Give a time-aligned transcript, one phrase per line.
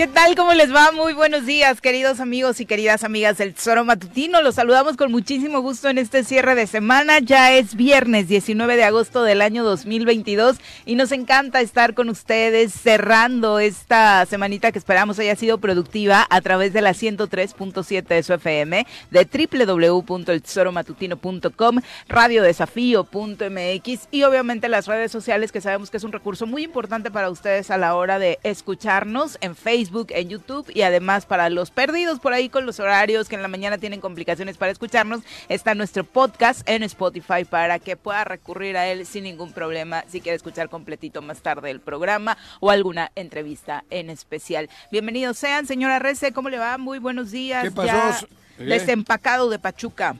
[0.00, 0.34] ¿Qué tal?
[0.34, 0.92] ¿Cómo les va?
[0.92, 4.40] Muy buenos días, queridos amigos y queridas amigas del Tesoro Matutino.
[4.40, 7.18] Los saludamos con muchísimo gusto en este cierre de semana.
[7.18, 12.72] Ya es viernes 19 de agosto del año 2022 y nos encanta estar con ustedes
[12.72, 18.32] cerrando esta semanita que esperamos haya sido productiva a través de la 103.7 de su
[18.32, 26.46] FM, de www.eltesoromatutino.com, radiodesafío.mx y obviamente las redes sociales que sabemos que es un recurso
[26.46, 31.26] muy importante para ustedes a la hora de escucharnos en Facebook en YouTube y además
[31.26, 34.72] para los perdidos por ahí con los horarios que en la mañana tienen complicaciones para
[34.72, 40.04] escucharnos, está nuestro podcast en Spotify para que pueda recurrir a él sin ningún problema
[40.08, 44.68] si quiere escuchar completito más tarde el programa o alguna entrevista en especial.
[44.90, 46.78] Bienvenidos sean, señora Rece, ¿cómo le va?
[46.78, 47.64] Muy buenos días.
[47.64, 47.88] ¿Qué pasó?
[47.88, 48.20] Ya
[48.64, 50.16] desempacado de Pachuca.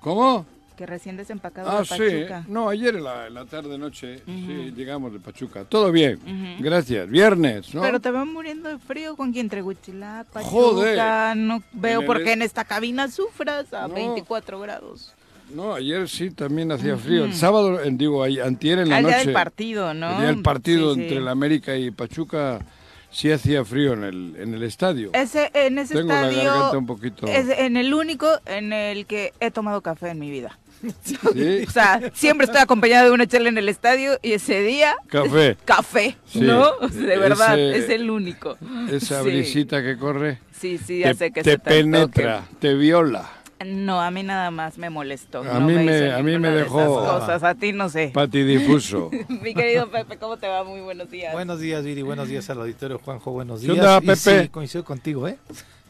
[0.00, 0.46] ¿Cómo?
[0.80, 2.42] Que recién desempacado ah, de Pachuca.
[2.42, 2.50] Sí.
[2.50, 5.64] No, ayer en la, tarde noche sí, llegamos de Pachuca.
[5.64, 6.18] Todo bien.
[6.58, 7.06] Gracias.
[7.06, 7.82] Viernes, ¿no?
[7.82, 10.50] Pero te van muriendo de frío con quien entre Huitzilac, Pachuca.
[10.50, 11.36] Joder.
[11.36, 15.12] No veo por qué en esta cabina sufras a 24 grados.
[15.54, 17.26] No, ayer sí también hacía frío.
[17.26, 19.16] El sábado, digo, antier en la Al noche.
[19.16, 20.12] día del partido, ¿no?
[20.12, 22.60] El día del partido entre el América y Pachuca
[23.10, 25.10] sí hacía frío en el, en el estadio.
[25.12, 26.38] Ese, en ese Tengo estadio.
[26.38, 27.26] La garganta un poquito.
[27.26, 30.58] Es en el único en el que he tomado café en mi vida.
[31.66, 34.96] O sea, siempre estoy acompañada de una chela en el estadio y ese día...
[35.08, 35.56] Café.
[35.64, 36.78] Café, ¿no?
[36.88, 38.56] De verdad, es el único.
[38.90, 40.38] Esa brisita que corre.
[40.52, 43.30] Sí, sí, ya te, sé que te penetra, te viola.
[43.64, 45.40] No, a mí nada más me molestó.
[45.40, 47.04] A mí me, a mí me dejó.
[47.04, 48.10] cosas, a ti no sé.
[48.12, 49.10] Patidifuso.
[49.28, 50.64] Mi querido Pepe, ¿cómo te va?
[50.64, 51.34] Muy buenos días.
[51.34, 52.00] Buenos días, Viri.
[52.00, 53.32] Buenos días al auditorio, Juanjo.
[53.32, 53.74] Buenos días.
[53.74, 54.16] ¿Qué onda, Pepe?
[54.16, 55.36] sí, coincido contigo, ¿eh?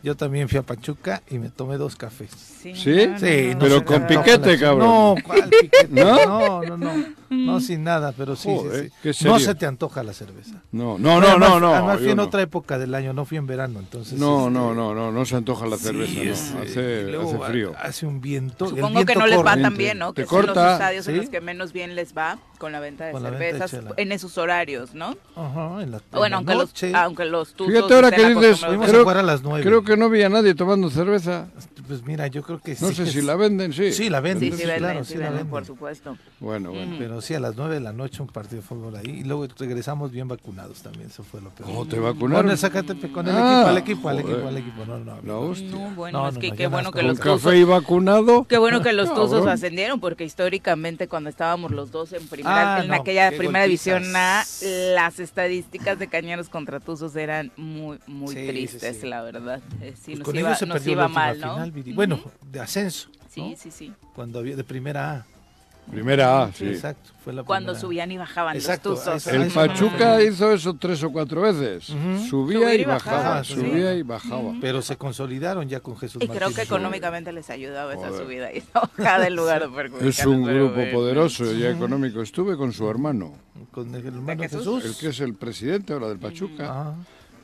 [0.02, 2.30] Yo también fui a Pachuca y me tomé dos cafés.
[2.30, 3.06] Sí, ¿Sí?
[3.06, 4.88] no, sí, no, pero no, con piquete, cabrón.
[4.88, 5.88] No, ¿cuál piquete?
[5.90, 6.26] ¿No?
[6.26, 7.19] No, no, no.
[7.30, 9.24] No, sin nada, pero sí, Joder, sí, sí.
[9.24, 10.62] No se te antoja la cerveza.
[10.72, 11.74] No, no, no, además, no, no.
[11.74, 12.24] Además fui en no.
[12.24, 14.18] otra época del año, no fui en verano, entonces.
[14.18, 16.32] No, este, no, no, no, no se antoja la cerveza, sí, no.
[16.32, 17.72] este, Hace, luego hace frío.
[17.80, 18.64] Hace un viento.
[18.64, 19.62] el Supongo viento que no les va corre.
[19.62, 20.12] tan bien, ¿no?
[20.12, 22.80] Te Que son los corta, estadios en los que menos bien les va con la
[22.80, 25.16] venta de Con la venta de cervezas en esos horarios, ¿no?
[25.36, 26.92] Ajá, en la, en Bueno, aunque los, noche.
[26.94, 29.64] aunque los Fíjate ahora que dices, creo- a las nueve.
[29.64, 31.46] Creo que no vi a nadie tomando cerveza.
[31.90, 33.90] Pues mira, yo creo que No sí sé que si la venden, sí.
[33.92, 34.52] Sí, la venden.
[34.52, 35.50] Sí, sí, sí, venden, claro, sí sí la venden, venden.
[35.50, 36.16] por supuesto.
[36.38, 36.94] Bueno, bueno.
[37.00, 39.06] Pero sí, a las 9 de la noche un partido de fútbol ahí.
[39.10, 41.68] Y luego regresamos bien vacunados también, eso fue lo peor.
[41.68, 42.48] ¿Cómo te Con vacunaron?
[42.52, 44.84] el Zacatepec, con el Ah, equipo, al equipo, al equipo, al equipo.
[44.86, 45.40] No, no.
[45.40, 45.68] Hostia.
[45.68, 47.64] No, bueno, No, es no, que no, qué bueno que Con los café tuzos y
[47.64, 48.44] vacunado.
[48.44, 49.48] Qué bueno que los tuzos Cabrón.
[49.48, 54.04] ascendieron, porque históricamente cuando estábamos los dos en primera, Ah, en no, aquella primera división
[54.14, 54.44] A,
[54.94, 59.06] las estadísticas de cañeros contra tuzos eran muy, muy tristes, sí.
[59.08, 59.60] la verdad.
[59.80, 61.56] Eh, sí, Pues nos con iba, ellos se nos perdió iba la última mal, ¿no?
[61.94, 62.20] Bueno,
[62.50, 63.08] de ascenso.
[63.28, 63.56] Sí, ¿no?
[63.56, 63.92] sí, sí.
[64.14, 65.26] Cuando había de primera A.
[65.90, 66.68] Primera A, sí.
[66.68, 69.26] Exacto, fue la Cuando primera subían y bajaban Exacto, los tuzos.
[69.26, 71.88] El Pachuca hizo eso tres o cuatro veces.
[71.90, 72.18] Ujú.
[72.28, 73.54] Subía y y bajaba, bajaba, sí.
[73.54, 74.54] subía y bajaba.
[74.60, 78.62] Pero se consolidaron ya con Jesús Y creo que económicamente les ayudaba esa subida y
[78.72, 82.22] bajada lugar de Es un grupo poderoso y económico.
[82.22, 83.32] Estuve con su hermano,
[83.72, 84.82] Con el hermano ¿De Jesús.
[84.82, 84.84] Jesús?
[84.84, 86.94] el que es el presidente ahora del Pachuca.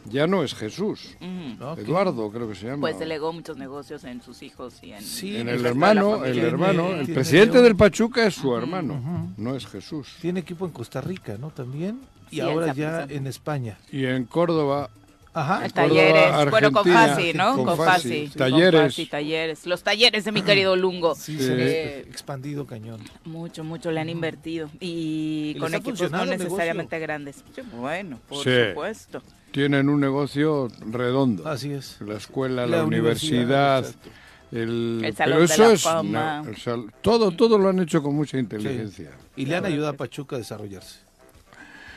[0.07, 1.17] Ah, Ya no es Jesús.
[1.61, 1.79] Ok.
[1.79, 2.81] Eduardo, creo que se llama.
[2.81, 6.89] Pues delegó muchos negocios en sus hijos y en, Sí, En el hermano, el hermano,
[6.91, 10.09] el Tiene- presidente tiene- del Pachuca es su hermano, no es Jesús.
[10.21, 11.51] Tiene equipo en Costa Rica, ¿no?
[11.51, 12.01] También.
[12.31, 13.79] Y Sí, ahora ya en España.
[13.93, 14.91] Y en Córdoba,
[15.39, 15.55] Ajá.
[15.61, 17.57] Córdoba, talleres, bueno, con Fasi, ¿no?
[17.57, 18.09] con Con Fasi.
[18.09, 18.29] Fasi.
[18.29, 18.81] con Talleres.
[18.83, 19.67] Fasi, talleres.
[19.67, 21.15] Los talleres de mi querido Lungo.
[21.15, 21.45] Sí, Sí.
[21.45, 23.01] se ha Eh, expandido cañón.
[23.25, 24.71] Mucho, mucho le han invertido.
[24.81, 27.45] Y, ¿Y le con equipos no necesariamente grandes.
[27.79, 28.51] Bueno, por Sí.
[28.71, 29.23] supuesto.
[29.53, 31.49] tienen un negocio redondo.
[31.49, 31.99] Así es.
[32.01, 33.87] La escuela, la, La universidad,
[34.53, 36.43] el, El Salón pero de eso la es Fama.
[36.43, 39.13] no, el sal- todo, todo lo han hecho con mucha inteligencia.
[39.35, 41.01] Y le han ayudado a Pachuca a desarrollarse.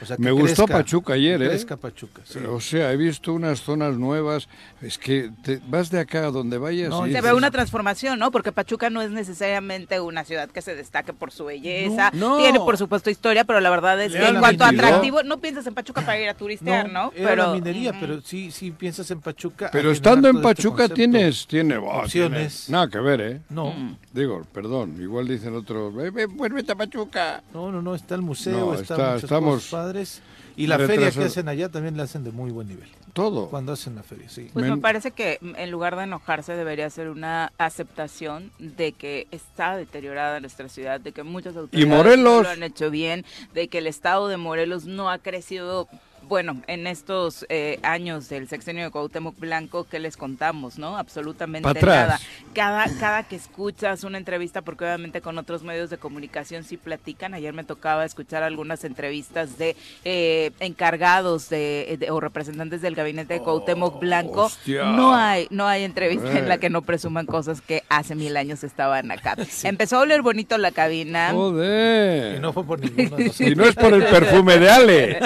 [0.02, 1.50] O sea, que Me gustó crezca, Pachuca ayer, que ¿eh?
[1.50, 2.40] crezca Pachuca, sí.
[2.40, 4.48] O sea, he visto unas zonas nuevas.
[4.82, 6.90] Es que te vas de acá a donde vayas.
[6.90, 8.32] No, y Se dices, ve una transformación, ¿no?
[8.32, 12.12] Porque Pachuca no es necesariamente una ciudad que se destaque por su belleza.
[12.14, 12.38] No, no.
[12.38, 15.66] Tiene, por supuesto, historia, pero la verdad es que en cuanto a atractivo, no piensas
[15.68, 17.12] en Pachuca para ir a turistear, ¿no?
[17.16, 19.70] era la minería, pero sí, sí piensas en Pachuca.
[19.72, 22.66] Pero estando en este Pachuca tienes, tiene, oh, Opciones.
[22.66, 23.41] tiene- nada que ver, ¿eh?
[23.50, 23.97] No, Mm.
[24.14, 27.44] Digo, perdón, igual dicen otros, "Ve, ve, vuélvete a Pachuca.
[27.53, 30.22] no, no, no, está el museo, No, está, está- estamos cosas padres.
[30.56, 32.90] Y la feria que hacen allá también la hacen de muy buen nivel.
[33.14, 33.50] Todo.
[33.50, 34.50] Cuando hacen la feria, sí.
[34.53, 39.78] Pues me parece que en lugar de enojarse debería ser una aceptación de que está
[39.78, 42.24] deteriorada nuestra ciudad, de que muchas autoridades Morelos?
[42.24, 45.88] no lo han hecho bien, de que el estado de Morelos no ha crecido
[46.28, 50.98] bueno, en estos eh, años del sexenio de Cuauhtémoc Blanco, ¿qué les contamos, no?
[50.98, 52.20] Absolutamente nada.
[52.54, 57.34] Cada, cada que escuchas una entrevista, porque obviamente con otros medios de comunicación sí platican,
[57.34, 59.76] ayer me tocaba escuchar algunas entrevistas de
[60.06, 64.44] eh, encargados de, de- o representantes del gabinete de Cuauhtémoc Blanco.
[64.46, 64.84] hostia.
[64.92, 66.60] No hay, no hay entrevista en la Eh.
[66.60, 69.36] que no presuman cosas que hace mil años estaban acá.
[69.64, 71.32] Empezó a oler bonito la cabina.
[71.34, 72.38] Joder.
[72.38, 73.42] Y no fue por nosotros.
[73.42, 75.20] Y no es por el perfume de Ale.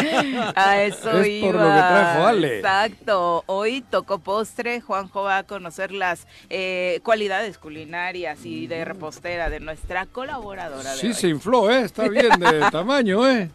[0.55, 1.47] A eso Es iba.
[1.51, 2.57] por lo que trajo Ale.
[2.57, 3.43] Exacto.
[3.47, 4.81] Hoy tocó postre.
[4.81, 10.97] Juanjo va a conocer las eh, cualidades culinarias y de repostera de nuestra colaboradora de
[10.99, 11.13] Sí, hoy.
[11.13, 11.81] se infló, ¿eh?
[11.81, 13.49] Está bien de tamaño, ¿eh?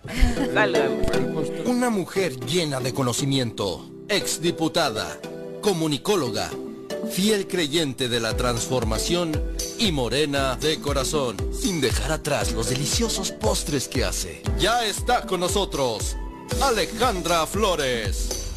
[1.66, 5.06] Una mujer llena de conocimiento, exdiputada,
[5.60, 6.50] comunicóloga,
[7.10, 9.40] fiel creyente de la transformación
[9.78, 14.42] y morena de corazón, sin dejar atrás los deliciosos postres que hace.
[14.58, 16.16] Ya está con nosotros,
[16.60, 18.47] Alejandra Flores.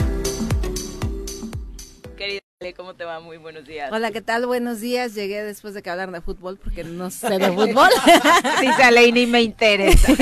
[2.77, 3.19] ¿Cómo te va?
[3.19, 3.91] Muy buenos días.
[3.91, 4.45] Hola, ¿qué tal?
[4.45, 5.15] Buenos días.
[5.15, 7.89] Llegué después de que hablaron de fútbol porque no sé de fútbol.
[8.59, 10.13] Sí, sale y ni me interesa.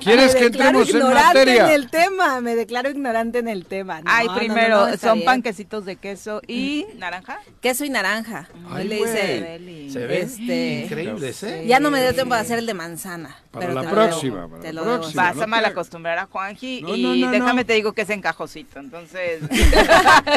[0.00, 1.64] ¿Quieres Me que declaro entremos en ignorante materia?
[1.64, 2.40] en el tema.
[2.42, 4.02] Me declaro ignorante en el tema.
[4.02, 5.24] No, Ay, no, no, primero, no, son bien.
[5.24, 7.38] panquecitos de queso y naranja.
[7.62, 8.46] Queso y naranja.
[8.70, 9.90] Hoy Ay, le hice.
[9.90, 11.64] Se ven Este- increíbles, ¿eh?
[11.66, 13.34] Ya no me dio tiempo de hacer el de manzana.
[13.50, 14.96] Para pero la te lo próxima, debo, para te la lo debo.
[15.00, 15.22] próxima.
[15.22, 17.66] Vas no a mal acostumbrar a Juanji No, y no, no, déjame no.
[17.66, 19.40] te digo que es encajosito, entonces...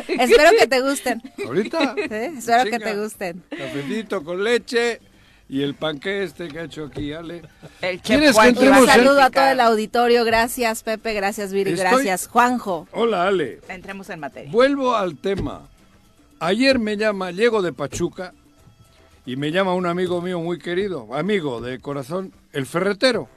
[0.32, 1.22] Espero que te gusten.
[1.46, 1.96] Ahorita.
[2.10, 2.32] ¿eh?
[2.38, 3.44] Espero que te gusten.
[3.50, 5.02] Cafecito con leche
[5.48, 7.42] y el panque este que ha hecho aquí, Ale.
[7.82, 10.24] El ¿Quieres chef Juanji que Un en- saludo a todo el auditorio.
[10.26, 11.14] Gracias, Pepe.
[11.14, 11.72] Gracias, Viri.
[11.72, 12.88] Estoy- Gracias, Juanjo.
[12.92, 13.60] Hola, Ale.
[13.68, 14.52] Entremos en materia.
[14.52, 15.68] Vuelvo al tema.
[16.40, 18.34] Ayer me llama, llego de Pachuca
[19.26, 23.28] y me llama un amigo mío muy querido, amigo de corazón, el ferretero.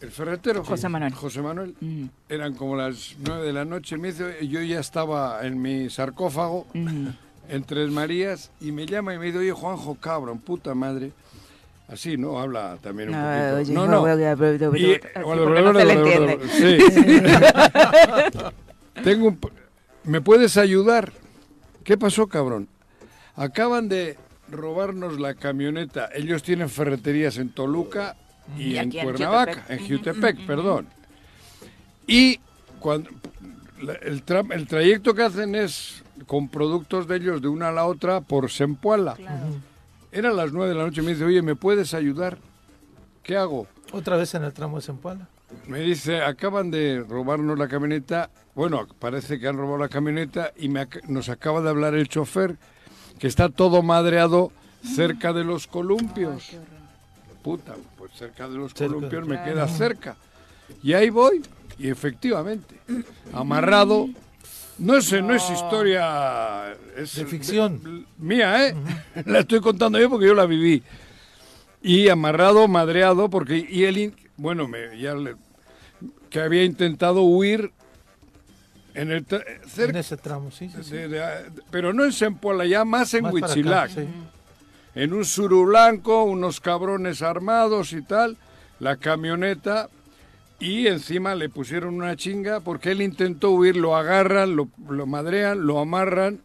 [0.00, 0.64] El ferretero.
[0.64, 1.12] José Manuel.
[1.14, 1.74] José Manuel.
[1.80, 3.96] Mm, Eran como las nueve de la noche.
[3.98, 7.06] Me dice, yo ya estaba en mi sarcófago mm.
[7.50, 11.12] en Tres Marías y me llama y me dice, oye, Juanjo, cabrón, puta madre.
[11.88, 12.38] Así, ¿no?
[12.38, 13.56] Habla también un No, poquito.
[13.56, 13.86] oye, no,
[15.72, 16.44] no, no.
[16.48, 16.78] Sí.
[19.04, 19.40] Tengo un...
[20.04, 21.12] ¿Me puedes ayudar?
[21.84, 22.68] ¿Qué pasó, cabrón?
[23.36, 24.16] Acaban de
[24.50, 26.08] robarnos la camioneta.
[26.14, 28.16] Ellos tienen ferreterías en Toluca
[28.58, 29.80] y, Y en Cuernavaca, Jutepec.
[29.80, 30.86] en Jutepec, perdón.
[32.06, 32.40] Y
[32.78, 33.10] cuando
[34.02, 37.86] el, tra- el trayecto que hacen es con productos de ellos de una a la
[37.86, 39.16] otra por Sempuala.
[40.12, 42.38] Eran las nueve de la noche y me dice, oye, ¿me puedes ayudar?
[43.22, 43.66] ¿Qué hago?
[43.92, 45.28] Otra vez en el tramo de Zempoala.
[45.66, 48.30] Me dice, acaban de robarnos la camioneta.
[48.54, 52.08] Bueno, parece que han robado la camioneta y me ac- nos acaba de hablar el
[52.08, 52.56] chofer
[53.18, 54.52] que está todo madreado
[54.82, 56.50] cerca de los columpios.
[57.42, 58.92] Puta, pues cerca de los Cerca.
[58.94, 60.16] columpios me queda cerca.
[60.82, 61.42] Y ahí voy,
[61.78, 62.76] y efectivamente,
[63.32, 64.08] amarrado.
[64.78, 67.82] No es, no es historia es De ficción.
[67.82, 68.74] de- mía, ¿eh?
[69.26, 70.82] La estoy contando yo porque yo la viví.
[71.82, 75.36] Y amarrado, madreado, porque y él, bueno, me, ya le-
[76.30, 77.72] que había intentado huir
[78.94, 80.90] en el En cerca, ese tramo, sí, sí, sí.
[80.92, 83.90] de- de- pero no en Sempoala, ya más en Más acá, Huitzilac.
[83.90, 84.00] sí.
[85.00, 88.36] En un suru blanco, unos cabrones armados y tal,
[88.80, 89.88] la camioneta,
[90.58, 95.66] y encima le pusieron una chinga porque él intentó huir, lo agarran, lo, lo madrean,
[95.66, 96.42] lo amarran,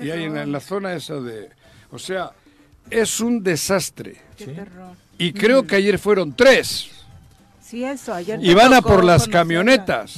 [0.00, 1.50] y ahí en la, en la zona esa de...
[1.90, 2.30] O sea,
[2.88, 4.16] es un desastre.
[4.38, 4.96] Qué terror.
[5.18, 6.88] Y creo que ayer fueron tres.
[7.60, 10.16] Sí, eso, ayer Y van a por las camionetas.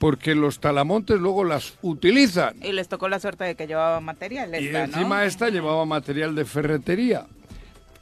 [0.00, 2.54] Porque los talamontes luego las utilizan.
[2.62, 6.46] Y les tocó la suerte de que llevaba material Y encima esta llevaba material de
[6.46, 7.26] ferretería.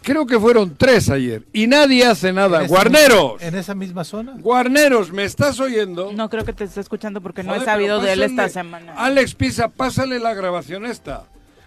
[0.01, 1.43] Creo que fueron tres ayer.
[1.53, 2.63] Y nadie hace nada.
[2.63, 3.33] En ¡Guarneros!
[3.35, 4.35] misma- En esa misma zona.
[4.39, 5.11] ¡Guarneros!
[5.13, 6.13] ¿Me estás oyendo?
[6.13, 8.95] No creo que te esté escuchando porque no he sabido de él esta semana.
[8.97, 11.25] Alex Pisa, pásale la grabación esta.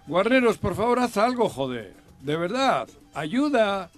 [0.07, 1.93] Guarneros, por favor, haz algo, joder.
[2.21, 2.87] De verdad.
[3.13, 3.89] Ayuda.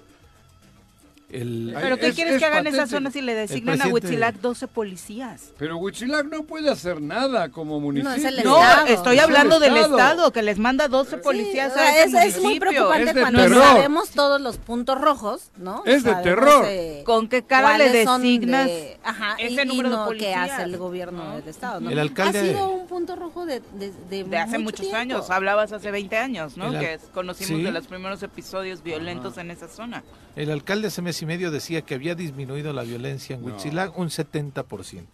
[1.33, 2.97] El, ¿Pero qué es- quieres es que hagan esa patético.
[2.97, 5.51] zona si le designan a Huitzilac 12 policías?
[5.57, 8.15] Pero Huitzilac no puede hacer nada como municipio.
[8.15, 9.97] es el No, estoy Es el hablando del Estado.
[9.97, 13.21] Estado, que les manda 12 policías Sí, a ese es, es muy preocupante Es de
[13.21, 13.63] cuando terror.
[13.63, 15.81] sabemos todos los puntos rojos, ¿no?
[15.85, 16.65] Es de Sabemos, terror.
[16.67, 20.33] eh, ¿Con qué cara le designas de- ajá, y- ese y, número de no policías?
[20.47, 21.89] que hace el gobierno del estado, ¿no?
[21.89, 24.97] El alcalde- ha sido un punto rojo de, de, de De hace mucho muchos tiempo.
[24.97, 26.67] años, hablabas hace 20 años, ¿no?
[26.71, 27.63] El Que conocimos Sí.
[27.63, 30.03] de los primeros episodios violentos en esa zona.
[30.35, 33.47] el alcalde hace mes y medio decía que había disminuido la violencia en No.
[33.47, 35.05] Huitzilac un 70%.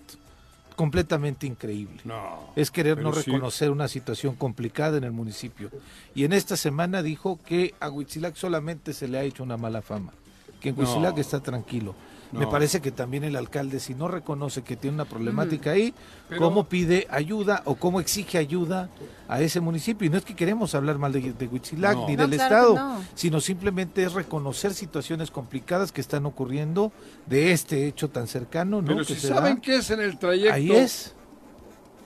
[0.75, 2.01] Completamente increíble.
[2.05, 2.51] No.
[2.55, 3.21] Es querer no sí.
[3.25, 5.69] reconocer una situación complicada en el municipio.
[6.15, 9.81] Y en esta semana dijo que a Huitzilac solamente se le ha hecho una mala
[9.81, 10.13] fama,
[10.61, 10.81] que en No.
[10.81, 11.95] Huitzilac está tranquilo.
[12.31, 15.93] Me parece que también el alcalde, si no reconoce que tiene una problemática ahí,
[16.27, 18.87] Pero- ¿cómo pide ayuda o cómo exige ayuda
[19.27, 20.05] a ese municipio?
[20.05, 22.07] Y no es que queremos hablar mal de, de Huitzilac No.
[22.07, 26.91] ni No, del claro Estado, sino simplemente es reconocer situaciones complicadas que están ocurriendo
[27.25, 28.87] de este hecho tan cercano, ¿no?
[28.89, 29.61] Pero que si se saben da.
[29.61, 31.15] que es en el trayecto Ahí es.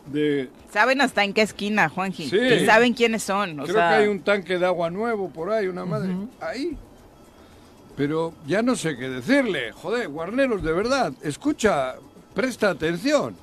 [0.07, 0.49] de...
[0.71, 2.29] Saben hasta en qué esquina, Juanji.
[2.29, 2.37] Sí.
[2.37, 3.59] Y saben quiénes son.
[3.59, 6.15] O Creo sea, que hay un tanque de agua nuevo por ahí, una madre.
[6.39, 6.77] Ahí.
[7.95, 9.71] Pero ya no sé qué decirle.
[9.71, 11.13] Joder, Guarneros, de verdad.
[11.21, 11.95] Escucha,
[12.33, 13.35] presta atención.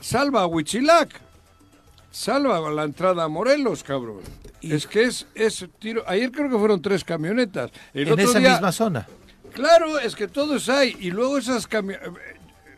[0.00, 1.20] Salva a Huichilac.
[2.10, 4.20] Salva la entrada a Morelos, cabrón.
[4.60, 6.02] Y- Es que es, es tiro.
[6.06, 7.70] Ayer creo que fueron tres camionetas.
[7.94, 9.08] El en otro esa día- misma zona.
[9.54, 10.96] Claro, es que todos hay.
[11.00, 11.98] Y luego esas, cami-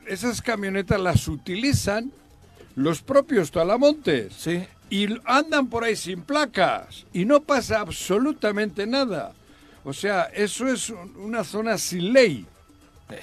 [0.07, 2.13] esas camionetas las utilizan
[2.77, 4.35] los propios talamontes.
[4.35, 4.65] Sí.
[4.91, 7.07] Y andan por ahí sin placas.
[7.13, 9.33] Y no pasa absolutamente nada.
[9.85, 12.47] O sea, eso es un- una zona sin ley.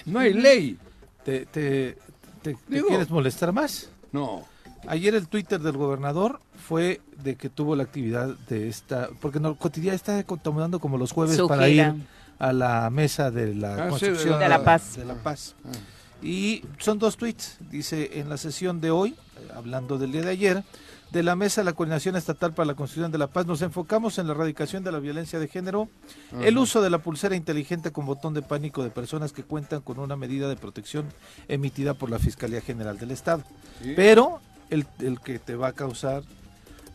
[0.06, 0.78] No hay ley.
[1.26, 1.98] ¿Te, te,
[2.42, 3.90] te- quieres molestar más?
[4.12, 4.46] No.
[4.88, 9.56] Ayer el Twitter del gobernador fue de que tuvo la actividad de esta, porque no,
[9.56, 11.96] cotidiana está tomando como los jueves Su para gira.
[11.96, 12.02] ir
[12.40, 14.96] a la mesa de la Ah, sí, de construcción la- De la paz.
[14.98, 15.56] de la paz.
[15.66, 15.70] Ah.
[16.24, 17.58] Y son dos tweets.
[17.72, 19.16] Dice en la sesión de hoy,
[19.56, 20.64] hablando del día de ayer,
[21.12, 24.18] de la mesa de la coordinación estatal para la construcción de la paz, nos enfocamos
[24.18, 25.90] en la erradicación de la violencia de género,
[26.42, 30.00] el uso de la pulsera inteligente con botón de pánico de personas que cuentan con
[30.00, 31.06] una medida de protección
[31.50, 33.44] emitida por la Fiscalía General del Estado
[33.84, 33.94] Sí.
[33.96, 34.40] pero
[34.70, 36.24] el, el que te va a causar.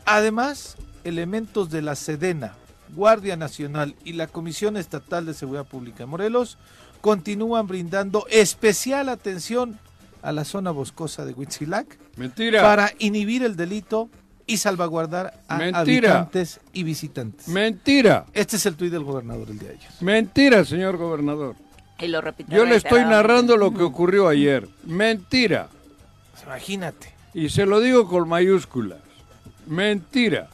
[0.06, 2.54] Además, elementos de la Sedena,
[2.94, 6.56] Guardia Nacional y la Comisión Estatal de Seguridad Pública de Morelos
[7.00, 9.78] continúan brindando especial atención
[10.26, 12.61] a la zona boscosa de Huitzilac Mentira.
[12.62, 14.09] para inhibir el delito
[14.45, 16.11] y salvaguardar a Mentira.
[16.18, 17.47] habitantes y visitantes.
[17.49, 18.26] Mentira.
[18.33, 19.90] Este es el tuit del gobernador el día de ayer.
[20.00, 21.54] Mentira, señor gobernador.
[22.00, 24.68] Y lo repito Yo le estoy narrando lo que ocurrió ayer.
[24.85, 25.68] Mentira.
[26.45, 27.12] Imagínate.
[27.33, 28.99] Y se lo digo con mayúsculas.
[29.66, 30.49] Mentira.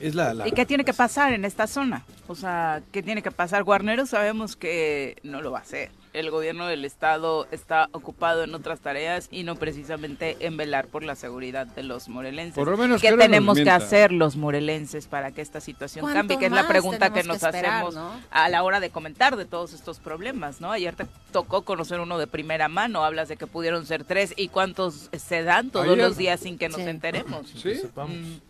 [0.00, 2.04] Es la, la- ¿Y qué tiene que pasar en esta zona?
[2.26, 3.62] O sea, ¿qué tiene que pasar?
[3.64, 5.90] Guarneros sabemos que no lo va a hacer.
[6.12, 11.04] El gobierno del estado está ocupado en otras tareas y no precisamente en velar por
[11.04, 12.56] la seguridad de los morelenses.
[12.56, 16.38] Por lo menos ¿Qué tenemos que hacer los morelenses para que esta situación ¿Cuánto cambie?
[16.38, 18.10] Que es la pregunta que nos que esperar, hacemos no?
[18.32, 20.72] a la hora de comentar de todos estos problemas, ¿no?
[20.72, 24.48] Ayer te tocó conocer uno de primera mano, hablas de que pudieron ser tres y
[24.48, 26.88] cuántos se dan todos Ayer- los días sin que nos Sí.
[26.88, 27.46] enteremos.
[27.50, 27.76] ¿Sí?
[27.76, 28.16] sepamos.
[28.16, 28.40] Mm.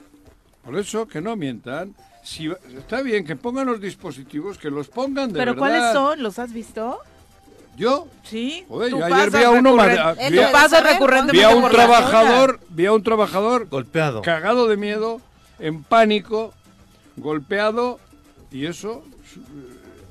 [0.64, 1.94] Por eso que no mientan.
[2.22, 5.58] Si, está bien que pongan los dispositivos, que los pongan de ¿Pero verdad.
[5.58, 6.22] cuáles son?
[6.22, 6.98] ¿Los has visto?
[7.80, 8.64] Yo Sí.
[8.68, 9.70] Joder, Tú yo ayer vi a uno
[10.20, 14.22] Él vi a- recurrentemente vi a un trabajador, vi a un trabajador golpeado.
[14.22, 15.20] cagado de miedo,
[15.58, 16.52] en pánico,
[17.16, 17.98] golpeado
[18.52, 19.02] y eso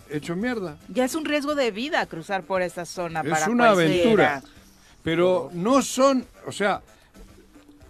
[0.09, 0.77] eh, hecho mierda.
[0.89, 4.01] Ya es un riesgo de vida cruzar por esta zona Es para una cualquiera.
[4.01, 4.43] aventura.
[5.03, 6.81] Pero no son, o sea,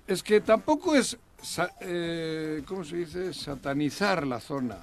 [0.07, 3.33] es que tampoco es, sa- eh, ¿cómo se dice?
[3.33, 4.77] Satanizar la zona,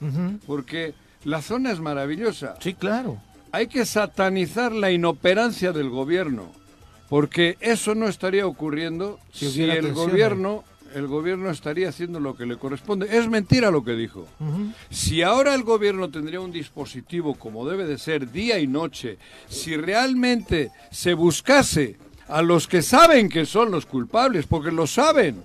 [0.47, 2.57] porque la zona es maravillosa.
[2.61, 3.19] Sí, claro.
[3.57, 6.53] Hay que satanizar la inoperancia del gobierno,
[7.09, 12.45] porque eso no estaría ocurriendo Si el atención gobierno, el gobierno estaría haciendo lo que
[12.45, 13.17] le corresponde.
[13.17, 14.29] Es mentira lo que dijo.
[14.91, 19.17] Si ahora el gobierno tendría un dispositivo como debe de ser día y noche,
[19.49, 21.97] si realmente se buscase
[22.29, 25.43] a los que saben que son los culpables, porque lo saben,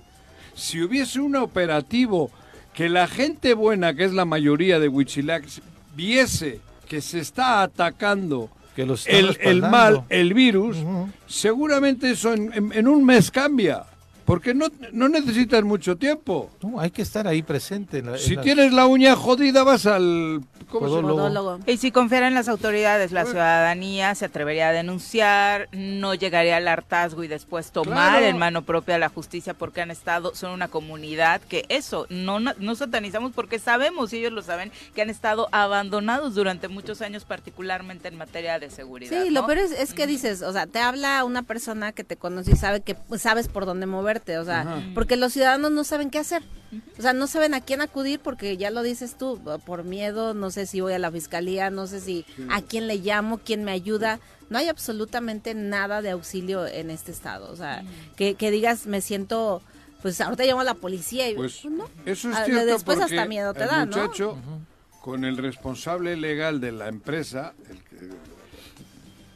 [0.52, 2.30] si hubiese un operativo
[2.74, 5.46] que la gente buena, que es la mayoría de Huichilac,
[5.96, 6.60] viese
[6.92, 10.76] que se está atacando Que los el, el mal, el virus,
[11.26, 13.84] seguramente eso en, en- en un mes cambia,
[14.32, 16.48] porque no, no necesitas mucho tiempo.
[16.62, 17.98] No, hay que estar ahí presente.
[17.98, 20.40] en la- en Si la- tienes la uña jodida, vas al.
[20.70, 21.08] ¿Cómo se llama?
[21.08, 21.58] Podólogo.
[21.66, 23.32] Y si confiara en las autoridades, la Bueno.
[23.32, 28.24] ciudadanía se atrevería a denunciar, no llegaría al hartazgo y después tomar Claro.
[28.26, 32.74] en mano propia la justicia porque han estado, son una comunidad que eso, no, no
[32.74, 38.08] satanizamos porque sabemos, y ellos lo saben, que han estado abandonados durante muchos años, particularmente
[38.08, 39.22] en materia de seguridad.
[39.24, 42.16] Sí, lo peor es, es que dices, o sea, te habla una persona que te
[42.16, 44.82] conoce y sabe que pues, sabes por dónde moverte, o sea, Ajá.
[44.94, 46.42] porque los ciudadanos no saben qué hacer.
[46.98, 50.50] O sea, no saben a quién acudir porque ya lo dices tú, por miedo, no
[50.50, 53.72] sé si voy a la fiscalía, no sé si a quién le llamo, quién me
[53.72, 54.20] ayuda.
[54.48, 57.50] No hay absolutamente nada de auxilio en este estado.
[57.52, 57.82] O sea,
[58.16, 59.60] que, que digas, me siento,
[60.00, 61.84] pues ahorita llamo a la policía y Pues no.
[62.06, 63.96] eso es Ah, cierto después porque hasta miedo te el da, ¿no?
[63.96, 64.38] muchacho
[65.02, 68.08] con el responsable legal de la empresa, el que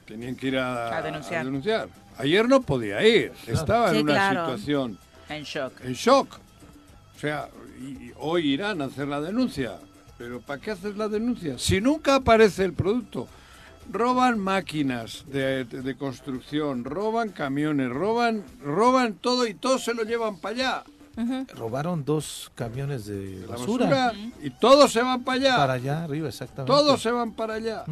[0.07, 1.45] tenían que ir a, A denunciar.
[1.45, 1.89] denunciar.
[2.19, 4.45] Ayer no podía ir, estaba Sí, en una claro.
[4.47, 5.73] situación En shock.
[5.85, 6.39] en shock.
[7.17, 7.49] O sea,
[7.81, 9.79] y- y hoy irán a hacer la denuncia.
[10.19, 11.59] Pero ¿para qué haces la denuncia?
[11.59, 13.29] Si nunca aparece el producto.
[13.93, 20.39] roban máquinas de, de construcción, roban camiones, roban, roban todo y todo se lo llevan
[20.39, 20.85] para allá.
[21.55, 23.87] Robaron dos camiones de basura.
[23.89, 25.57] basura, y todos se van para allá.
[25.57, 26.73] Para allá arriba, exactamente.
[26.73, 27.85] todos se van para allá.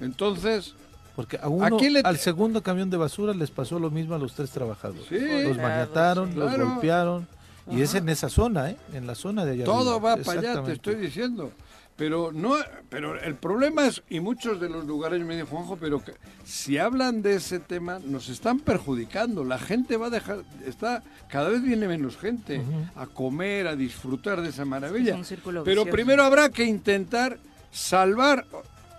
[0.00, 0.74] Entonces,
[1.16, 4.18] Porque a uno, Aquí le- al segundo camión de basura les pasó lo mismo a
[4.18, 5.04] los tres trabajadores.
[5.08, 5.18] Sí.
[5.18, 6.38] Los Claro, maniataron, sí.
[6.38, 7.28] los golpearon.
[7.70, 8.76] Y es en esa zona, ¿eh?
[8.92, 10.16] En la zona de allá todo arriba.
[10.16, 11.52] va para allá, te estoy diciendo.
[11.94, 12.54] Pero no,
[12.88, 16.78] pero el problema es, y muchos de los lugares me dicen, Juanjo, pero que, si
[16.78, 19.44] hablan de ese tema, nos están perjudicando.
[19.44, 22.62] La gente va a dejar, está, cada vez viene menos gente
[22.96, 25.10] a comer, a disfrutar de esa maravilla.
[25.12, 25.94] Es un círculo pero vicioso.
[25.94, 27.38] primero habrá que intentar
[27.70, 28.46] salvar,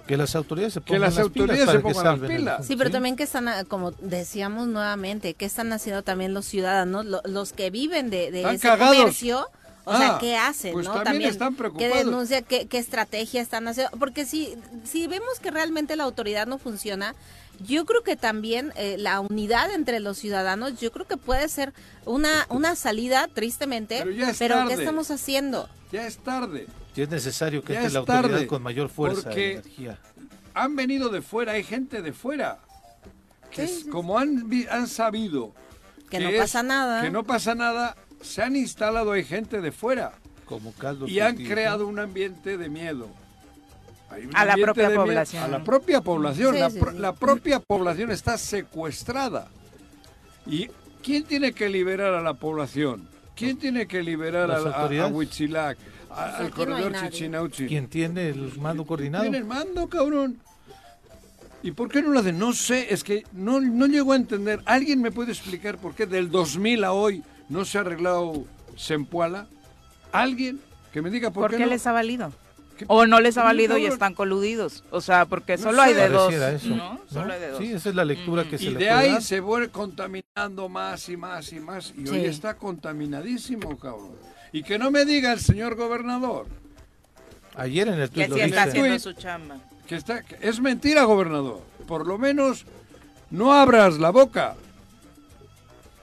[0.08, 2.66] Que las autoridades se Que pongan las las autoridades pilas se que pongan las pilas.
[2.68, 7.06] Sí, pero también que están, ah, como decíamos nuevamente, que están haciendo también los ciudadanos,
[7.06, 8.98] lo- los que viven de, de ese cagados.
[8.98, 9.48] comercio.
[9.86, 10.72] O Ah, sea, ¿qué hacen?
[10.72, 11.02] pues ¿no?
[11.04, 11.98] también están ¿Qué preocupados.
[12.06, 13.92] denuncia, qué, qué estrategia están haciendo?
[13.98, 14.56] Porque si,
[14.86, 17.16] si vemos que realmente la autoridad no funciona,
[17.60, 21.74] yo creo que también eh, la unidad entre los ciudadanos, yo creo que puede ser
[22.06, 24.74] una, una salida, tristemente, Pero ya es ¿qué tarde.
[24.74, 25.68] estamos haciendo?
[25.92, 26.68] ya es tarde.
[26.96, 29.52] Y es necesario que Ya entre es la autoridad tarde, con mayor fuerza porque- y
[29.54, 30.00] energía.
[30.54, 32.60] Han venido de fuera, hay gente de fuera.
[33.50, 35.54] Que Sí, es- sí, como han, vi- han sabido
[36.10, 37.02] Que no es- pasa nada.
[37.02, 40.14] Que no pasa nada, se han instalado hay gente de fuera
[40.46, 41.54] Como caldo y han cultivo.
[41.54, 43.08] creado un ambiente de miedo.
[44.10, 45.44] Hay un A la propia de miedo- población.
[45.44, 46.54] A la propia población.
[46.54, 47.00] Sí, la, sí, pro- sí.
[47.00, 49.48] la propia población está secuestrada.
[50.46, 50.70] ¿Y
[51.02, 53.08] quién tiene que liberar a la población?
[53.36, 55.08] ¿Quién tiene que liberar a, a- a.
[55.08, 55.78] Huitzilac,
[56.16, 57.10] al aquí no hay corredor nadie.
[57.10, 57.68] Chichinauchi?
[57.68, 59.24] ¿Quién tiene el mando coordinado?
[59.24, 60.38] Tiene el mando, cabrón.
[61.62, 62.38] ¿Y por qué no lo hacen?
[62.38, 64.62] No sé, es que no, no llego a entender.
[64.66, 68.44] ¿Alguien me puede explicar por qué del 2000 a hoy no se ha arreglado
[68.76, 69.48] Sempuala?
[70.12, 70.60] ¿Alguien?
[70.92, 71.70] Que me diga por, ¿Por qué, qué no?
[71.70, 72.32] les ha valido?
[72.78, 74.84] ¿Qué- O no les ha No, valido y están coludidos.
[74.92, 76.00] O sea, porque No solo hay sé.
[76.02, 76.34] de dos.
[76.34, 77.00] Eso, ¿no?
[77.10, 77.60] Solo hay de dos.
[77.60, 79.22] Sí, esa es la lectura que se Y le de puede ahí dar.
[79.24, 81.94] se vuelve contaminando más y más y más.
[81.96, 82.26] Y hoy Sí.
[82.26, 84.12] está contaminadísimo, cabrón.
[84.54, 86.46] Y que no me diga el señor gobernador
[87.56, 88.80] Ayer en el Que tuit sí lo está dice.
[88.80, 89.58] haciendo su chamba.
[89.88, 91.62] que está que es mentira, gobernador.
[91.88, 92.66] Por lo menos
[93.30, 94.56] no abras la boca.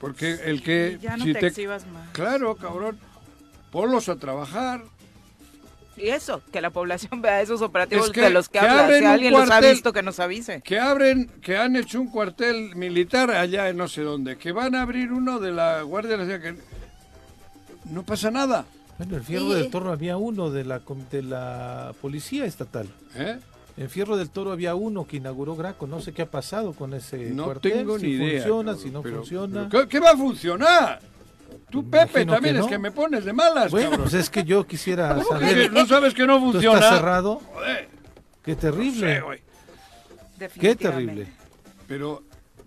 [0.01, 2.11] Porque el que Ya no si te, exhibas más.
[2.13, 2.99] Claro, cabrón.
[3.73, 4.83] Ponlos a trabajar.
[5.97, 8.99] Y eso, que la población vea esos operativos Es que- de los que, que habla.
[8.99, 9.73] Si alguien los ha cuartel.
[9.73, 10.63] visto, que nos avise.
[10.63, 14.39] Que abren, que han hecho un cuartel militar allá en no sé dónde.
[14.39, 16.41] Que van a abrir uno de la Guardia Nacional.
[16.41, 16.55] Que
[17.91, 18.65] no pasa nada.
[18.99, 19.55] Bueno, en Fierro Sí.
[19.55, 22.89] del Toro había uno de la, com- de la policía estatal.
[23.15, 23.39] ¿eh?
[23.77, 25.87] En Fierro del Toro había uno que inauguró Graco.
[25.87, 27.73] No sé qué ha pasado con ese No cuartel.
[27.73, 28.43] tengo si ni idea.
[28.43, 29.69] funciona, si no pero- funciona.
[29.71, 31.01] pero ¿qué, qué va a funcionar?
[31.71, 32.69] Tú, Pepe, también que es no.
[32.69, 34.09] que me pones de malas, Bueno, cabrón.
[34.11, 35.73] pues es que yo quisiera ¿Cómo que saber.
[35.73, 36.79] no sabes que no ¿Tú funciona?
[36.79, 37.41] estás cerrado?
[37.55, 37.89] Joder,
[38.45, 39.15] Qué no terrible.
[39.15, 39.41] sé, güey.
[40.61, 41.29] Qué terrible.
[41.87, 42.23] Pero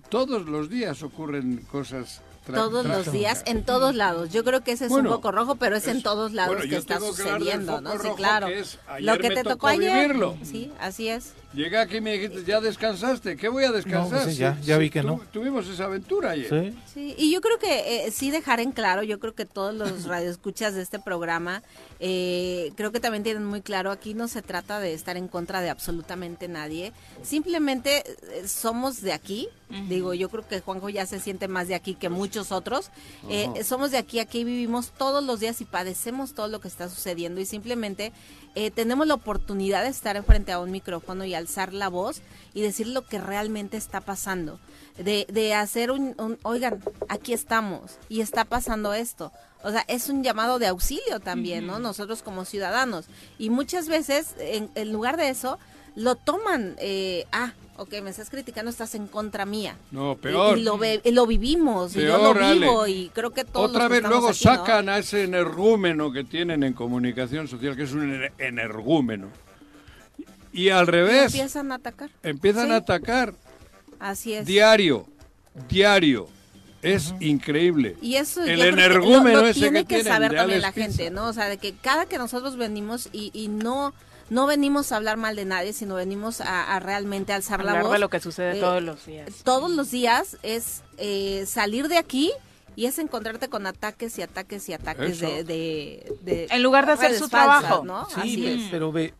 [0.09, 2.21] todos los días ocurren cosas.
[2.45, 4.31] Todos los días, en todos lados.
[4.31, 6.69] Yo creo que ese es Bueno, un foco rojo, pero es, en todos lados bueno,
[6.69, 7.91] que está sucediendo, ¿no?
[7.99, 8.47] Sí, claro.
[8.47, 9.93] que es, Lo que te tocó tocó ayer.
[9.93, 10.37] vivirlo.
[10.43, 11.33] Sí, así es.
[11.53, 13.37] Llegué aquí y me dijiste, ¿ya descansaste?
[13.37, 14.11] ¿Qué voy a descansar?
[14.19, 15.21] No, pues sí, ya- ya vi que no.
[15.31, 16.49] Tuvimos esa aventura ayer.
[16.49, 16.77] Sí.
[16.93, 20.03] Sí, y yo creo que eh, sí dejar en claro, yo creo que todos los
[20.05, 21.61] radioescuchas de este programa,
[21.99, 25.61] eh, creo que también tienen muy claro, aquí no se trata de estar en contra
[25.61, 29.47] de absolutamente nadie, simplemente eh, somos de aquí,
[29.89, 32.91] digo, yo creo que Juanjo ya se siente más de aquí que muchos otros,
[33.29, 33.63] eh, Ajá.
[33.63, 37.41] somos de aquí, aquí vivimos todos los días y padecemos todo lo que está sucediendo
[37.41, 38.11] y simplemente
[38.55, 42.21] eh, tenemos la oportunidad de estar frente a un micrófono y alzar la voz
[42.53, 44.59] y decir lo que realmente está pasando.
[44.97, 49.31] De, de hacer un, un, oigan, aquí estamos y está pasando esto.
[49.63, 51.79] O sea, es un llamado de auxilio también, ¿no?
[51.79, 53.05] Nosotros como ciudadanos.
[53.39, 55.57] Y muchas veces, en, en lugar de eso,
[55.95, 59.75] lo toman, eh, ah, ok, me estás criticando, estás en contra mía.
[59.91, 60.57] No, peor.
[60.57, 63.69] Y, lo, ve- y lo vivimos, y yo Peor, lo vivo, y creo que todos
[63.69, 64.55] Otra los que vez luego aquí, ¿no?
[64.55, 69.29] sacan a ese energúmeno que tienen en comunicación social, que es un ener- energúmeno.
[70.51, 72.09] Y al Y revés, empiezan a atacar.
[72.21, 72.71] empiezan Sí.
[72.73, 73.33] a atacar
[73.99, 74.45] Así es.
[74.45, 75.07] diario,
[75.67, 76.27] diario.
[76.83, 77.95] Es increíble.
[78.01, 80.73] Y eso El creo que energúmeno lo, lo ese tiene que que, saber también la
[80.73, 81.09] gente.
[81.11, 81.27] ¿no?
[81.29, 83.93] O sea, de que cada que nosotros venimos y, y no
[84.33, 87.83] no venimos a hablar mal de nadie, sino venimos a, a realmente alzar la Hablar
[87.83, 87.93] voz.
[87.93, 89.29] de lo que sucede Eh, todos los días.
[89.43, 92.31] Todos los días es eh, salir de aquí
[92.75, 96.93] y es encontrarte con ataques y ataques y ataques de, de, de En lugar de
[96.93, 97.85] hacer su falsas, trabajo.
[97.85, 98.07] ¿no?
[98.09, 98.61] Sí, Así ve- es.
[98.71, 99.13] pero ve,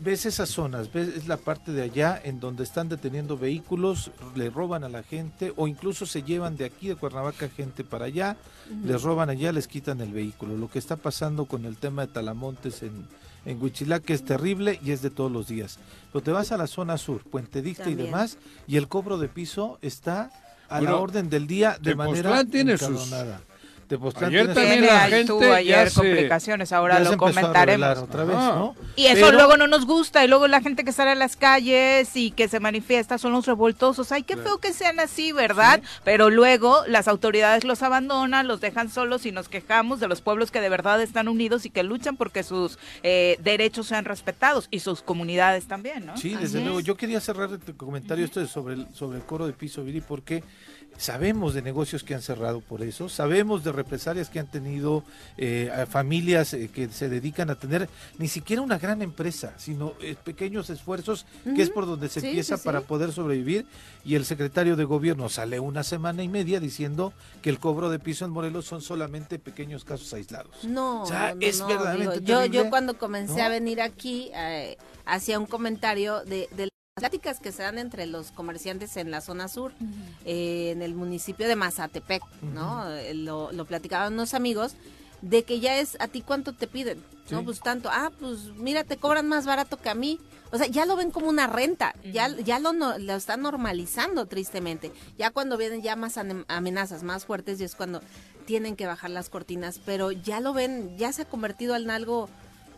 [0.00, 4.48] ves esas zonas, ves es la parte de allá en donde están deteniendo vehículos, le
[4.48, 8.38] roban a la gente o incluso se llevan de aquí de Cuernavaca gente para allá,
[8.82, 10.56] les roban allá, les quitan el vehículo.
[10.56, 13.06] Lo que está pasando con el tema de Talamontes en,
[13.46, 15.78] en Huichilac que es terrible y es de todos los días.
[16.12, 19.28] Pero te vas a la zona sur, Puente Dicta y demás, y el cobro de
[19.28, 20.30] piso está
[20.68, 23.10] a la orden del día de manera tiene sus-
[23.84, 23.88] encabronada.
[23.88, 27.66] Tepoztlán Ayer tiene también Tiene la gente tuvo ayer complicaciones, ahora ya lo comentaremos.
[27.66, 28.54] revelar otra vez, Ajá.
[28.56, 28.74] ¿no?
[28.96, 31.36] Y eso Pero- luego no nos gusta, y luego la gente que sale a las
[31.36, 34.12] calles y que se manifiesta son los revoltosos.
[34.12, 35.82] Ay, qué feo que sean así, ¿verdad?
[36.04, 40.50] Pero luego las autoridades los abandonan, los dejan solos y nos quejamos de los pueblos
[40.50, 44.80] que de verdad están unidos y que luchan porque sus eh, derechos sean respetados y
[44.80, 46.16] sus comunidades también, ¿no?
[46.16, 46.78] Sí, Así desde luego.
[46.80, 46.84] es.
[46.84, 50.00] Yo quería cerrar tu comentario esto de sobre el, sobre el coro de piso, Viri,
[50.00, 50.42] porque
[50.96, 55.04] sabemos de negocios que han cerrado por eso, sabemos de represalias que han tenido
[55.36, 59.94] eh, a familias eh, que se dedican a tener ni siquiera una gran empresa, sino
[60.00, 62.66] eh, pequeños esfuerzos, que es por donde se Sí, empieza sí, sí.
[62.66, 63.66] para poder sobrevivir.
[64.04, 67.98] Y el secretario de gobierno sale una semana y media diciendo que el cobro de
[67.98, 70.64] piso en Morelos son solamente pequeños casos aislados.
[70.64, 74.30] No, O sea, no, es no, verdaderamente digo, yo, yo cuando comencé a venir aquí
[74.34, 74.76] eh,
[75.06, 79.48] hacía un comentario de, de pláticas que se dan entre los comerciantes en la zona
[79.48, 79.72] sur,
[80.24, 82.88] eh, en el municipio de Mazatepec, ¿no?
[82.94, 84.76] Eh, lo, lo platicaban unos amigos
[85.20, 88.84] de que ya es a ti cuánto te piden, no pues tanto, ah pues mira
[88.84, 90.20] te cobran más barato que a mí,
[90.52, 94.26] o sea ya lo ven como una renta, ya ya lo no- lo están normalizando
[94.26, 98.02] tristemente, ya cuando vienen ya más amenazas más fuertes y es cuando
[98.46, 102.28] tienen que bajar las cortinas, pero ya lo ven, ya se ha convertido en algo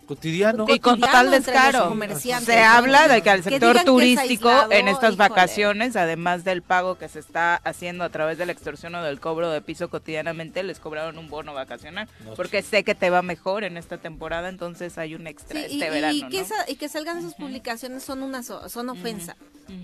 [0.07, 0.65] Cotidiano.
[0.69, 1.95] Y con total descaro.
[2.41, 5.29] Se habla de que al Que sector que turístico aislado, en estas híjole.
[5.29, 9.21] vacaciones, además del pago que se está haciendo a través de la extorsión o del
[9.21, 12.09] cobro de piso cotidianamente, les cobraron un bono vacacional.
[12.37, 15.83] Porque sé que te va mejor en esta temporada, entonces hay un extra Sí, y,
[15.83, 16.29] este y verano.
[16.31, 16.43] que ¿no?
[16.45, 19.37] esa- y que salgan esas publicaciones son una so- son ofensa.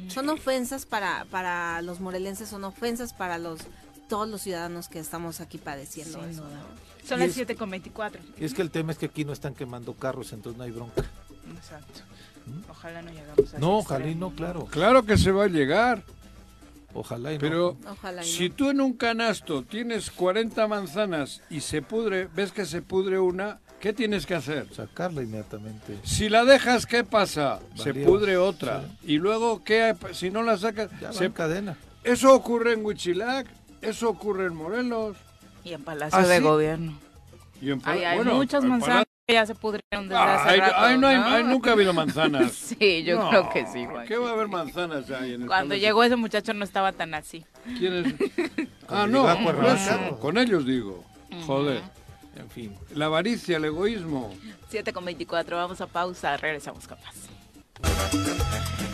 [0.08, 3.58] Son ofensas para para los morelenses, son ofensas para los
[4.12, 6.42] todos los ciudadanos que estamos aquí padeciendo Sin eso.
[6.42, 6.50] duda.
[6.56, 7.08] ¿no?
[7.08, 8.18] Son Y las es- 7.24.
[8.38, 10.70] Y es que el tema es que aquí no están quemando carros, entonces no hay
[10.70, 11.02] bronca.
[11.56, 12.00] Exacto.
[12.68, 14.66] Ojalá no llegamos a No, ojalá y no, claro.
[14.66, 16.02] Claro que se va a llegar,
[16.92, 17.40] Ojalá y no.
[17.40, 18.54] pero Ojalá y si no.
[18.54, 23.60] tú en un canasto tienes 40 manzanas y se pudre, ves que se pudre una,
[23.80, 24.66] ¿qué tienes que hacer?
[24.74, 25.98] Sacarla inmediatamente.
[26.04, 27.60] Si la dejas, ¿qué pasa?
[27.76, 28.84] Se pudre otra.
[29.04, 29.96] Y luego, ¿qué?
[30.12, 31.78] Si no la sacas, Ya se- en cadena.
[32.04, 33.46] eso ocurre en Huichilac,
[33.82, 35.16] eso ocurre en Morelos.
[35.64, 36.40] Y en Palacio ¿Ah, de?
[36.40, 36.98] Gobierno.
[37.60, 40.48] Y en Ay, Pala- hay bueno, muchas manzanas que ya se pudrieron desde Ah, hace
[40.50, 41.24] ay, rato, ay, no hay- ¿no?
[41.26, 42.52] ay, nunca ha habido manzanas.
[42.78, 44.06] Sí, yo No, creo que sí, Juan.
[44.06, 45.76] ¿Qué va a haber manzanas ahí en el Cuando Palacio?
[45.88, 47.44] llegó ese muchacho no estaba tan así.
[47.78, 48.14] ¿Quién es?
[48.88, 51.04] ah, no, eso, con ellos digo.
[51.46, 51.80] Joder.
[52.36, 52.74] En fin.
[52.94, 54.34] La avaricia, el egoísmo.
[54.70, 57.14] 7 con 24, vamos a pausa, regresamos con más.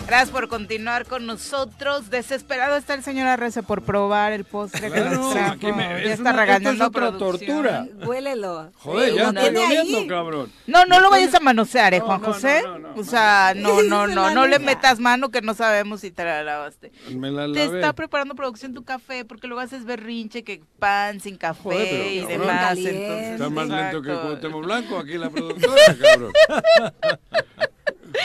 [0.07, 2.09] Gracias por continuar con nosotros.
[2.09, 6.07] Desesperado está el señor Arrece por probar el postre que Claro, aquí me- Ya es
[6.13, 7.63] está una- regañando esto es otra producción.
[7.63, 7.87] tortura.
[8.07, 8.73] Huélelo.
[8.79, 9.53] Joder, Sí, ya ahí.
[9.53, 10.51] lloviendo, cabrón.
[10.67, 12.63] No, no lo vayas a manosear, ¿eh, Juan no, José?
[12.65, 12.99] no, no, no.
[12.99, 16.43] o sea, no, no, no, no le metas mano que no sabemos si te la
[16.43, 16.91] lavaste.
[17.15, 21.37] Me la Te está preparando producción tu café porque luego haces berrinche que pan sin
[21.37, 22.41] café Joder, pero, y cabrón.
[22.41, 22.79] demás.
[22.79, 24.27] Entonces, Está más lento que exacto.
[24.27, 26.33] Cuauhtémoc Blanco, aquí la productora, cabrón.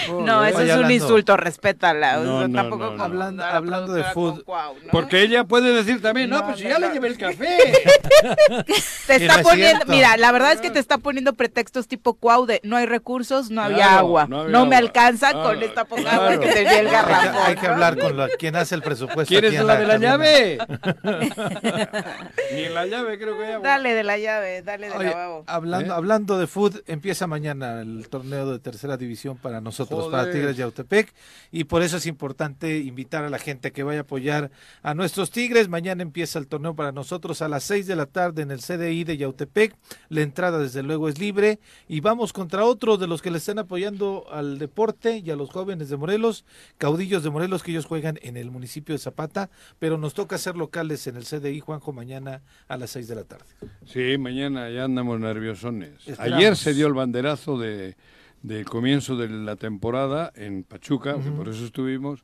[0.10, 0.50] No, Joder.
[0.54, 2.18] eso es un insulto, respétala.
[2.18, 3.04] No, no, tampoco no, no.
[3.04, 4.44] Hablando- la hablando de food.
[4.44, 4.92] Cuau, ¿no?
[4.92, 6.88] Porque ella puede decir también, no, No, pues si no, ya no.
[6.88, 7.58] le llevé el café.
[9.08, 9.92] Te está no es poniendo, cierto.
[9.92, 13.50] mira, la verdad es que te está poniendo pretextos tipo Cuau de no hay recursos,
[13.50, 16.22] no había Claro, agua, no no, me alcanza Ah, con esta poca claro.
[16.24, 17.42] agua que te di el Hay que, garrafón.
[17.46, 17.74] hay que ¿no?
[17.74, 19.26] hablar con la, quien hace el presupuesto.
[19.30, 20.58] ¿Quieres en la de la llave?
[22.54, 23.68] Ni en la llave creo que hay agua.
[23.68, 25.44] Dale de la llave, dale de Oye, lavabo.
[25.48, 25.98] hablando, ¿Eh?
[25.98, 30.34] hablando de food, empieza mañana el torneo de tercera división para nosotros, para Joder.
[30.34, 31.14] Tigres de Yautepec,
[31.52, 35.32] y por eso es importante invitar a la gente que vaya a apoyar a nuestros
[35.32, 35.70] Tigres.
[35.70, 39.04] Mañana empieza el torneo para nosotros a las 6 de la tarde en el CDI
[39.04, 39.76] de Yautepec.
[40.10, 41.60] La entrada, desde luego, es libre.
[41.88, 45.50] Y vamos contra otro de los que le están apoyando al deporte y a los
[45.50, 46.46] jóvenes de Morelos,
[46.78, 50.56] caudillos de Morelos, que ellos juegan en el municipio de Zapata, pero nos toca ser
[50.56, 53.46] locales en el CDI, Juanjo, mañana a las 6 de la tarde.
[53.86, 55.92] Sí, mañana ya andamos nerviosones.
[56.06, 56.38] Esperamos.
[56.38, 57.96] Ayer se dio el banderazo de,
[58.44, 62.24] del comienzo de la temporada en Pachuca, que por eso estuvimos,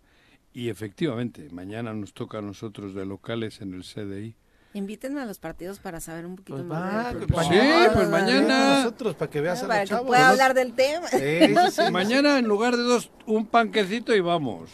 [0.54, 4.36] y efectivamente, mañana nos toca a nosotros de locales en el CDI.
[4.74, 7.16] Invítenme a los partidos para saber un poquito Pues más.
[7.16, 7.44] va, que fútbol.
[7.46, 7.60] Sí,
[7.94, 8.78] pues mañana.
[8.84, 10.08] Nosotros, para que veas a para los que chavos.
[10.08, 10.28] pueda ¿no?
[10.28, 11.08] hablar del tema.
[11.08, 11.82] Sí, sí, sí.
[11.92, 14.70] Mañana en lugar de dos, un panquecito y vamos.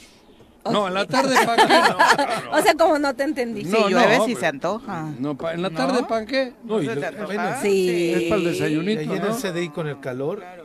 [0.69, 1.95] No, en la tarde panqué no.
[1.97, 2.51] claro.
[2.51, 3.63] O sea, como no te entendí.
[3.63, 5.13] Si No, llueve, no, si pero- se antoja.
[5.19, 5.77] No, pa- en la ¿No?
[5.77, 6.53] tarde panqué.
[6.65, 7.25] No, y ¿Se te antoja?
[7.27, 8.13] bueno, Sí.
[8.15, 9.35] Es para el desayunito, ahí en el ¿no?
[9.37, 10.64] CDI con el calor, híjole.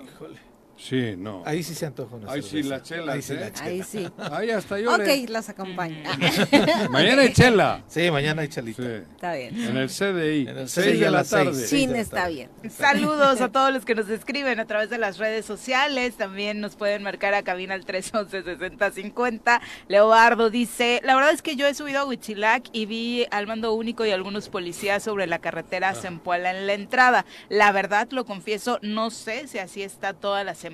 [0.82, 1.42] Sí, no.
[1.44, 3.36] Ahí sí se antoja una Ahí sí, la chela, Ahí sí, ¿eh?
[3.40, 3.68] la chela.
[3.68, 4.08] Ahí sí.
[4.32, 6.02] Ahí hasta yo Ok, le- las acompaño.
[6.90, 7.82] Mañana hay chela.
[7.86, 8.82] Sí, mañana hay chalita.
[8.82, 8.88] Sí.
[8.88, 9.62] Está bien.
[9.62, 10.48] En el CDI.
[10.48, 11.44] En el 6 CDI de a la las seis.
[11.44, 11.66] tarde.
[11.66, 11.76] Sí.
[11.76, 12.32] Chin de la está tarde.
[12.32, 12.50] bien.
[12.70, 16.14] Saludos a todos los que nos escriben a través de las redes sociales.
[16.16, 19.60] También nos pueden marcar a cabina al 311-6050.
[19.88, 23.74] Leobardo dice, la verdad es que yo he subido a Huitzilac y vi al mando
[23.74, 27.26] único y algunos policías sobre la carretera Zempoala en la entrada.
[27.50, 30.69] La verdad, lo confieso, no sé si así está toda la semana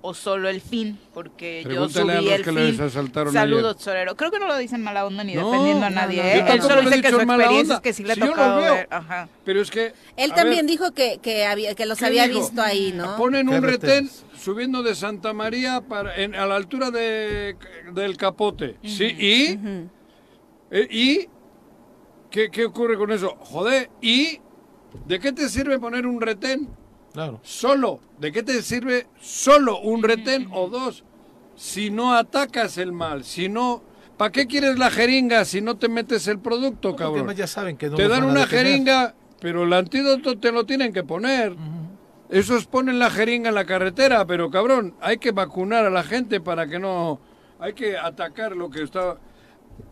[0.00, 2.84] o solo el fin, porque Pregúntale yo a subí los el que les fin.
[2.84, 4.16] asaltaron Saludos, Sorero.
[4.16, 6.22] Creo que no lo dicen mala onda ni No, defendiendo a no, nadie.
[6.22, 6.44] no, ¿eh?
[6.46, 7.74] yo Él solo dice que su experiencia onda.
[7.76, 8.88] es que sí le ha Si yo los tocado ver.
[8.90, 9.28] Ajá.
[9.44, 9.92] Pero es que.
[10.16, 12.40] Él a también ver, dijo que, que, había, que los ¿qué había dijo?
[12.40, 13.16] visto ahí, ¿no?
[13.16, 17.56] Ponen un ¿Qué retén subiendo de Santa María para, en- a la altura de,
[17.92, 18.76] del capote.
[18.84, 19.04] ¿Sí?
[19.18, 19.54] ¿Y?
[19.56, 19.88] Ujú.
[20.70, 21.28] Eh, ¿Y?
[22.30, 23.36] ¿Qué, ¿Qué ocurre con eso?
[23.40, 24.40] Joder, ¿y?
[25.06, 26.68] ¿De qué te sirve poner un retén?
[27.16, 27.40] Claro.
[27.42, 28.00] Solo.
[28.18, 31.02] ¿De qué te sirve solo un retén o dos?
[31.54, 33.82] Si no atacas el mal, si no...
[34.18, 37.20] ¿Para qué quieres la jeringa si no te metes el producto, cabrón?
[37.20, 40.92] además ya saben que no te dan una jeringa, pero el antídoto te lo tienen
[40.92, 41.56] que poner.
[42.28, 46.42] Esos ponen la jeringa en la carretera, pero cabrón, hay que vacunar a la gente
[46.42, 47.18] para que no...
[47.58, 49.16] Hay que atacar lo que está...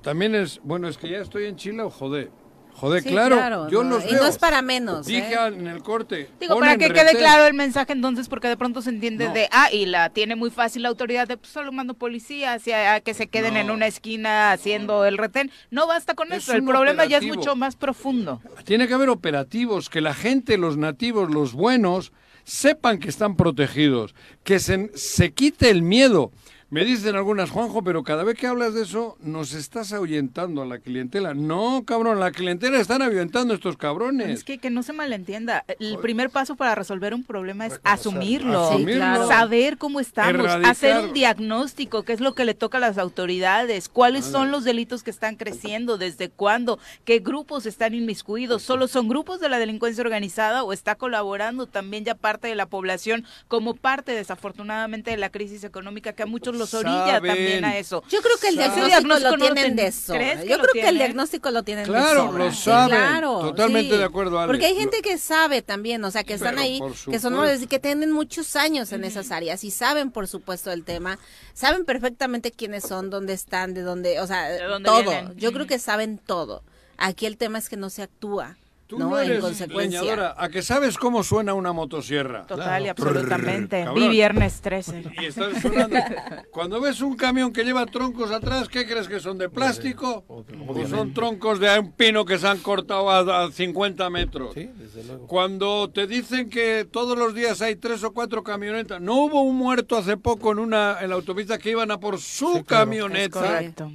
[0.03, 0.61] También es...
[0.63, 2.31] Bueno, es que ya estoy en Chile o joder.
[2.77, 4.23] Joder, Sí, claro, yo no, los y veo.
[4.23, 5.07] no es para menos.
[5.07, 5.47] Dije ¿eh?
[5.47, 6.29] en el corte.
[6.41, 9.33] Digo, para que quede claro el mensaje entonces, porque de pronto se entiende No.
[9.33, 12.73] de, ah, y la tiene muy fácil la autoridad de, pues solo mando policías y
[12.73, 13.61] a, a que se queden No.
[13.61, 15.51] en una esquina haciendo el retén.
[15.71, 18.43] No basta con Es eso, el problema ya es mucho más profundo.
[18.65, 24.15] Tiene que haber operativos, que la gente, los nativos, los buenos, sepan que están protegidos,
[24.43, 26.33] que se, se quite el miedo.
[26.75, 30.67] Me dicen algunas, Juanjo, pero cada vez que hablas de eso, nos estás ahuyentando a
[30.67, 31.33] la clientela.
[31.33, 34.29] No, cabrón, la clientela están ahuyentando estos cabrones.
[34.29, 35.65] Es que, que no se malentienda.
[35.79, 38.93] El primer paso para resolver un problema es asumirlo, Asumirlo.
[38.93, 39.29] Sí, claro.
[39.29, 40.73] saber cómo estamos, Erradicar.
[40.73, 44.65] hacer un diagnóstico, qué es lo que le toca a las autoridades, cuáles son los
[44.65, 49.61] delitos que están creciendo, desde cuándo, qué grupos están inmiscuidos, solo son grupos de la
[49.61, 55.19] delincuencia organizada o está colaborando también ya parte de la población como parte desafortunadamente de
[55.19, 57.35] la crisis económica que a muchos los orilla Saben.
[57.35, 58.03] también a eso.
[58.09, 60.19] Yo creo que el diagnóstico, diagnóstico lo lo tienen de sobra.
[60.21, 62.45] ¿Crees que Yo lo creo que el diagnóstico lo tienen Claro, de sobra.
[62.45, 62.97] lo Sí, saben.
[62.97, 63.99] claro, Totalmente sí.
[63.99, 64.47] de acuerdo, Ale.
[64.47, 67.35] Porque hay Lo- gente que sabe también, o sea, que están Pero ahí, que son
[67.69, 71.19] que tienen muchos años en esas áreas y saben, por supuesto, el tema.
[71.53, 74.49] Saben perfectamente quiénes son, dónde están, de dónde, o sea,
[74.83, 75.03] todo.
[75.03, 75.37] vienen.
[75.37, 76.63] Yo creo que saben todo.
[76.97, 78.57] Aquí el tema es que no se actúa,
[78.95, 79.11] Tú ¿no?
[79.11, 80.01] no en eres consecuencia.
[80.03, 82.47] leñadora, a que sabes cómo suena una motosierra.
[82.47, 83.13] Total y Claro.
[83.13, 83.85] absolutamente.
[83.85, 83.95] Cabrón.
[84.03, 85.05] Vi viernes 13.
[85.21, 85.97] Y estás sonando.
[86.51, 90.25] Cuando ves un camión que lleva troncos atrás, ¿qué crees que son de plástico?
[90.29, 90.45] O
[90.89, 94.55] son troncos de un pino que se han cortado a, a 50 metros.
[94.55, 95.27] Sí, desde luego.
[95.27, 99.57] Cuando te dicen que todos los días hay tres o cuatro camionetas, no hubo un
[99.57, 102.65] muerto hace poco en una en la autopista que iban a por su Sí, claro.
[102.67, 103.91] camioneta Correcto.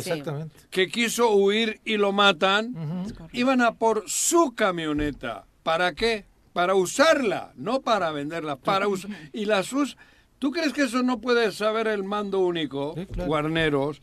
[0.00, 0.54] Exactamente.
[0.70, 2.74] que quiso huir y lo matan,
[3.32, 5.44] iban a por su camioneta.
[5.62, 6.24] ¿Para qué?
[6.52, 9.10] Para usarla, no para venderla, para usar.
[9.32, 9.96] Y las us
[10.38, 13.26] ¿Tú crees que eso no puede saber el mando único, Sí, claro.
[13.28, 14.02] Guarneros?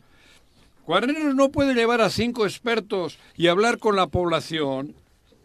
[0.86, 4.94] Guarneros no puede llevar a cinco expertos y hablar con la población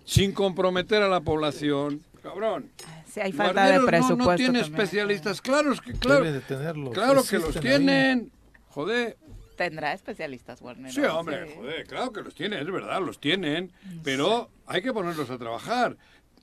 [0.03, 2.01] sin comprometer a la población.
[2.23, 2.71] Cabrón.
[3.11, 4.31] Sí, hay falta de Guarneros no- presupuesto.
[4.31, 4.81] no, tiene también.
[4.81, 6.93] especialistas, claro, es que claro, Debe de tenerlos.
[6.93, 7.77] claro que los existen ahí.
[7.77, 8.31] tienen.
[8.69, 9.17] Joder,
[9.59, 10.89] Tendrá especialistas, Warner.
[10.89, 13.73] Sí, hombre, joder, claro que los tienen, es verdad, los tienen,
[14.05, 15.97] pero hay que ponerlos a trabajar.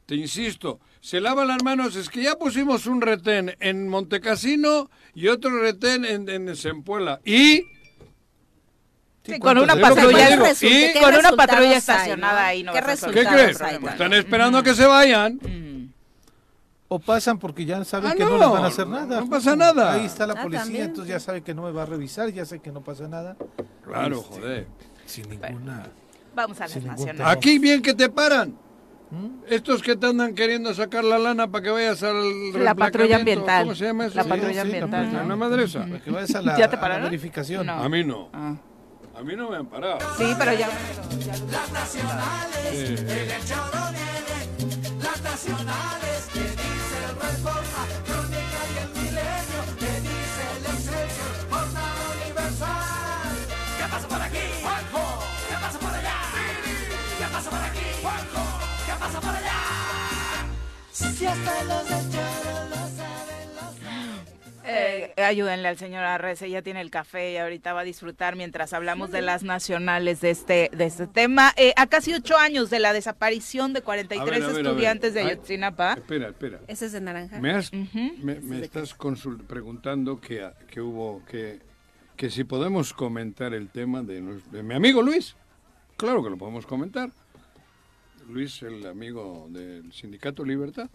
[0.04, 5.28] Te insisto, se lavan las manos, es que ya pusimos un retén en Montecasino y
[5.28, 7.22] otro retén en, en Zempuela.
[7.24, 7.62] Y
[9.24, 12.46] Sí, con una patrulla, y con una patrulla estacionada no?
[12.46, 12.80] ahí no ¿Qué
[13.12, 13.58] ¿qué crees?
[13.80, 15.40] Pues están esperando a que se vayan.
[15.42, 15.65] Mm.
[16.88, 19.20] O pasan porque ya saben Ah, que no, no, les van a hacer nada.
[19.20, 19.92] no pasa nada.
[19.94, 20.84] Ahí está la Ah, policía, también.
[20.86, 23.36] entonces ya sabe que no me va a revisar, ya sé que no pasa nada.
[23.84, 24.66] Claro, Este, joder.
[25.04, 25.86] Sin ninguna.
[26.34, 27.20] Vamos a las nacionales.
[27.26, 28.56] Aquí bien que te paran.
[29.10, 29.44] ¿Mm?
[29.48, 33.62] Estos que te andan queriendo sacar la lana para que vayas al La patrulla ambiental.
[33.64, 34.16] ¿Cómo se llama eso?
[34.16, 35.04] La Sí, patrulla sí, ambiental.
[35.06, 35.36] no, ¿Una ¿no?
[35.36, 35.80] madre esa?
[35.86, 37.04] Para que vayas a la, ¿Ya te a la pararon?
[37.04, 37.66] verificación.
[37.66, 37.72] No.
[37.74, 38.28] A mí no.
[38.32, 38.54] Ah.
[39.16, 39.98] A mí no me han parado.
[40.18, 40.68] Sí, pero ya
[47.30, 53.34] reforma, crónica el milenio, que dice el excelsior, jornada universal.
[53.78, 54.44] ¿Qué pasa por aquí?
[54.62, 55.04] Juanjo.
[55.48, 56.16] ¿Qué pasa por allá?
[57.18, 57.86] ¿Qué pasa por aquí?
[58.02, 58.42] Juanjo.
[58.86, 59.58] ¿Qué pasa por allá?
[60.92, 62.45] Si hasta los hechos
[64.76, 68.72] eh, ayúdenle al señor Arrece, ya tiene el café y ahorita va a disfrutar mientras
[68.72, 71.52] hablamos de las nacionales de este de este tema.
[71.56, 75.20] Eh, a casi ocho años de la desaparición de 43 A ver, a estudiantes de
[75.20, 75.94] Ay, Ayotzinapa.
[75.94, 76.60] Espera, espera.
[76.68, 77.40] Ese es de naranja.
[77.40, 78.94] Me, has- me, me estás
[79.46, 81.60] preguntando que, que hubo que,
[82.16, 85.36] que si podemos comentar el tema de, de mi amigo Luis.
[85.96, 87.10] Claro que lo podemos comentar.
[88.28, 90.90] Luis, el amigo del Sindicato Libertad.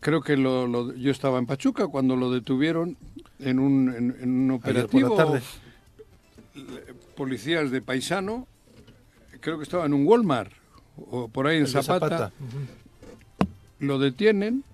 [0.00, 2.96] Creo que lo, lo- yo estaba en Pachuca cuando lo detuvieron
[3.40, 5.16] en un, en, en un Ayer por operativo.
[5.18, 5.42] la tarde.
[7.16, 8.46] Policías de paisano.
[9.40, 10.52] Creo que estaba en un Walmart
[11.10, 12.32] o por ahí en Zapata.
[13.80, 14.64] Lo detienen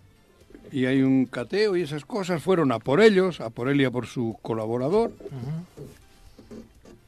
[0.71, 2.43] y hay un cateo y esas cosas.
[2.43, 5.13] Fueron a por ellos, a por él y a por su colaborador.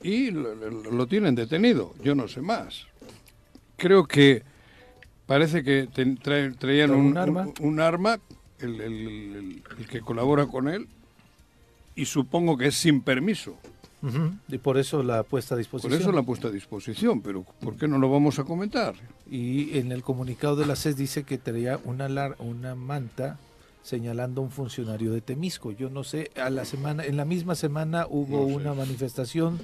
[0.03, 1.95] Y lo, lo- lo tienen detenido.
[2.03, 2.87] Yo no sé más.
[3.77, 4.43] Creo que
[5.27, 7.43] parece que trae- traían un, un arma.
[7.61, 8.19] un- un arma,
[8.59, 9.07] el, el-
[9.37, 10.87] el- el que colabora con él,
[11.97, 13.57] y supongo que es sin permiso.
[14.49, 15.99] Y por eso la puesta a Por disposición.
[15.99, 18.95] eso la ha puesto a disposición, pero ¿por qué no lo vamos a comentar?
[19.31, 23.39] Y en el comunicado de la CES dice que traía una, lar- una manta
[23.83, 25.73] señalando a un funcionario de Temisco.
[25.73, 28.55] Yo no sé, a la semana, en la misma semana hubo No sé.
[28.57, 29.59] una manifestación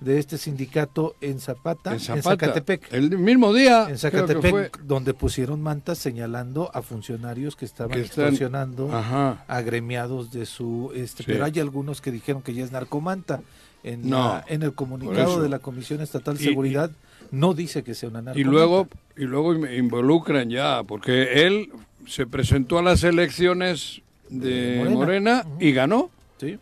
[0.00, 2.92] de este sindicato en Zapata, En Zacatepec.
[2.92, 8.24] el mismo día, En Zacatepec, donde pusieron mantas señalando a funcionarios que estaban Que están-
[8.26, 9.44] extorsionando Ajá.
[9.48, 11.32] a gremiados de su este Sí.
[11.32, 13.40] pero hay algunos que dijeron que ya es narcomanta
[13.82, 16.90] en, No, la- en el comunicado de la Comisión Estatal de Y- Seguridad
[17.30, 21.70] no dice que sea una Y narcomanta luego, y luego in- involucran ya, porque él
[22.06, 25.44] se presentó a las elecciones de De Morena, Morena.
[25.60, 26.10] y ganó.
[26.40, 26.58] ¿sí?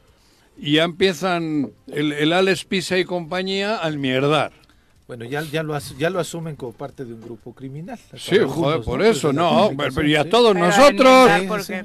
[0.56, 4.52] Y ya empiezan el, el Alex Pisa y compañía al mierdar.
[5.08, 7.98] Bueno, ya, ya, lo, as- ya lo asumen como parte de un grupo criminal.
[8.16, 8.84] Sí, joder, ¿no?
[8.84, 10.28] por Desde eso, no, pero, y a sí.
[10.30, 11.72] todos Pero nosotros, Sí, ¿por sí.
[11.72, 11.84] qué?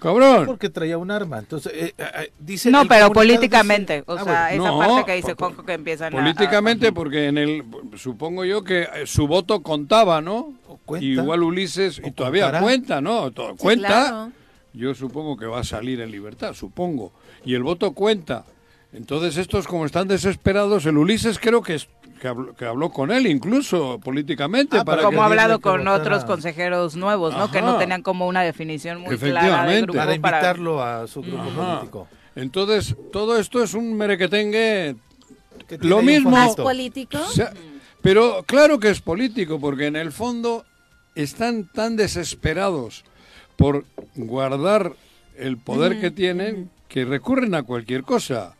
[0.00, 0.44] cabrón.
[0.46, 1.38] Porque traía un arma.
[1.38, 4.78] Entonces, eh, eh, eh, dice No, pero políticamente, dice- o Ah, sea, bueno, esa no,
[4.78, 7.64] parte que dice po- Juanjo que empiezan a- Políticamente, a- porque en el,
[7.96, 10.52] supongo yo que eh, su voto contaba, ¿no?
[10.84, 11.04] Cuenta.
[11.06, 12.62] Igual Ulises, y todavía contará.
[12.62, 13.30] cuenta, ¿no?
[13.30, 13.86] To- Sí, cuenta.
[13.88, 14.32] claro.
[14.74, 17.12] Yo supongo que va a salir en libertad, supongo.
[17.44, 18.44] Y el voto cuenta.
[18.92, 21.88] Entonces estos como están desesperados, el Ulises creo que, es-
[22.20, 24.78] que, habló, que habló con él incluso políticamente.
[24.78, 27.50] Ah, para como ha hablado con votara- otros consejeros nuevos, ¿no?
[27.50, 29.82] Que no tenían como una definición muy clara de Efectivamente.
[29.82, 31.74] grupo para para- invitarlo a su grupo Ajá.
[31.78, 32.08] político.
[32.36, 34.96] Entonces todo esto es un merequetengue.
[35.68, 37.16] Que Lo mismo- ¿Más político?
[37.18, 37.52] O sea,
[38.02, 40.64] pero claro que es político, porque en el fondo
[41.14, 43.04] están tan desesperados
[43.56, 43.84] por
[44.16, 44.92] guardar
[45.36, 48.54] el poder que tienen que recurren a cualquier cosa.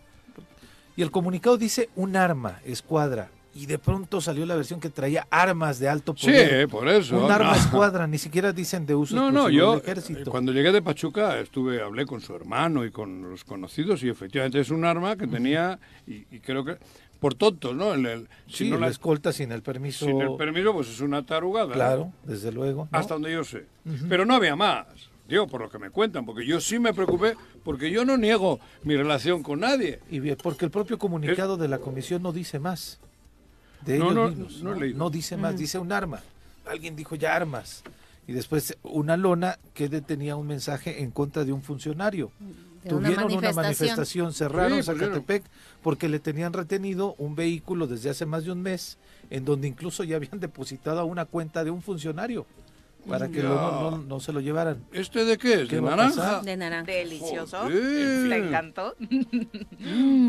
[0.96, 3.30] Y el comunicado dice un arma, escuadra.
[3.56, 6.68] Y de pronto salió la versión que traía armas de alto Sí, poder.
[6.68, 7.24] por eso.
[7.24, 7.56] un arma no.
[7.56, 10.20] escuadra, ni siquiera dicen de uso No, no, yo del ejército.
[10.22, 14.08] eh, cuando llegué de Pachuca estuve, hablé con su hermano y con los conocidos y
[14.08, 16.78] efectivamente es un arma que tenía y, y creo que
[17.20, 17.94] por tontos, ¿no?
[17.94, 20.04] El- el- si sí, no la escolta sin el permiso.
[20.06, 21.68] sin el permiso pues es una tarugada.
[21.68, 21.72] ¿no?
[21.74, 22.88] Claro, desde luego.
[22.92, 22.98] ¿no?
[22.98, 23.66] Hasta donde yo sé.
[24.08, 24.86] Pero no había más.
[25.28, 28.60] Digo, por lo que me cuentan, porque yo sí me preocupé, porque yo no niego
[28.82, 30.00] mi relación con nadie.
[30.10, 33.00] Y bien, porque el propio comunicado de la comisión no dice más.
[33.86, 34.80] De No, ellos no, mismos, no he ¿no?
[34.80, 34.98] leído.
[34.98, 36.20] No dice más, dice un arma.
[36.66, 37.82] Alguien dijo ya armas.
[38.26, 42.30] Y después una lona que tenía un mensaje en contra de un funcionario.
[42.84, 43.56] De una Tuvieron una manifestación.
[43.56, 45.00] manifestación, cerraron Sí, pusieron.
[45.14, 45.44] Zacatepec
[45.82, 48.98] porque le tenían retenido un vehículo desde hace más de un mes,
[49.30, 52.46] en donde incluso ya habían depositado a una cuenta de un funcionario
[53.08, 54.84] para que lo- no, no- no se lo llevaran.
[54.92, 55.68] ¿Este de qué es?
[55.68, 56.40] ¿Qué ¿De naranja?
[56.40, 56.90] De naranja.
[56.90, 57.58] Delicioso.
[57.58, 58.28] Joder.
[58.28, 58.94] ¿Te encantó?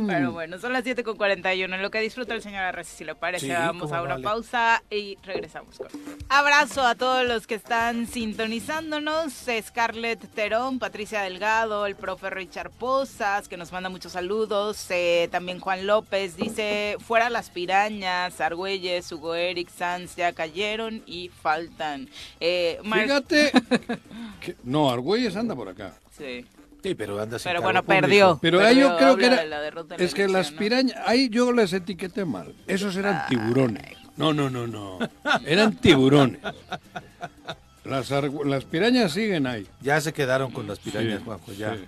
[0.08, 1.76] Pero bueno, son las 7 con 41.
[1.76, 4.84] En lo que disfruta el señor Arreci, si le parece, Sí, vamos a una pausa
[4.90, 5.88] y regresamos con.
[6.30, 9.34] Abrazo a todos los que están sintonizándonos.
[9.62, 14.86] Scarlett Terón, Patricia Delgado, el profe Richard Posas, que nos manda muchos saludos.
[14.90, 21.30] eh, también Juan López dice: Fuera las pirañas, Argüelles, Hugo Eric, Sanz ya cayeron y
[21.30, 22.10] faltan.
[22.40, 23.52] Eh, Mar- Fíjate.
[24.42, 25.94] que- no, Argüelles anda por acá.
[26.18, 26.46] Sí.
[26.84, 28.02] Sí, pero anda sin Pero bueno, público.
[28.02, 28.40] perdió.
[28.42, 29.36] Pero ahí yo Perdió, creo que era.
[29.38, 30.96] de la derrota en la Es que las pirañas.
[31.08, 32.54] Ahí yo les etiqueté mal.
[32.68, 33.98] Esos eran tiburones.
[34.18, 35.00] No, no, no, no.
[35.46, 36.40] Eran tiburones.
[37.84, 39.68] Las, pirañas siguen ahí.
[39.82, 41.76] Ya se quedaron con las pirañas, Sí, Juanjo, ya.
[41.76, 41.82] sí.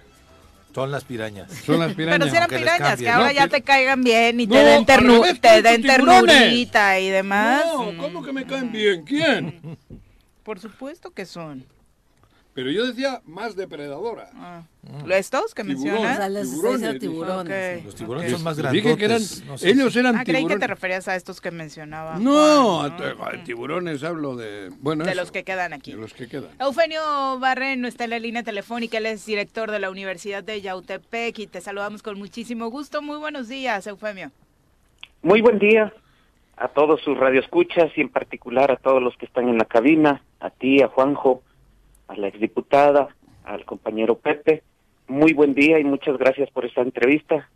[0.76, 1.52] Son las pirañas.
[1.66, 2.20] Son las pirañas.
[2.20, 2.98] Pero si eran pirañas, cambien.
[2.98, 5.82] que ahora No, ya te caigan bien y No, te den, ternu- revés, te den
[5.82, 7.64] ternurita y demás.
[7.66, 9.04] No, Mm, ¿cómo que me caen bien?
[9.04, 9.78] ¿Quién?
[10.48, 11.66] Por supuesto que son.
[12.54, 14.30] Pero yo decía más depredadora.
[14.34, 14.64] Ah.
[15.10, 16.18] ¿Estos que mencionas?
[16.26, 17.00] Tiburones, dije.
[17.00, 17.80] tiburones.
[17.80, 17.86] Ok.
[17.86, 18.98] Los tiburones son más Dije grandes.
[18.98, 20.70] que eran, ellos eran Ah, creí que te tiburones.
[20.70, 22.18] referías a estos que mencionaba.
[22.18, 25.92] No, Juan, a tiburones hablo de, bueno, De eso, los que quedan aquí.
[25.92, 26.50] de los que quedan.
[27.42, 31.48] Barreno está en la línea telefónica, él es director de la Universidad de Yautepec y
[31.48, 33.02] te saludamos con muchísimo gusto.
[33.02, 34.32] Muy buenos días, Eufemio.
[35.22, 35.94] Muy buen día
[36.58, 40.24] a todos sus radioescuchas y en particular a todos los que están en la cabina,
[40.40, 41.44] a ti, a Juanjo,
[42.08, 43.10] a la exdiputada,
[43.44, 44.64] al compañero Pepe.
[45.08, 47.50] Muy buen día y muchas gracias por esta entrevista.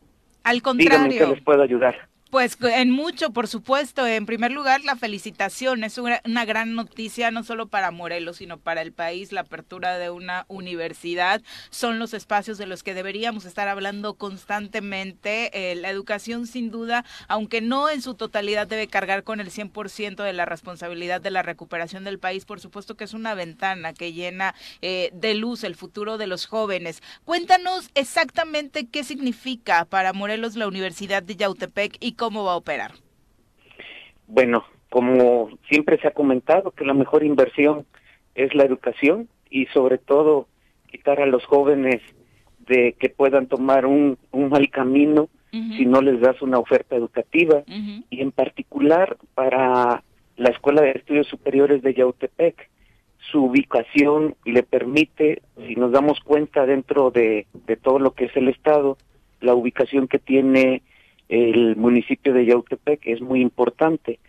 [0.43, 2.07] Al Díganme contrario, les puedo ayudar.
[2.31, 4.07] Pues en mucho, por supuesto.
[4.07, 5.83] En primer lugar, la felicitación.
[5.83, 9.33] Es una, gran noticia no solo para Morelos, sino para el país.
[9.33, 15.71] La apertura de una universidad son los espacios de los que deberíamos estar hablando constantemente.
[15.71, 20.23] Eh, la educación, sin duda, aunque no en su totalidad debe cargar con el 100%
[20.23, 24.13] de la responsabilidad de la recuperación del país, por supuesto que es una ventana que
[24.13, 27.03] llena eh, de luz el futuro de los jóvenes.
[27.25, 32.91] Cuéntanos exactamente qué significa para Morelos la Universidad de Yautepec y cómo va a operar.
[34.27, 37.87] Bueno, como siempre se ha comentado, que la mejor inversión
[38.35, 40.47] es la educación y sobre todo
[40.91, 41.99] quitar a los jóvenes
[42.59, 47.63] de que puedan tomar un, un mal camino si no les das una oferta educativa.
[47.67, 50.03] y en particular para
[50.37, 52.69] la Escuela de Estudios Superiores de Yautepec.
[53.31, 58.37] Su ubicación le permite, si nos damos cuenta dentro de, de todo lo que es
[58.37, 58.97] el Estado,
[59.41, 60.81] la ubicación que tiene
[61.31, 64.19] el municipio de Yautepec es muy importante.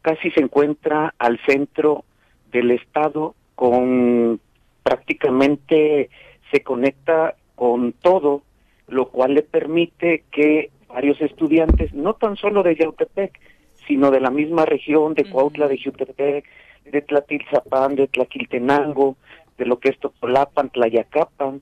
[0.00, 2.04] Casi se encuentra al centro
[2.52, 4.40] del Estado con
[4.84, 6.08] prácticamente
[6.52, 8.42] se conecta con todo,
[8.86, 13.40] lo cual le permite que varios estudiantes, no tan solo de Yautepec,
[13.88, 16.44] sino de la misma región de Cuautla de Yautepec,
[16.84, 19.16] de Tlatilzapán, de Tlaquiltenango,
[19.58, 21.60] de lo que es Totolapan, Tlayacapan,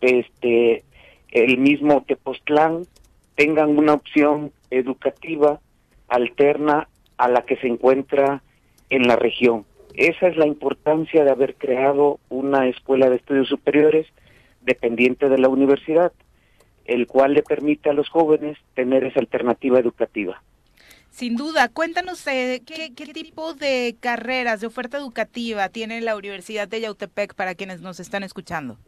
[0.00, 0.82] este,
[1.30, 2.82] el mismo Tepoztlán,
[3.34, 5.60] tengan una opción educativa
[6.08, 8.42] alterna a la que se encuentra
[8.90, 9.64] en la región.
[9.94, 14.06] Esa es la importancia de haber creado una escuela de estudios superiores
[14.62, 16.12] dependiente de la universidad,
[16.84, 20.42] el cual le permite a los jóvenes tener esa alternativa educativa.
[21.10, 26.66] Sin duda, cuéntanos eh, ¿qué, qué tipo de carreras, de oferta educativa tiene la Universidad
[26.66, 28.78] de Yautepec para quienes nos están escuchando.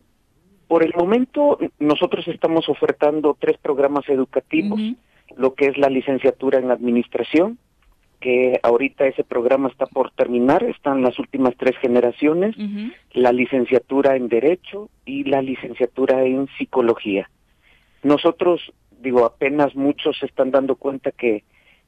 [0.68, 4.80] Por el momento, nosotros estamos ofertando tres programas educativos,
[5.36, 7.58] lo que es la licenciatura en administración,
[8.20, 12.56] que ahorita ese programa está por terminar, están las últimas tres generaciones,
[13.12, 17.30] la licenciatura en Derecho y la licenciatura en Psicología.
[18.02, 21.44] Nosotros, digo, apenas muchos se están dando cuenta que,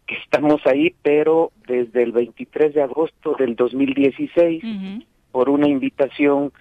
[0.06, 5.04] que estamos ahí, pero desde el 23 de agosto del 2016, Ujú.
[5.32, 6.52] por una invitación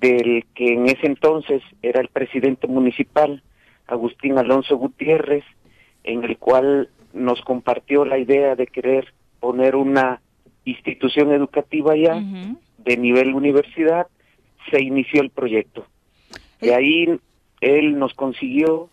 [0.00, 3.42] del que en ese entonces era el presidente municipal,
[3.86, 5.44] Agustín Alonso Gutiérrez,
[6.04, 10.20] en el cual nos compartió la idea de querer poner una
[10.64, 12.58] institución educativa Ujú.
[12.78, 14.06] de nivel universidad,
[14.70, 15.86] se inició el proyecto.
[16.60, 17.18] De ahí
[17.60, 18.90] él nos consiguió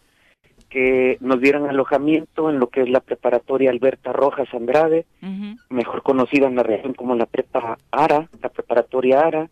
[0.73, 5.55] que nos dieran alojamiento en lo que es la preparatoria Alberta Rojas Andrade, Ujú.
[5.69, 9.49] mejor conocida en la región como la prepa ARA, la preparatoria ARA.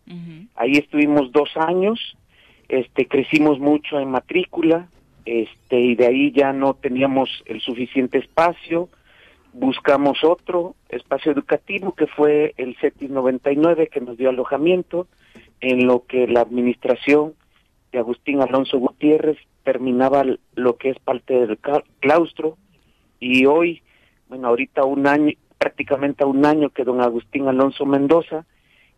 [0.56, 2.16] Ahí estuvimos dos años,
[2.68, 4.88] este, crecimos mucho en matrícula,
[5.24, 8.88] este, y de ahí ya no teníamos el suficiente espacio,
[9.52, 15.06] buscamos otro espacio educativo que fue el CETIS 99 que nos dio alojamiento,
[15.60, 17.34] en lo que la administración
[17.92, 22.56] de Agustín Alonso Gutiérrez terminaba lo que es parte del ca- claustro,
[23.20, 23.82] y hoy,
[24.28, 28.44] bueno, ahorita un año, prácticamente a un año que don Agustín Alonso Mendoza,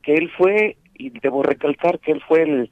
[0.03, 2.71] que él fue, y debo recalcar que él fue el,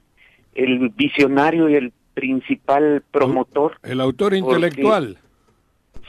[0.55, 3.77] el visionario y el principal promotor.
[3.83, 5.17] El autor intelectual.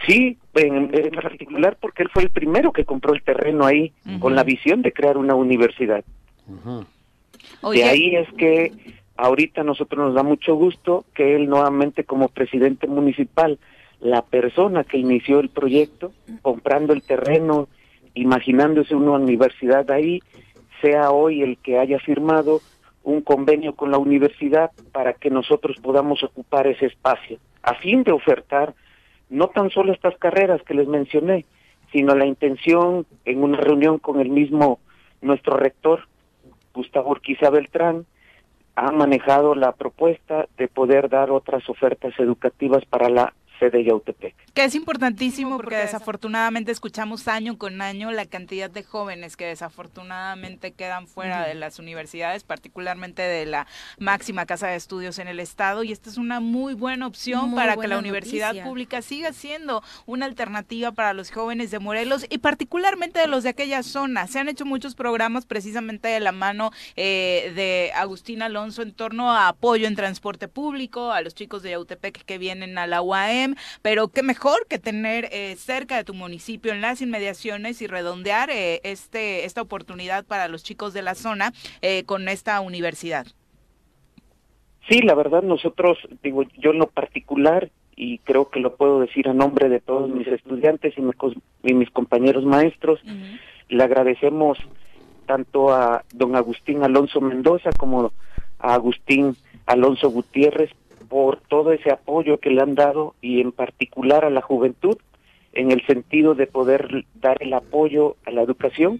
[0.06, 4.34] Sí, en, en particular porque él fue el primero que compró el terreno ahí con
[4.34, 6.04] la visión de crear una universidad.
[7.72, 8.72] De ahí es que
[9.16, 13.58] ahorita nosotros nos da mucho gusto que él nuevamente como presidente municipal,
[14.00, 16.12] la persona que inició el proyecto,
[16.42, 17.68] comprando el terreno,
[18.14, 20.22] imaginándose una universidad ahí,
[20.82, 22.60] sea hoy el que haya firmado
[23.02, 28.12] un convenio con la universidad para que nosotros podamos ocupar ese espacio, a fin de
[28.12, 28.74] ofertar
[29.30, 31.44] no tan solo estas carreras que les mencioné,
[31.92, 34.80] sino la intención en una reunión con el mismo
[35.22, 36.08] nuestro rector,
[36.74, 38.04] Gustavo Urquiza Beltrán,
[38.76, 44.34] ha manejado la propuesta de poder dar otras ofertas educativas para la sede Yautepec.
[44.52, 50.72] Que es importantísimo porque desafortunadamente escuchamos año con año la cantidad de jóvenes que desafortunadamente
[50.72, 53.66] quedan fuera de las universidades, particularmente de la
[53.98, 57.56] máxima casa de estudios en el estado y esta es una muy buena opción Muy
[57.56, 58.64] para que la universidad noticia.
[58.64, 63.50] pública siga siendo una alternativa para los jóvenes de Morelos y particularmente de los de
[63.50, 64.26] aquella zona.
[64.26, 69.32] Se han hecho muchos programas precisamente de la mano eh, de Agustín Alonso en torno
[69.32, 73.53] a apoyo en transporte público, a los chicos de Yautepec que vienen a la UAM,
[73.82, 78.50] pero qué mejor que tener eh, cerca de tu municipio, en las inmediaciones y redondear
[78.50, 81.52] eh, este esta oportunidad para los chicos de la zona
[81.82, 83.26] eh, con esta universidad.
[84.88, 89.28] Sí, la verdad nosotros, digo, yo en lo particular, y creo que lo puedo decir
[89.28, 93.00] a nombre de todos mis estudiantes y, mis compañeros maestros,
[93.68, 94.58] le agradecemos
[95.26, 98.12] tanto a don Agustín Alonso Mendoza como
[98.58, 99.36] a Agustín
[99.66, 100.70] Alonso Gutiérrez
[101.14, 104.96] por todo ese apoyo que le han dado y en particular a la juventud
[105.52, 108.98] en el sentido de poder dar el apoyo a la educación.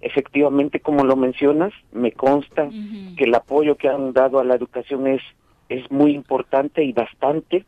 [0.00, 2.68] Efectivamente, como lo mencionas, me consta
[3.16, 5.22] que el apoyo que han dado a la educación es,
[5.68, 7.64] es muy importante y bastante,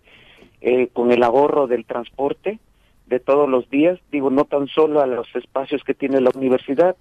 [0.60, 2.58] eh, con el ahorro del transporte
[3.06, 6.96] de todos los días, digo, no tan solo a los espacios que tiene la universidad,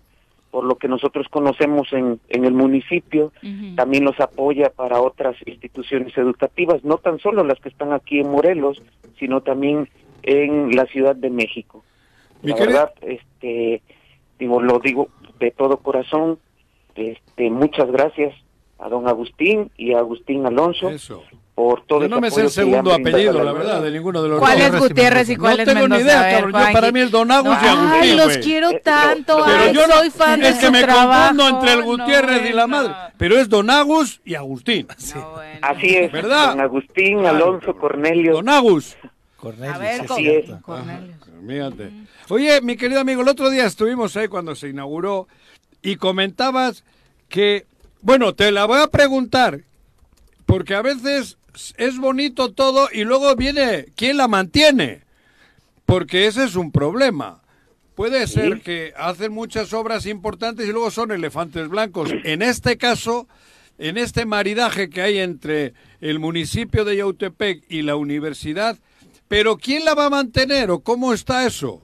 [0.54, 3.32] por lo que nosotros conocemos en, en el municipio,
[3.76, 8.30] también los apoya para otras instituciones educativas, no tan solo las que están aquí en
[8.30, 8.80] Morelos,
[9.18, 9.90] sino también
[10.22, 11.84] en la Ciudad de México.
[12.44, 13.82] La verdad, este,
[14.38, 15.08] digo, lo digo
[15.40, 16.38] de todo corazón,
[16.94, 18.36] este, muchas gracias
[18.78, 21.24] a don Agustín y a Agustín Alonso Eso.
[21.56, 24.24] Por todo Yo ese no me sé el que segundo apellido, la verdad, de ninguno
[24.24, 24.68] de los ¿Cuál dos.
[24.74, 26.52] es Gutiérrez y cuál no es tengo ni idea, ver, cabrón.
[26.68, 28.42] Yo para mí el Don Agus y Ay, Agustín, los güey.
[28.42, 29.38] quiero Eh, tanto.
[29.40, 31.28] no, Pero Ay, yo no, soy fan de es que su me trabajo.
[31.38, 32.94] confundo entre el No, Gutiérrez y la madre.
[33.18, 34.88] Pero es Don Agus y Agustín.
[35.14, 35.60] No, bueno.
[35.62, 36.50] Así es, ¿Verdad?
[36.50, 37.76] don Agustín, Alonso.
[37.78, 38.34] Cornelio.
[38.34, 38.98] Don Agus.
[39.36, 40.50] Cornelio, A ver, sí es.
[40.62, 41.14] Cornelio.
[41.48, 41.92] Fíjate.
[42.30, 45.28] Oye, mi querido amigo, el otro día estuvimos ahí cuando se inauguró
[45.84, 46.84] y comentabas
[47.30, 47.66] que,
[48.02, 49.60] bueno, te la voy a preguntar,
[50.46, 51.38] porque a veces
[51.78, 55.02] es bonito todo y luego viene quién la mantiene,
[55.86, 57.42] porque ese es un problema.
[57.96, 62.12] Puede ser que hacen muchas obras importantes y luego son elefantes blancos.
[62.24, 63.28] En este caso,
[63.78, 68.78] en este maridaje que hay entre el municipio de Yautepec y la universidad,
[69.28, 71.82] pero ¿quién la va a mantener o cómo está eso?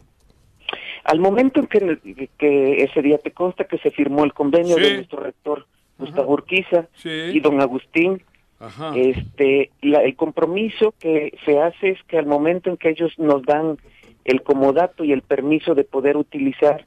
[1.03, 4.81] Al momento en que, que ese día te consta que se firmó el convenio Sí.
[4.81, 5.67] de nuestro rector
[5.97, 7.09] Gustavo Urquiza Sí.
[7.09, 8.23] y don Agustín,
[8.59, 8.91] Ajá.
[8.95, 13.43] este, la- el compromiso que se hace es que al momento en que ellos nos
[13.43, 13.77] dan
[14.25, 16.85] el comodato y el permiso de poder utilizar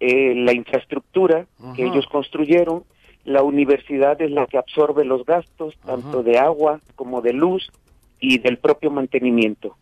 [0.00, 2.84] eh, la infraestructura que ellos construyeron,
[3.24, 7.70] la universidad es la que absorbe los gastos tanto de agua como de luz
[8.18, 9.76] y del propio mantenimiento.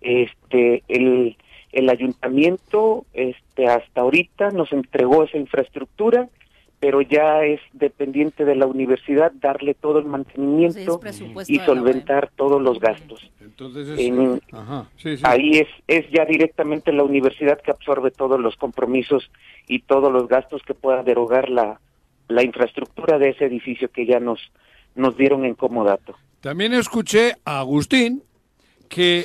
[0.00, 1.36] Este, el,
[1.72, 6.28] el ayuntamiento, este, hasta ahorita nos entregó esa infraestructura,
[6.80, 10.78] pero ya es dependiente de la universidad darle todo el mantenimiento
[11.48, 13.20] y solventar todos los gastos.
[13.40, 15.22] Entonces, es- en- ajá, sí, sí.
[15.26, 19.30] Ahí es, es ya directamente la universidad que absorbe todos los compromisos
[19.66, 21.80] y todos los gastos que pueda derogar la,
[22.28, 24.38] la infraestructura de ese edificio que ya nos,
[24.94, 26.14] nos dieron en comodato.
[26.40, 28.22] También escuché a Agustín
[28.88, 29.24] que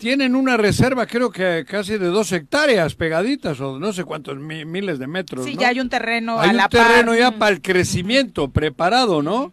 [0.00, 4.64] tienen una reserva, creo que casi de dos hectáreas pegaditas o no sé cuántos mi-
[4.64, 5.44] miles de metros.
[5.44, 5.60] Sí, ¿no?
[5.60, 7.18] ya hay un terreno Hay a un la terreno par.
[7.18, 9.52] ya para el crecimiento preparado, ¿no?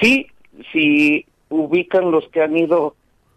[0.00, 0.26] Sí,
[0.72, 2.96] si ubican los que han ido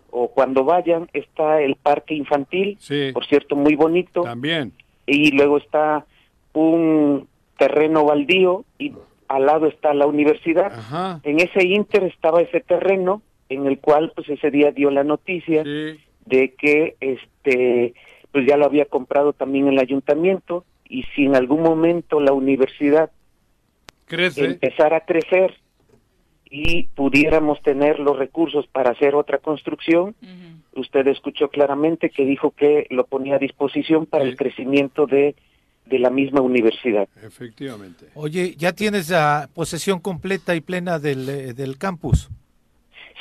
[0.09, 3.11] o cuando vayan, está el parque infantil, Sí.
[3.13, 4.71] por cierto, muy bonito, También.
[5.05, 6.05] y luego está
[6.53, 7.27] un
[7.57, 8.93] terreno baldío y
[9.27, 10.71] al lado está la universidad.
[10.73, 11.19] Ajá.
[11.23, 15.63] En ese inter estaba ese terreno en el cual pues ese día dio la noticia
[15.63, 15.99] Sí.
[16.25, 17.93] de que este
[18.31, 23.09] pues ya lo había comprado también el ayuntamiento y si en algún momento la universidad
[24.05, 24.45] Crece.
[24.45, 25.55] empezara a crecer
[26.49, 30.15] y pudiéramos tener los recursos para hacer otra construcción,
[30.75, 34.29] usted escuchó claramente que dijo que lo ponía a disposición para Sí.
[34.31, 35.35] el crecimiento de,
[35.87, 37.07] de la misma universidad.
[37.21, 38.05] Efectivamente.
[38.13, 42.29] Oye, ¿ya tienes la posesión completa y plena del, eh, del campus?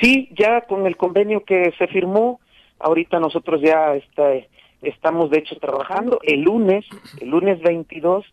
[0.01, 2.41] Sí, ya con el convenio que se firmó,
[2.79, 4.33] ahorita nosotros ya está,
[4.83, 6.21] estamos de hecho trabajando.
[6.23, 6.85] El lunes,
[7.21, 8.25] el lunes 22,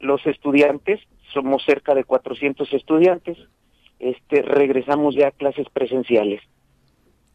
[0.00, 1.00] los estudiantes,
[1.32, 3.38] somos cerca de 400 estudiantes,
[3.98, 6.40] este, regresamos ya a clases presenciales.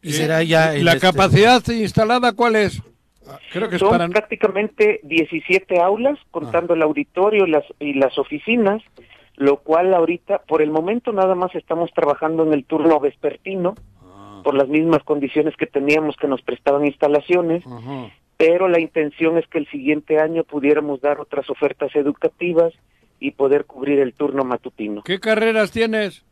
[0.02, 2.82] Y será ya ¿La este- capacidad instalada cuál es?
[3.28, 4.08] Ah, Creo que es Son para...
[4.08, 8.82] prácticamente 17 aulas, contando el auditorio y las, y las oficinas,
[9.36, 13.74] lo cual ahorita, por el momento nada más estamos trabajando en el turno vespertino,
[14.42, 17.64] por las mismas condiciones que teníamos que nos prestaban instalaciones,
[18.36, 22.72] pero la intención es que el siguiente año pudiéramos dar otras ofertas educativas
[23.18, 25.02] y poder cubrir el turno matutino.
[25.02, 26.24] ¿Qué carreras tienes?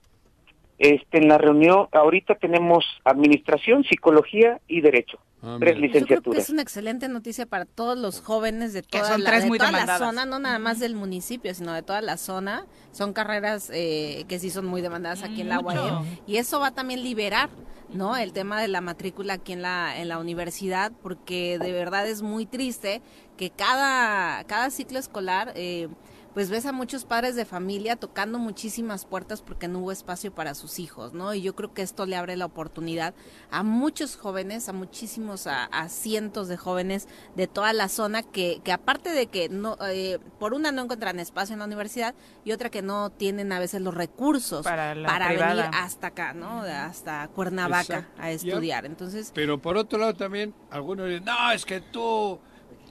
[0.79, 5.19] Este, en la reunión, ahorita tenemos administración, psicología y derecho.
[5.41, 5.87] Ah, tres mira.
[5.87, 6.43] Yo creo que licenciaturas.
[6.45, 9.59] es una excelente noticia para todos los jóvenes de toda, son la, tres de muy
[9.59, 12.67] toda la zona, no nada más del municipio, sino de toda la zona.
[12.93, 15.61] Son carreras eh, que sí son muy demandadas aquí en la.
[15.61, 16.05] UAM.
[16.27, 17.51] Y eso va también liberar,
[17.93, 18.17] ¿no?
[18.17, 22.23] El tema de la matrícula aquí en la, en la universidad, porque de verdad es
[22.23, 23.01] muy triste
[23.37, 25.53] que cada, cada ciclo escolar...
[25.55, 25.89] Eh,
[26.35, 30.55] pues ves a muchos padres de familia tocando muchísimas puertas porque no hubo espacio para
[30.55, 31.33] sus hijos, ¿no?
[31.33, 33.15] Y yo creo que esto le abre la oportunidad
[33.53, 38.61] a muchos jóvenes, a muchísimos, a, a cientos de jóvenes de toda la zona que,
[38.65, 42.51] que aparte de que no, eh, por una no encuentran espacio en la universidad y
[42.51, 46.63] otra que no tienen a veces los recursos Para la venir hasta acá, ¿no?
[46.63, 48.23] Hasta Cuernavaca Exacto.
[48.23, 48.87] a estudiar.
[48.87, 52.41] Entonces, Pero por otro lado también, algunos dicen, no, es que tú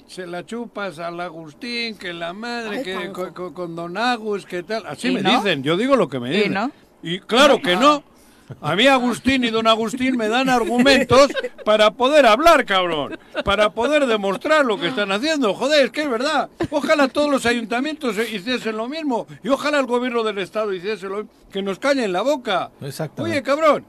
[0.07, 4.45] se la chupas al Agustín, que la madre, Ay, que con, con- con Don Agus,
[4.45, 4.85] que tal.
[4.85, 5.37] Así ¿Y me no?
[5.37, 6.53] dicen, yo digo lo que me ¿Y dicen.
[6.53, 6.71] no?
[7.01, 8.03] Y claro que no.
[8.61, 11.31] A mí Agustín y Don Agustín me dan argumentos
[11.63, 13.17] para poder hablar, cabrón.
[13.45, 15.53] Para poder demostrar lo que están haciendo.
[15.53, 16.49] Joder, es que es verdad.
[16.69, 19.25] Ojalá todos los ayuntamientos hiciesen lo mismo.
[19.43, 21.31] Y ojalá el gobierno del Estado hiciese lo mismo.
[21.51, 22.69] Que nos callen la boca.
[22.81, 23.37] Exactamente.
[23.37, 23.85] Oye, cabrón.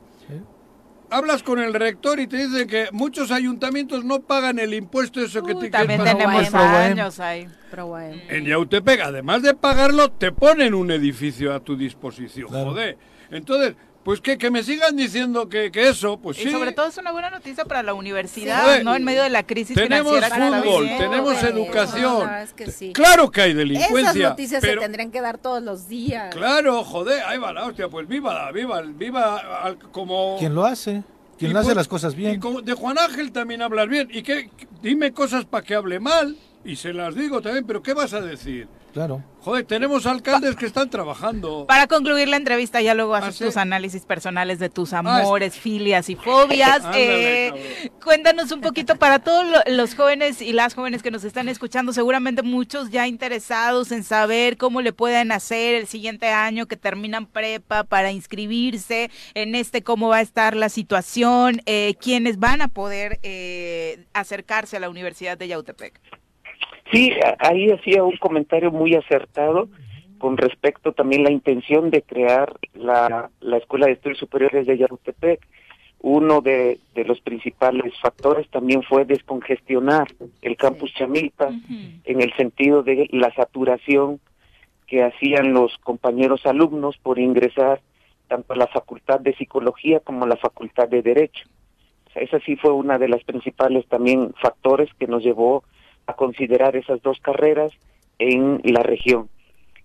[1.11, 5.43] Hablas con el rector y te dicen que muchos ayuntamientos no pagan el impuesto eso
[5.45, 7.47] que Uy, te también que- tenemos años ahí.
[7.71, 8.21] pero bueno.
[8.29, 12.49] en Yautepec, además de pagarlo, te ponen un edificio a tu disposición.
[12.49, 12.71] Claro.
[12.71, 12.99] Joder.
[13.31, 13.75] Entonces,
[14.05, 16.49] pues que, que me sigan diciendo que, que eso, pues sí.
[16.49, 18.83] Y sobre todo es una buena noticia para la universidad.
[18.83, 18.95] ¿no?
[18.95, 22.03] En medio de la crisis Tenemos financiera está fútbol, tenemos educación.
[22.03, 22.93] no, la verdad es que sí.
[22.93, 24.29] Claro que hay Esas delincuencia.
[24.31, 26.35] noticias pero, se tendrían que dar todos los días.
[26.35, 30.37] Claro, joder, ahí va la hostia, pues viva, viva, viva al- como...
[30.39, 31.03] ¿Quién lo hace?
[31.39, 32.41] ¿Quién Y hace pues- las cosas Y bien?
[32.41, 34.09] como de Juan Ángel también hablas bien.
[34.13, 34.51] Y que
[34.83, 36.37] dime cosas para que hable mal.
[36.65, 38.69] Y se las digo también, pero ¿qué vas a decir?
[38.95, 39.22] Claro.
[39.40, 41.66] Joder, tenemos alcaldes que están trabajando.
[41.66, 43.45] Para concluir la entrevista, ya luego haces ¿Ah, sí?
[43.45, 46.76] tus análisis personales de tus amores, filias y fobias.
[46.84, 51.24] Ándale, Eh, cuéntanos un poquito para todos lo- los jóvenes y las jóvenes que nos
[51.24, 56.66] están escuchando, seguramente muchos ya interesados en saber cómo le pueden hacer el siguiente año
[56.66, 62.38] que terminan prepa para inscribirse en este, cómo va a estar la situación, eh, quiénes
[62.38, 66.01] van a poder eh, acercarse a la Universidad de Yautepec.
[66.93, 69.68] Sí, ahí hacía un comentario muy acertado
[70.18, 74.78] con respecto también a la intención de crear la, la Escuela de Estudios Superiores de
[74.78, 75.47] Yautepec.
[76.01, 80.07] Uno de, de los principales factores también fue descongestionar
[80.43, 81.49] el campus Chamilpa
[82.05, 84.20] en el sentido de la saturación
[84.87, 87.80] que hacían los compañeros alumnos por ingresar
[88.28, 91.45] tanto a la Facultad de Psicología como a la Facultad de Derecho.
[92.09, 95.64] O sea, esa sí fue una de las principales también factores que nos llevó
[96.07, 97.73] a considerar esas dos carreras
[98.19, 99.29] en la región.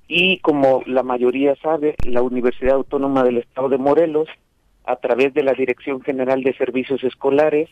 [0.08, 4.28] Y como la mayoría sabe, la Universidad Autónoma del Estado de Morelos,
[4.84, 7.70] a través de la Dirección General de Servicios Escolares,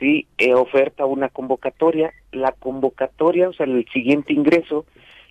[0.00, 2.12] sí, eh, oferta una convocatoria.
[2.32, 4.84] La convocatoria, o sea, el siguiente ingreso,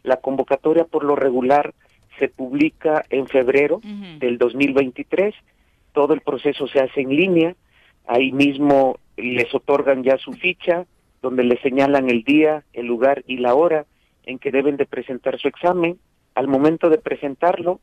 [0.04, 1.74] la convocatoria por lo regular
[2.18, 4.20] se publica en febrero Ujú.
[4.20, 5.36] del 2023.
[5.92, 7.56] Todo el proceso se hace en línea.
[8.08, 10.86] Ahí mismo les otorgan ya su ficha,
[11.22, 13.86] donde les señalan el día, el lugar y la hora
[14.24, 16.00] en que deben de presentar su examen.
[16.36, 17.80] Al momento de presentarlo,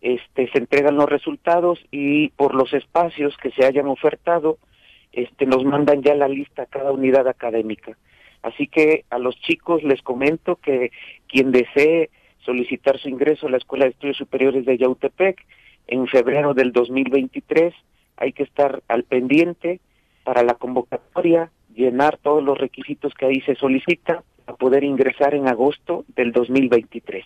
[0.00, 4.58] este, se entregan los resultados y por los espacios que se hayan ofertado,
[5.12, 7.96] este, nos mandan ya la lista a cada unidad académica.
[8.42, 10.90] Así que a los chicos les comento que
[11.28, 12.10] quien desee
[12.40, 15.40] solicitar su ingreso a la Escuela de Estudios Superiores de Yautepec
[15.86, 17.74] en febrero del 2023
[18.16, 19.80] hay que estar al pendiente
[20.24, 25.48] para la convocatoria, llenar todos los requisitos que ahí se solicita para poder ingresar en
[25.48, 27.24] agosto del 2023.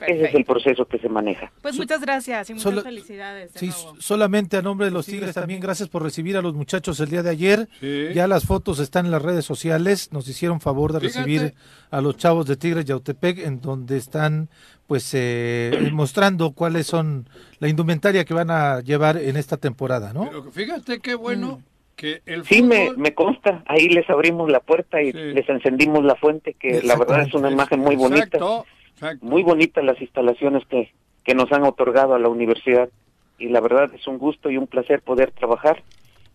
[0.00, 0.52] Ese es el Perfecto.
[0.52, 1.50] proceso que se maneja.
[1.60, 3.52] Pues muchas gracias y muchas Solo- felicidades.
[3.52, 3.96] de Sí, nuevo.
[4.00, 7.24] solamente a nombre de los Tigres también gracias por recibir a los muchachos el día
[7.24, 7.68] de ayer.
[7.80, 8.04] Sí.
[8.14, 10.12] Ya las fotos están en las redes sociales.
[10.12, 11.18] Nos hicieron favor de Fíjate.
[11.18, 11.54] recibir
[11.90, 14.48] a los chavos de Tigres Yautepec, en donde están
[14.86, 20.26] pues eh, mostrando cuáles son la indumentaria que van a llevar en esta temporada, ¿no?
[20.26, 21.60] Pero fíjate qué bueno
[21.98, 22.98] que el Sí, me, fútbol...
[22.98, 23.62] me consta.
[23.66, 25.18] Ahí les abrimos la puerta y Sí.
[25.18, 28.24] les encendimos la fuente, que la verdad es una imagen muy bonita.
[28.38, 29.26] Exacto, exacto.
[29.26, 30.90] Muy bonitas las instalaciones que,
[31.24, 32.88] que nos han otorgado a la universidad.
[33.38, 35.82] Y la verdad es un gusto y un placer poder trabajar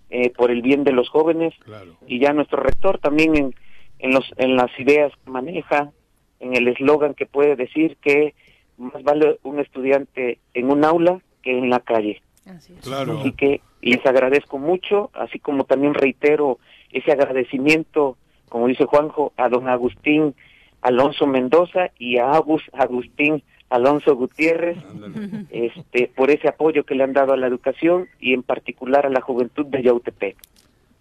[0.09, 1.53] eh, por el bien de los jóvenes.
[1.63, 1.95] Claro.
[2.07, 3.55] Y ya nuestro rector también en,
[3.99, 5.91] en, los, en las ideas que maneja,
[6.39, 8.35] en el eslogan que puede decir que
[8.77, 12.21] más vale un estudiante en un aula que en la calle.
[12.45, 12.79] Así es.
[12.81, 13.19] Claro.
[13.19, 16.59] Así que les agradezco mucho, así como también reitero
[16.91, 18.17] ese agradecimiento,
[18.49, 20.35] como dice Juanjo, a don Agustín
[20.81, 25.45] Alonso Mendoza y a Agus Agustín Alonso Gutiérrez, Ándale.
[25.49, 29.09] este, por ese apoyo que le han dado a la educación y en particular a
[29.09, 30.37] la juventud de Yautepec.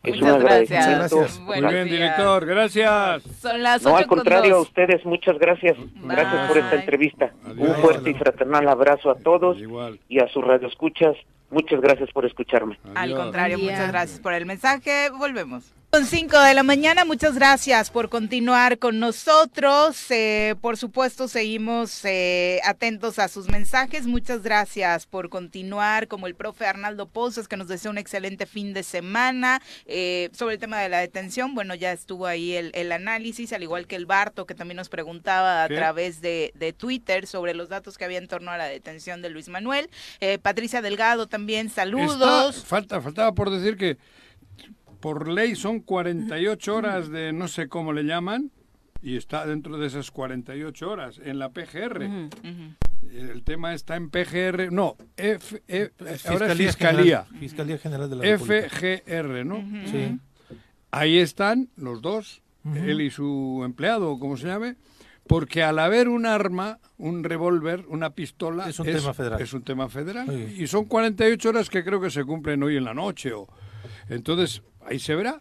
[0.03, 0.87] Es un Muchas gracias.
[0.87, 1.17] agradecimiento.
[1.19, 1.41] Gracias.
[1.41, 1.91] Muy bien, días.
[1.91, 2.47] director.
[2.47, 3.23] Gracias.
[3.41, 5.77] Son las No, al con contrario, a ustedes, muchas gracias.
[6.03, 7.33] Gracias por esta entrevista.
[7.47, 7.69] Adiós.
[7.69, 10.01] Un fuerte y fraternal abrazo a todos Igual.
[10.09, 11.15] y a sus radioescuchas.
[11.51, 12.79] Muchas gracias por escucharme.
[12.95, 15.11] Al contrario, muchas gracias por el mensaje.
[15.11, 15.73] Volvemos.
[15.95, 20.11] Son 5 de la mañana, muchas gracias por continuar con nosotros.
[20.11, 24.07] Eh, por supuesto, seguimos eh, atentos a sus mensajes.
[24.07, 28.73] Muchas gracias por continuar, como el profe Arnaldo Pozos, que nos desea un excelente fin
[28.73, 29.61] de semana.
[29.85, 33.63] Eh, sobre el tema de la detención, bueno, ya estuvo ahí el, el análisis, al
[33.63, 35.75] igual que el Barto, que también nos preguntaba a ¿Qué?
[35.77, 39.29] través de, de Twitter sobre los datos que había en torno a la detención de
[39.29, 39.91] Luis Manuel.
[40.21, 42.57] Eh, Patricia Delgado también, saludos.
[42.57, 43.99] Está- falta, faltaba por decir que
[45.03, 48.51] por ley son 48 horas de no sé cómo le llaman
[49.03, 52.03] y está dentro de esas 48 horas en la PGR.
[53.13, 55.93] El tema está en PGR, no, F, F-
[56.29, 58.69] ahora es Fiscalía Fiscalía, General, Fiscalía General de la República.
[58.69, 59.57] FGR, ¿no?
[59.91, 60.19] Sí.
[60.93, 62.43] Ahí están los dos,
[62.75, 64.77] él y su empleado, o como se llame,
[65.27, 69.41] porque al haber un arma, un revólver, una pistola, Es un tema federal.
[69.43, 70.53] Es un tema federal.
[70.57, 73.33] Y son 48 horas que creo que se cumplen hoy en la noche.
[73.33, 73.49] O...
[74.09, 75.41] Entonces, ahí se verá.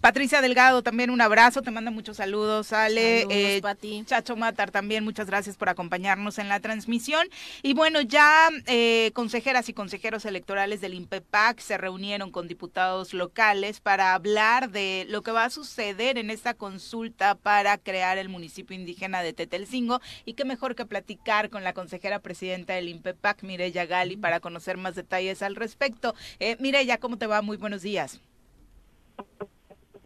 [0.00, 3.22] Patricia Delgado, también un abrazo, te manda muchos saludos, Ale.
[3.22, 4.04] Saludos, Eh, Pati.
[4.06, 7.26] Chacho Matar también, muchas gracias por acompañarnos en la transmisión.
[7.62, 13.80] Y bueno, ya eh, consejeras y consejeros electorales del INPEPAC se reunieron con diputados locales
[13.80, 18.76] para hablar de lo que va a suceder en esta consulta para crear el municipio
[18.76, 20.00] indígena de Tetelcingo.
[20.24, 24.76] Y qué mejor que platicar con la consejera presidenta del INPEPAC, Mireya Gali, para conocer
[24.76, 26.14] más detalles al respecto.
[26.38, 27.42] Eh, Mireya, ¿cómo te va?
[27.42, 28.20] Muy buenos días.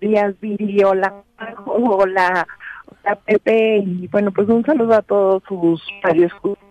[0.00, 1.22] Días, Viri, hola,
[1.66, 2.46] hola,
[2.86, 6.67] hola, Pepe, y bueno, pues un saludo a todos sus radioescuchas.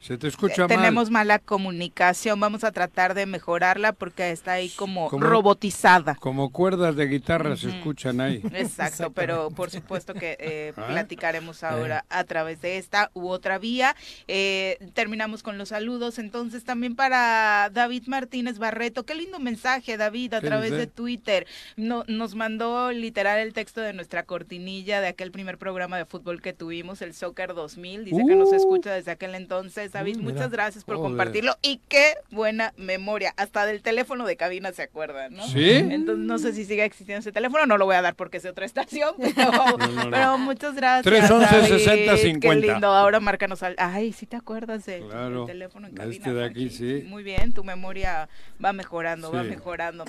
[0.00, 0.68] Se te escucha mal.
[0.68, 6.14] Tenemos mala comunicación, vamos a tratar de mejorarla porque está ahí como robotizada.
[6.14, 8.40] Como cuerdas de guitarra se escuchan ahí.
[8.54, 10.86] Exacto, pero por supuesto que eh, Ah.
[10.88, 13.94] platicaremos ahora a través de esta u otra vía.
[14.26, 19.04] Eh, terminamos con los saludos, entonces también para David Martínez Barreto.
[19.04, 20.80] Qué lindo mensaje, David, a ¿Qué través dice?
[20.80, 21.46] de Twitter.
[21.76, 26.40] No, nos mandó literal el texto de nuestra cortinilla de aquel primer programa de fútbol
[26.40, 28.06] que tuvimos, el Soccer 2000.
[28.06, 28.54] Dice que nos Uh.
[28.56, 29.89] escucha desde aquel entonces.
[29.92, 31.10] David, muchas gracias por Joder.
[31.10, 33.32] compartirlo y qué buena memoria.
[33.36, 35.46] Hasta del teléfono de cabina se acuerdan, ¿no?
[35.46, 35.70] ¿Sí?
[35.72, 38.42] Entonces no sé si sigue existiendo ese teléfono, no lo voy a dar porque es
[38.42, 40.10] de otra estación, pero, no, no.
[40.10, 41.04] pero muchas gracias.
[41.04, 41.68] 311 David.
[41.84, 42.66] 60 Qué 50.
[42.72, 43.74] lindo, ahora márcanos al...
[43.78, 46.16] Ay, sí te acuerdas del Claro, del teléfono en de cabina.
[46.16, 47.04] este de aquí, sí.
[47.06, 48.28] Muy bien, tu memoria
[48.64, 50.04] va mejorando, va mejorando.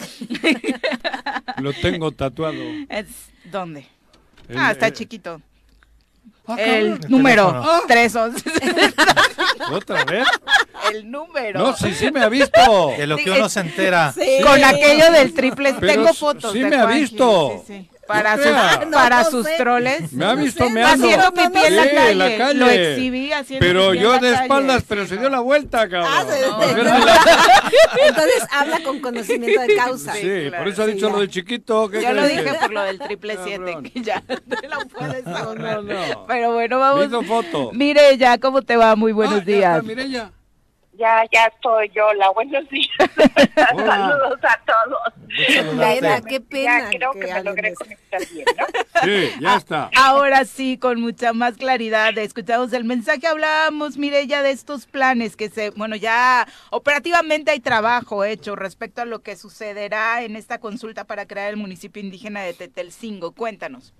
[1.58, 2.58] Lo tengo tatuado.
[2.90, 3.86] Es- ¿Dónde?
[4.48, 5.42] El- ah, está el- chiquito.
[6.48, 7.12] Ah, El cabrón.
[7.12, 7.82] número teléfono.
[7.88, 8.52] 311.
[9.74, 10.28] ¿Otra vez?
[10.92, 11.60] El número.
[11.60, 12.94] No, sí, sí me ha visto.
[12.98, 14.12] De lo Sí, que uno es- se entera.
[14.18, 14.40] Sí.
[14.44, 15.76] Con aquello del triple.
[15.80, 16.52] Pero Tengo fotos.
[16.52, 17.64] sí de me ha visto.
[17.68, 17.90] sí, sí.
[18.12, 18.80] Para, No sus, crea.
[18.92, 19.54] para No, no sus sé.
[19.58, 20.14] troles.
[20.14, 20.70] Me ha visto sé.
[20.74, 21.06] meando.
[21.06, 22.12] Haciendo pipí en la Sí, calle.
[22.12, 22.54] en la calle.
[22.60, 25.22] Lo exhibí haciendo Pero pipí en yo de espaldas, Sí, pero se no.
[25.22, 26.10] dio la vuelta, cabrón.
[26.12, 27.24] Ah, se- Para se- verme la-
[28.08, 30.14] Entonces habla con conocimiento de causa.
[30.14, 30.64] Sí, Sí, claro.
[30.64, 31.90] por eso ha dicho Sí, lo de chiquito.
[31.90, 33.84] ¿qué Yo lo dije que- por lo del triple siete, Cabrón.
[33.84, 35.84] que ya te la puedes No, ahorrar.
[35.84, 36.26] no, no.
[36.28, 37.06] Pero bueno, Me vamos.
[37.08, 37.72] hizo foto.
[37.74, 38.96] Mire ya, ¿cómo te va?
[38.96, 39.76] Muy buenos Ah, ya días.
[39.78, 40.32] está, Mireya.
[41.02, 42.88] Ya, ya estoy yo, la buenos días.
[43.74, 43.88] Hola.
[43.88, 45.76] Saludos a todos.
[45.76, 48.66] Nena, qué pena Ya creo que que, me logré conectar bien, ¿no?
[49.04, 49.90] Sí, ya está.
[49.96, 55.36] Ahora sí, con mucha más claridad, escuchamos el mensaje, hablábamos, mire, ya de estos planes
[55.36, 60.60] que se, bueno, ya operativamente hay trabajo hecho respecto a lo que sucederá en esta
[60.60, 63.32] consulta para crear el municipio indígena de Tetelcingo.
[63.32, 63.92] Cuéntanos.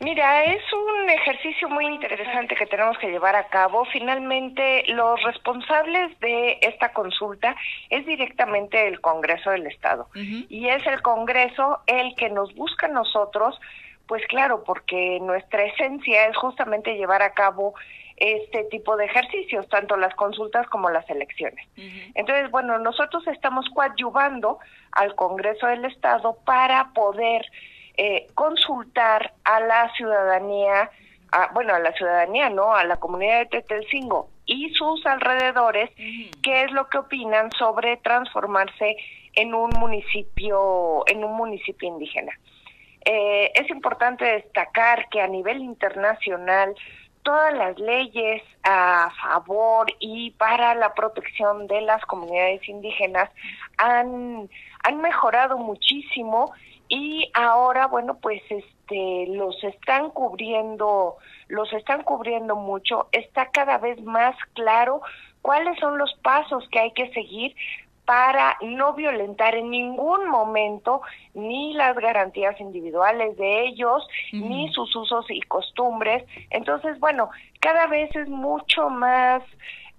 [0.00, 3.84] Mira, es un ejercicio muy interesante que tenemos que llevar a cabo.
[3.86, 7.56] Finalmente, los responsables de esta consulta
[7.90, 10.08] es directamente el Congreso del Estado.
[10.14, 13.58] Y es el Congreso el que nos busca a nosotros,
[14.06, 17.74] pues claro, porque nuestra esencia es justamente llevar a cabo
[18.16, 21.66] este tipo de ejercicios, tanto las consultas como las elecciones.
[22.14, 24.58] Entonces, bueno, nosotros estamos coadyuvando
[24.92, 27.44] al Congreso del Estado para poder
[27.98, 30.90] eh, consultar a la ciudadanía,
[31.32, 32.74] a- bueno, a la ciudadanía, ¿no?
[32.74, 35.90] A la comunidad de Tetelcingo y sus alrededores,
[36.42, 38.96] qué es lo que opinan sobre transformarse
[39.34, 42.32] en un municipio, en un municipio indígena.
[43.04, 46.74] Eh, es importante destacar que a nivel internacional
[47.22, 53.28] todas las leyes a favor y para la protección de las comunidades indígenas
[53.76, 54.48] han,
[54.82, 56.52] han mejorado muchísimo
[56.88, 61.16] y ahora, bueno, pues este los están cubriendo,
[61.48, 65.02] los están cubriendo mucho, está cada vez más claro
[65.42, 67.54] cuáles son los pasos que hay que seguir
[68.06, 71.02] para no violentar en ningún momento
[71.34, 76.24] ni las garantías individuales de ellos, ni sus usos y costumbres.
[76.48, 77.28] Entonces, bueno,
[77.60, 79.42] cada vez es mucho más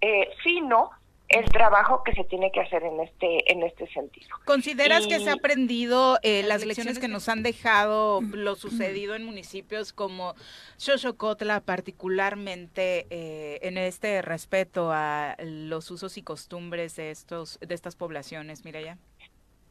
[0.01, 0.89] eh, fino
[1.29, 4.35] el trabajo que se tiene que hacer en este en este sentido.
[4.45, 9.23] ¿Consideras que se ha aprendido eh, las lecciones que nos han dejado lo sucedido en
[9.23, 10.33] municipios como
[10.77, 17.95] Xochocotla, particularmente eh, en este respeto a los usos y costumbres de estos de estas
[17.95, 18.97] poblaciones, ya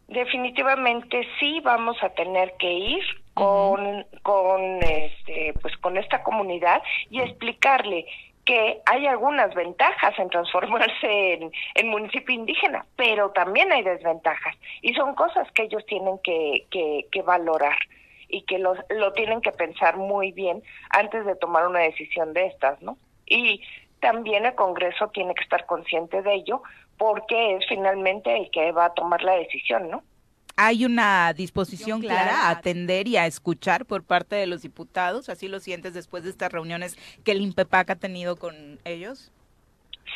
[0.08, 3.02] Definitivamente sí vamos a tener que ir
[3.34, 8.06] con con este pues con esta comunidad y explicarle
[8.48, 15.14] que hay algunas ventajas en transformarse en, municipio indígena, pero también hay desventajas y son
[15.14, 17.76] cosas que ellos tienen que, que, valorar
[18.26, 22.46] y que lo, lo tienen que pensar muy bien antes de tomar una decisión de
[22.46, 22.96] estas, ¿no?
[23.26, 23.62] Y
[24.00, 26.62] también el Congreso tiene que estar consciente de ello
[26.96, 30.02] porque es finalmente el que va a tomar la decisión, ¿no?
[30.60, 35.28] Hay una disposición clara a atender y a escuchar por parte de los diputados?
[35.28, 39.30] ¿Así lo sientes después de estas reuniones que el INPEPAC ha tenido con ellos?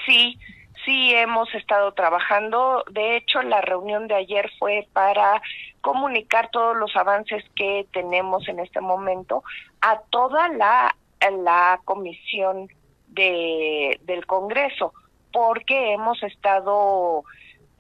[0.05, 0.37] Sí,
[0.85, 2.85] sí hemos estado trabajando.
[2.91, 5.41] De hecho, la reunión de ayer fue para
[5.81, 9.45] comunicar todos los avances que tenemos en este momento
[9.81, 10.97] a toda la,
[11.45, 12.69] la comisión
[13.07, 14.93] de, del Congreso,
[15.33, 17.23] porque hemos estado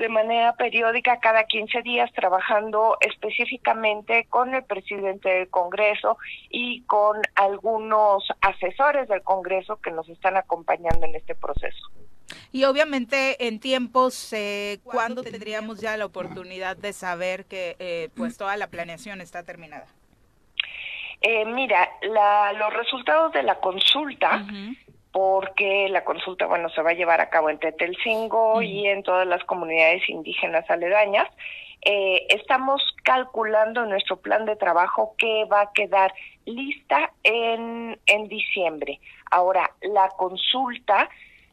[0.02, 6.18] de manera periódica cada 15 días trabajando específicamente con el presidente del Congreso
[6.50, 11.88] y con algunos asesores del Congreso que nos están acompañando en este proceso.
[12.50, 18.36] Y obviamente en tiempos, eh, ¿cuándo tendríamos ya la oportunidad de saber que eh, pues
[18.36, 19.86] toda la planeación está terminada?
[21.20, 24.44] Eh, mira, la, los resultados de la consulta
[25.12, 29.26] porque la consulta, bueno, se va a llevar a cabo en Tetelcingo y en todas
[29.26, 31.28] las comunidades indígenas aledañas.
[31.84, 36.14] Eh, estamos calculando nuestro plan de trabajo que va a quedar
[36.46, 39.00] lista en, en diciembre.
[39.30, 41.10] Ahora, la consulta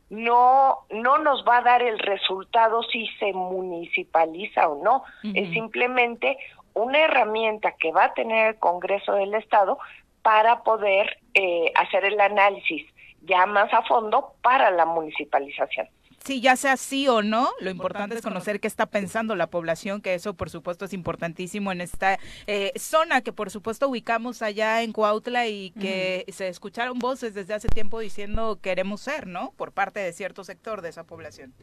[0.09, 5.03] no, no nos va a dar el resultado si se municipaliza o no.
[5.33, 6.37] Es simplemente
[6.73, 9.77] una herramienta que va a tener el Congreso del Estado
[10.21, 12.85] para poder eh, hacer el análisis
[13.23, 15.87] ya más a fondo para la municipalización.
[16.23, 20.01] Sí, ya sea sí o no, lo importante es conocer qué está pensando la población,
[20.01, 24.81] que eso por supuesto es importantísimo en esta eh, zona que por supuesto ubicamos allá
[24.81, 29.53] en Cuautla y que se escucharon voces desde hace tiempo diciendo queremos ser, ¿no?
[29.55, 31.53] Por parte de cierto sector de esa población.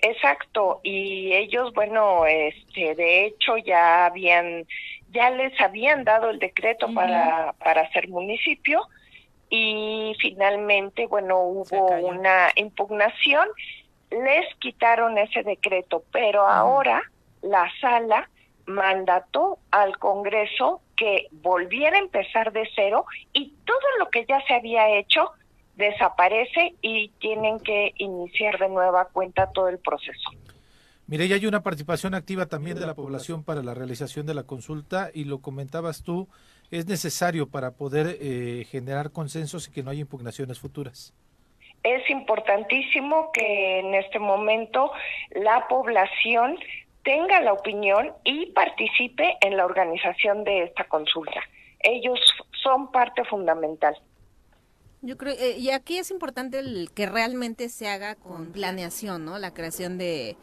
[0.00, 4.64] Exacto, y ellos, bueno, este, de hecho ya habían,
[5.10, 8.80] ya les habían dado el decreto para, para ser municipio,
[9.50, 13.48] y finalmente, bueno, hubo una impugnación,
[14.10, 17.02] les quitaron ese decreto, pero ahora
[17.42, 18.28] la sala
[18.66, 24.54] mandató al Congreso que volviera a empezar de cero y todo lo que ya se
[24.54, 25.30] había hecho
[25.76, 30.30] desaparece y tienen que iniciar de nueva cuenta todo el proceso.
[31.06, 34.42] Mire, ya hay una participación activa también de la población para la realización de la
[34.42, 36.28] consulta y lo comentabas tú,
[36.70, 41.14] es necesario para poder eh, generar consensos y que no haya impugnaciones futuras.
[41.82, 44.90] Es importantísimo que en este momento
[45.30, 46.58] la población
[47.04, 51.40] tenga la opinión y participe en la organización de esta consulta.
[51.80, 52.18] Ellos
[52.62, 53.96] son parte fundamental.
[55.00, 59.38] Yo creo, eh, y aquí es importante el que realmente se haga con planeación, ¿no?
[59.38, 60.36] La creación de,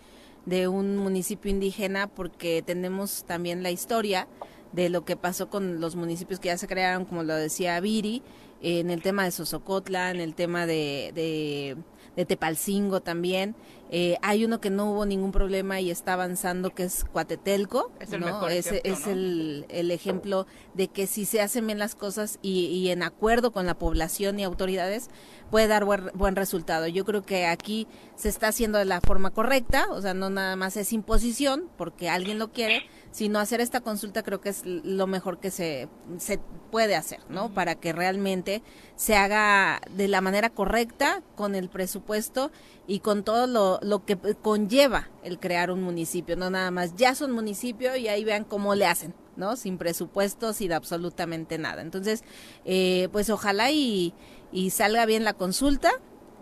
[0.45, 4.27] de un municipio indígena, porque tenemos también la historia
[4.71, 8.23] de lo que pasó con los municipios que ya se crearon, como lo decía Viri,
[8.61, 11.77] en el tema de Sosocotla, en el tema de, de,
[12.15, 13.55] de Tepalcingo también.
[13.91, 17.91] Eh, hay uno que no hubo ningún problema y está avanzando, que es Cuatetelco.
[17.99, 18.47] Es el, ¿no?
[18.47, 22.89] es, es el, el, ejemplo de que si se hacen bien las cosas y, y
[22.89, 25.09] en acuerdo con la población y autoridades,
[25.51, 26.87] puede dar buen, buen resultado.
[26.87, 30.55] Yo creo que aquí se está haciendo de la forma correcta, o sea, no nada
[30.55, 32.83] más es imposición porque alguien lo quiere,
[33.15, 35.87] sino hacer esta consulta creo que es lo mejor que se,
[36.17, 36.37] se
[36.69, 37.49] puede hacer, ¿no?
[37.53, 38.61] Para que realmente
[38.97, 42.51] se haga de la manera correcta, con el presupuesto
[42.87, 47.15] y con todo lo, lo que conlleva el crear un municipio, no nada más, ya
[47.15, 49.55] son municipio y ahí vean cómo le hacen, ¿no?
[49.55, 51.83] Sin presupuesto, sin absolutamente nada.
[51.83, 52.21] Entonces,
[52.65, 54.13] eh, pues ojalá y,
[54.51, 55.89] y salga bien la consulta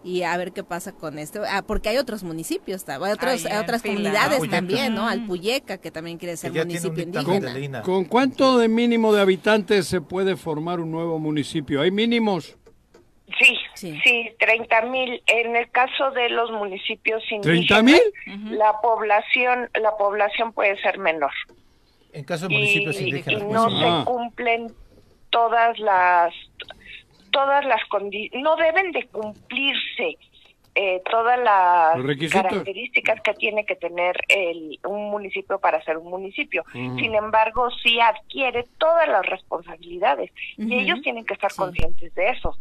[0.03, 3.57] y a ver qué pasa con esto, ah, porque hay otros municipios, hay, otros, hay
[3.57, 3.93] otras fila.
[3.95, 5.07] comunidades también, ¿no?
[5.07, 7.81] Alpuyeca, que también quiere ser municipio indígena.
[7.81, 11.81] ¿Con cuánto de mínimo de habitantes se puede formar un nuevo municipio?
[11.81, 12.57] ¿Hay mínimos?
[13.39, 13.99] Sí, Sí.
[14.03, 15.21] sí, 30 mil.
[15.25, 18.01] En el caso de los municipios indígenas, ¿30 mil?
[18.57, 21.31] la población, la población puede ser menor.
[22.11, 23.41] En caso de y, municipios y indígenas.
[23.43, 23.77] pues, no sí.
[23.79, 24.03] se Ah.
[24.05, 24.71] cumplen
[25.31, 26.31] todas las
[27.33, 30.17] todas las condi- no deben de cumplirse
[30.75, 36.63] eh, todas las características que tiene que tener el, un municipio para ser un municipio.
[36.71, 41.57] Sin embargo, sí adquiere todas las responsabilidades y ellos tienen que estar Sí.
[41.57, 42.57] conscientes de eso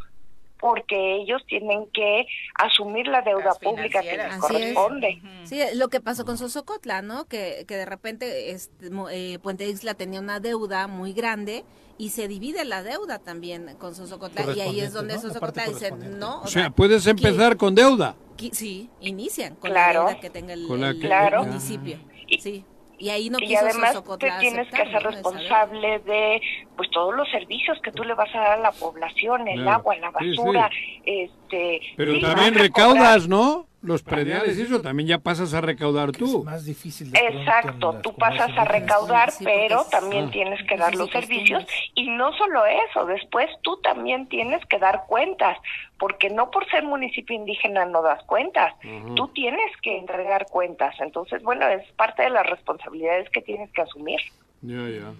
[0.60, 4.74] porque ellos tienen que asumir la deuda pública que les Así es.
[4.74, 5.20] corresponde.
[5.44, 7.24] Sí, lo que pasó con Sosocotla, ¿no?
[7.24, 11.64] Que, que de repente este, mo- eh, Puente Isla tenía una deuda muy grande
[12.02, 15.20] y se divide la deuda también con Sosocotla y ahí es donde ¿no?
[15.20, 18.16] Sosocotla dice, no, O sea, puedes empezar con deuda.
[18.50, 20.00] sí, inician con Claro.
[20.02, 21.44] la deuda que tenga el, Con la el- que- el Claro.
[21.44, 21.98] municipio.
[22.26, 22.64] Y- Sí.
[22.98, 26.40] Y ahí no y quiso además te Sosocotla tienes que ser responsable de
[26.76, 29.70] pues todos los servicios que tú le vas a dar a la población, el Claro.
[29.78, 30.36] agua, la Sí, sí.
[30.36, 30.70] basura,
[31.04, 33.66] este Pero sí, también recaudas, ¿no?
[33.82, 36.44] Los prediales y eso también ya pasas a recaudar Que es tú.
[36.44, 40.30] más difícil de Exacto, tú pasas a recaudar, Sí, pero es- también Ah.
[40.30, 41.64] tienes que dar los servicios
[41.94, 45.58] y no solo eso, después tú también tienes que dar cuentas,
[45.98, 48.72] porque no por ser municipio indígena no das cuentas,
[49.16, 53.82] tú tienes que entregar cuentas, entonces bueno, es parte de las responsabilidades que tienes que
[53.82, 54.20] asumir.
[54.60, 55.12] Ya, ya.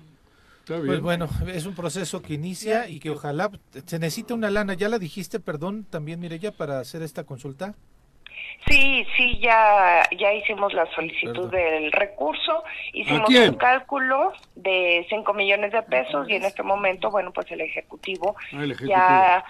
[0.61, 0.87] Está bien.
[0.87, 3.51] Pues bueno, es un proceso que inicia y que ojalá
[3.85, 4.75] se necesita una lana.
[4.75, 7.75] Ya la dijiste, perdón, también Mireya, para hacer esta consulta.
[8.69, 11.51] Sí, sí, ya, ya hicimos la solicitud Perdón.
[11.51, 17.33] del recurso, hicimos un cálculo de 5 millones de pesos y en este momento, bueno,
[17.33, 18.97] pues el Ejecutivo, Ah, el Ejecutivo.
[18.97, 19.45] ya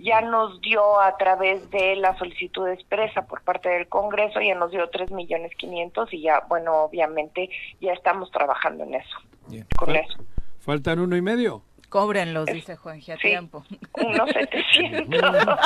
[0.00, 4.72] ya nos dio a través de la solicitud expresa por parte del Congreso, ya nos
[4.72, 7.48] dio 3 millones 500 y ya, bueno, obviamente
[7.80, 9.16] ya estamos trabajando en eso,
[9.48, 9.64] Bien.
[9.78, 10.18] con Fal- eso.
[10.60, 11.62] Faltan uno y medio.
[12.00, 13.28] Cóbrenlos, dice Juanji, a Sí.
[13.28, 13.64] tiempo.
[13.94, 15.56] Unos 700.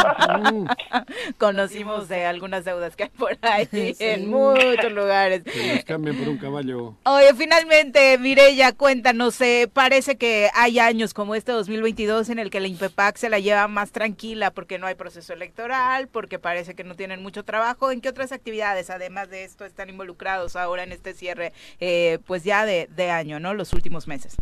[1.38, 3.68] Conocimos de algunas deudas que hay por ahí
[3.98, 5.42] en muchos lugares.
[5.42, 6.94] que los cambien por un caballo.
[7.04, 12.60] Oye, finalmente, Mireya, cuéntanos, eh, parece que hay años como este 2022 en el que
[12.60, 16.84] la INPEPAC se la lleva más tranquila porque no hay proceso electoral, porque parece que
[16.84, 17.90] no tienen mucho trabajo.
[17.90, 22.44] ¿En qué otras actividades, además de esto, están involucrados ahora en este cierre, eh, pues
[22.44, 23.52] ya de, de año, ¿no?
[23.52, 24.36] Los últimos meses.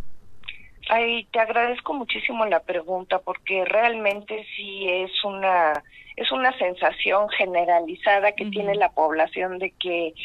[0.91, 5.83] Ay, te agradezco muchísimo la pregunta porque realmente sí es una
[6.15, 10.15] es una sensación generalizada que tiene la población de que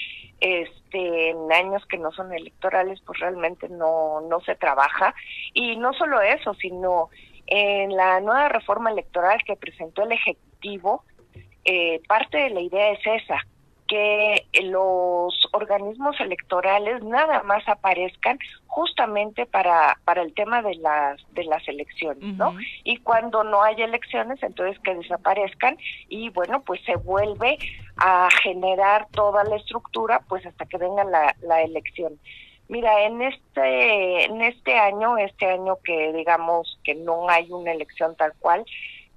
[0.41, 5.15] este en años que no son electorales pues realmente no no se trabaja.
[5.53, 7.11] Y no solo eso, sino
[7.47, 11.05] en la nueva reforma electoral que presentó el ejecutivo
[11.67, 13.37] eh, parte de la idea es esa
[13.89, 21.45] que los organismos electorales nada más aparezcan justamente para para el tema de las de
[21.45, 22.57] las elecciones, ¿no?
[22.83, 25.77] Y cuando no hay elecciones, entonces que desaparezcan
[26.09, 27.59] y bueno, pues se vuelve
[27.97, 32.19] a generar toda la estructura pues hasta que venga la, la elección.
[32.69, 38.17] Mira, en este en este año, este año que digamos que no hay una elección
[38.17, 38.65] tal cual,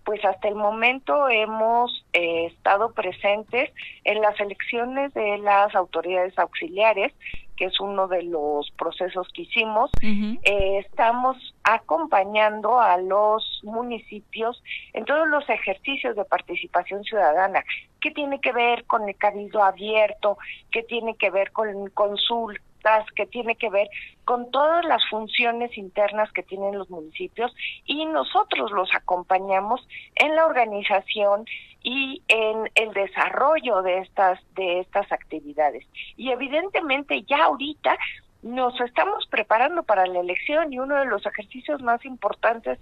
[0.07, 3.69] pues hasta el momento hemos eh, estado presentes
[4.05, 7.11] en las elecciones de las autoridades auxiliares,
[7.57, 9.91] que es uno de los procesos que hicimos.
[10.01, 17.65] Eh, estamos acompañando a los municipios en todos los ejercicios de participación ciudadana.
[17.99, 20.37] ¿Qué tiene que ver con el cabildo abierto?
[20.71, 22.66] ¿Qué tiene que ver con consultas?
[23.15, 23.87] ¿Qué tiene que ver
[24.23, 27.53] con todas las funciones internas que tienen los municipios?
[27.85, 31.45] Y nosotros los acompañamos en la organización
[31.83, 35.85] y en el desarrollo de estas de estas actividades.
[36.15, 37.97] Y evidentemente ya ahorita
[38.41, 42.79] nos estamos preparando para la elección y uno de los ejercicios más importantes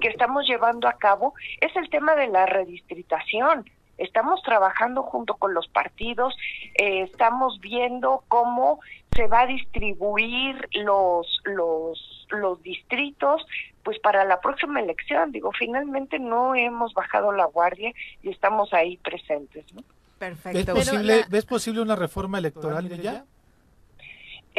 [0.00, 3.64] que estamos llevando a cabo es el tema de la redistritación.
[3.98, 6.34] Estamos trabajando junto con los partidos,
[6.78, 8.80] eh, estamos viendo cómo
[9.14, 13.44] se va a distribuir los los los distritos
[13.82, 15.32] pues para la próxima elección.
[15.32, 17.92] Digo, finalmente no hemos bajado la guardia
[18.22, 19.80] y estamos ahí presentes, ¿no?
[19.80, 20.60] ¿Ves Perfecto.
[20.66, 23.24] Pero posible, la- ¿Ves posible una reforma electoral, Mireya?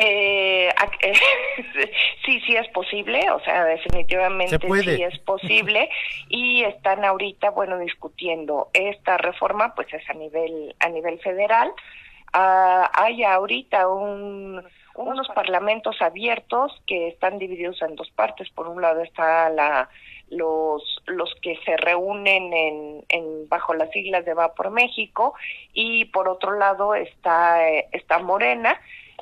[0.02, 0.70] Eh,
[2.26, 5.90] sí, sí es posible, o sea, definitivamente sí es posible
[6.30, 11.74] y están ahorita, bueno, discutiendo esta reforma, pues es a nivel a nivel federal.
[12.32, 14.64] Ah, hay ahorita un,
[14.96, 18.50] unos parlamentos abiertos que están divididos en dos partes.
[18.52, 19.90] Por un lado está la
[20.30, 25.34] los los que se reúnen en, en bajo las siglas de Va por México
[25.74, 28.80] y por otro lado está eh, está Morena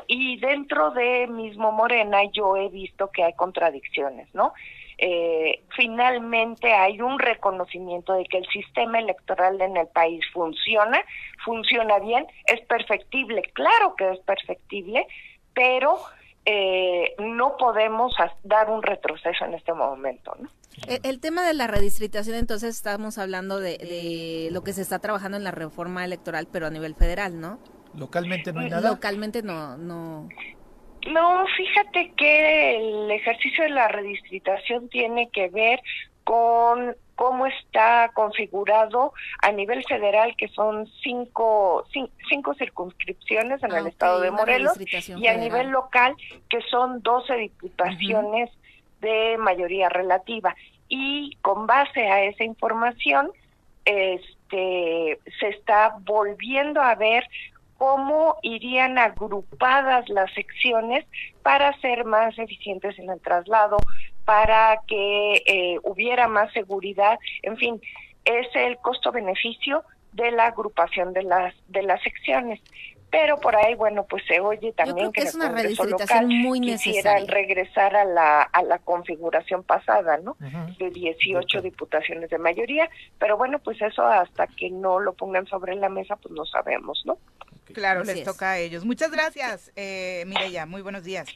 [0.07, 4.53] y dentro de mismo Morena yo he visto que hay contradicciones, ¿no?
[4.99, 11.03] Eh, finalmente hay un reconocimiento de que el sistema electoral en el país funciona,
[11.45, 15.05] funciona bien, es perfectible, claro que es perfectible,
[15.53, 15.99] pero
[16.45, 20.35] eh, no podemos dar un retroceso en este momento.
[20.39, 20.49] ¿no?
[20.87, 25.37] El, tema de la redistritación, entonces estamos hablando de, de, lo que se está trabajando
[25.37, 27.59] en la reforma electoral, pero a nivel federal, ¿no?
[27.95, 28.89] Localmente no hay nada.
[28.89, 30.29] Localmente no, no.
[31.11, 35.79] No, fíjate que el ejercicio de la redistritación tiene que ver
[36.23, 41.85] con cómo está configurado a nivel federal, que son cinco,
[42.29, 44.77] cinco, circunscripciones en el estado de Morelos,
[45.17, 46.15] y a nivel local,
[46.49, 48.51] que son 12 diputaciones
[49.01, 50.55] de mayoría relativa.
[50.89, 53.31] Y con base a esa información,
[53.85, 57.23] este, se está volviendo a ver
[57.77, 61.05] cómo irían agrupadas las secciones
[61.43, 63.77] para ser más eficientes en el traslado,
[64.25, 67.81] para que eh, hubiera más seguridad, en fin,
[68.25, 72.59] es el costo-beneficio de la agrupación de las de las secciones.
[73.09, 77.95] Pero por ahí, bueno, pues se oye también que, es una redistribución muy quisieran regresar
[77.95, 80.35] a la, a la configuración pasada, ¿no?
[80.77, 85.75] De 18 diputaciones de mayoría, pero bueno, pues eso hasta que no lo pongan sobre
[85.75, 87.17] la mesa, pues no sabemos, ¿no?
[87.73, 88.85] Claro, les toca a ellos.
[88.85, 90.65] Muchas gracias, eh, Mireya.
[90.65, 91.27] Muy buenos días.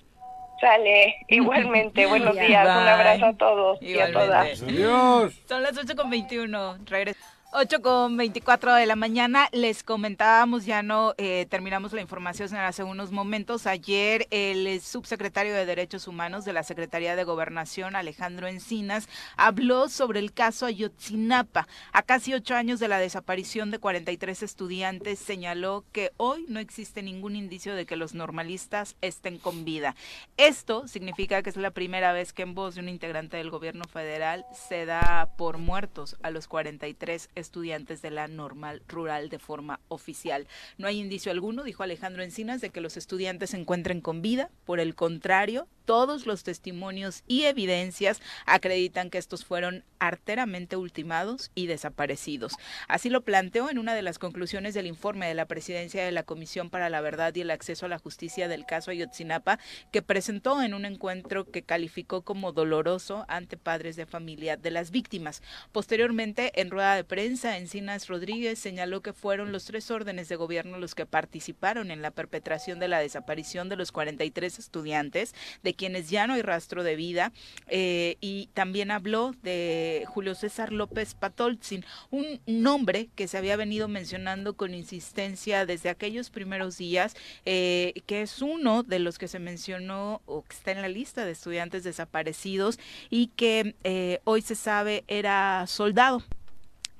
[0.59, 2.05] Sale, igualmente.
[2.07, 2.63] buenos días.
[2.63, 4.61] Un abrazo a todos y a todas.
[4.61, 5.33] Adiós.
[5.47, 6.77] Son las 8 con 21.
[6.85, 7.19] Regreso.
[7.53, 12.81] 8 con 24 de la mañana, les comentábamos, ya no eh, terminamos la información hace
[12.81, 13.67] unos momentos.
[13.67, 20.21] Ayer el subsecretario de Derechos Humanos de la Secretaría de Gobernación, Alejandro Encinas, habló sobre
[20.21, 21.67] el caso Ayotzinapa.
[21.91, 27.03] A casi ocho años de la desaparición de 43 estudiantes, señaló que hoy no existe
[27.03, 29.97] ningún indicio de que los normalistas estén con vida.
[30.37, 33.83] Esto significa que es la primera vez que en voz de un integrante del gobierno
[33.83, 39.39] federal se da por muertos a los 43 estudiantes estudiantes de la normal rural de
[39.39, 40.47] forma oficial.
[40.77, 44.49] No hay indicio alguno, dijo Alejandro Encinas, de que los estudiantes se encuentren con vida.
[44.65, 51.67] Por el contrario, todos los testimonios y evidencias acreditan que estos fueron arteramente ultimados y
[51.67, 52.53] desaparecidos.
[52.87, 56.23] Así lo planteó en una de las conclusiones del informe de la presidencia de la
[56.23, 59.59] Comisión para la Verdad y el Acceso a la Justicia del caso Ayotzinapa,
[59.91, 64.91] que presentó en un encuentro que calificó como doloroso ante padres de familia de las
[64.91, 65.41] víctimas.
[65.71, 70.77] Posteriormente, en rueda de prensa, Encinas Rodríguez señaló que fueron los tres órdenes de gobierno
[70.77, 76.09] los que participaron en la perpetración de la desaparición de los 43 estudiantes de quienes
[76.09, 77.31] ya no hay rastro de vida,
[77.67, 83.87] eh, y también habló de Julio César López Patolzin, un nombre que se había venido
[83.87, 87.15] mencionando con insistencia desde aquellos primeros días,
[87.45, 91.23] eh, que es uno de los que se mencionó o que está en la lista
[91.23, 92.77] de estudiantes desaparecidos
[93.09, 96.21] y que eh, hoy se sabe era soldado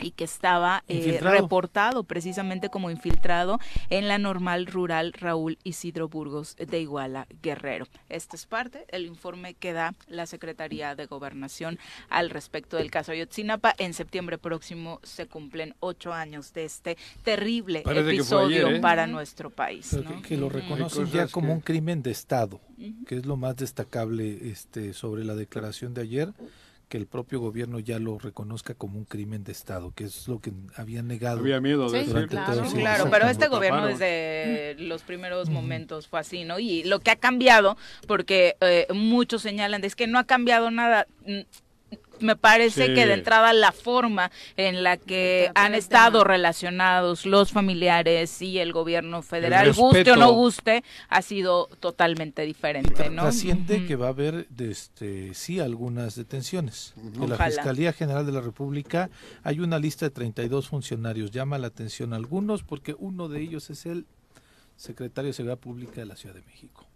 [0.02, 6.56] y que estaba eh, reportado precisamente como infiltrado en la normal rural Raúl Isidro Burgos
[6.56, 7.88] de Iguala Guerrero.
[8.10, 11.80] Este es parte del informe que da la Secretaría de Gobernación
[12.10, 13.74] al respecto del caso Ayotzinapa.
[13.78, 18.80] En septiembre próximo se cumplen ocho años de este terrible episodio ¿eh?
[18.80, 19.98] para nuestro país.
[20.28, 22.60] Que, lo reconocen ya como un crimen de Estado,
[23.06, 26.34] que es lo más destacable este, sobre la declaración de ayer
[26.92, 30.40] que el propio gobierno ya lo reconozca como un crimen de Estado, que es lo
[30.40, 31.40] que habían negado.
[31.40, 36.44] Había miedo de durante claro, claro, pero este gobierno desde los primeros momentos fue así,
[36.44, 36.60] ¿no?
[36.60, 37.78] Y lo que ha cambiado,
[38.08, 41.08] porque eh, muchos señalan, es que no ha cambiado nada
[42.22, 48.42] me parece que de entrada la forma en la que han estado relacionados los familiares
[48.42, 53.24] y el gobierno federal, guste o no guste, ha sido totalmente diferente, ¿no?
[53.24, 56.94] Trasciende que va a haber, este, sí, algunas detenciones.
[56.98, 59.10] En la Fiscalía General de la República
[59.44, 61.32] hay una lista de 32 funcionarios.
[61.32, 64.06] Llama la atención a algunos porque uno de ellos es el
[64.76, 66.91] secretario de Seguridad Pública de la Ciudad de México.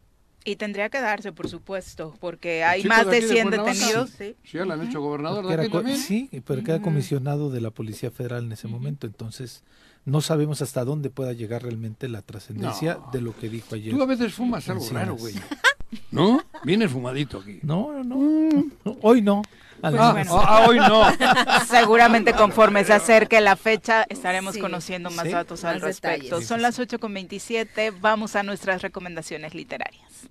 [0.47, 3.73] Y tendría que darse, por supuesto, porque hay más de de aquí de 100 Cuernavaca.
[3.73, 4.09] detenidos.
[4.11, 4.35] Sí.
[4.43, 5.97] Sí, ya lo han hecho gobernador Que de era aquí co- también.
[5.97, 9.63] sí, pero que era comisionado de la Policía Federal en ese momento, entonces
[10.05, 13.11] no sabemos hasta dónde pueda llegar realmente la trascendencia No.
[13.11, 13.91] de lo que dijo ayer.
[13.91, 15.33] Tú a veces fumas algo raro, güey.
[16.11, 16.43] ¿No?
[16.63, 17.59] Vienes fumadito aquí.
[17.61, 18.97] No, no, no.
[19.01, 19.41] Hoy no.
[19.81, 21.03] Al Ah, ah, hoy no.
[21.67, 24.59] Seguramente conforme se acerque la fecha estaremos Sí.
[24.61, 25.31] conociendo más Sí.
[25.31, 26.23] datos al Más respecto.
[26.23, 26.47] detalles.
[26.47, 30.29] Son las 8 con 27, vamos a nuestras recomendaciones literarias.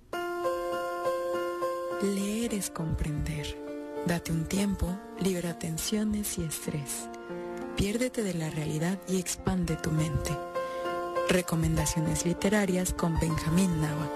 [2.01, 3.57] Leer es comprender.
[4.05, 4.87] Date un tiempo,
[5.19, 7.07] libera tensiones y estrés.
[7.75, 10.31] Piérdete de la realidad y expande tu mente.
[11.29, 14.09] Recomendaciones literarias con Benjamín Nava.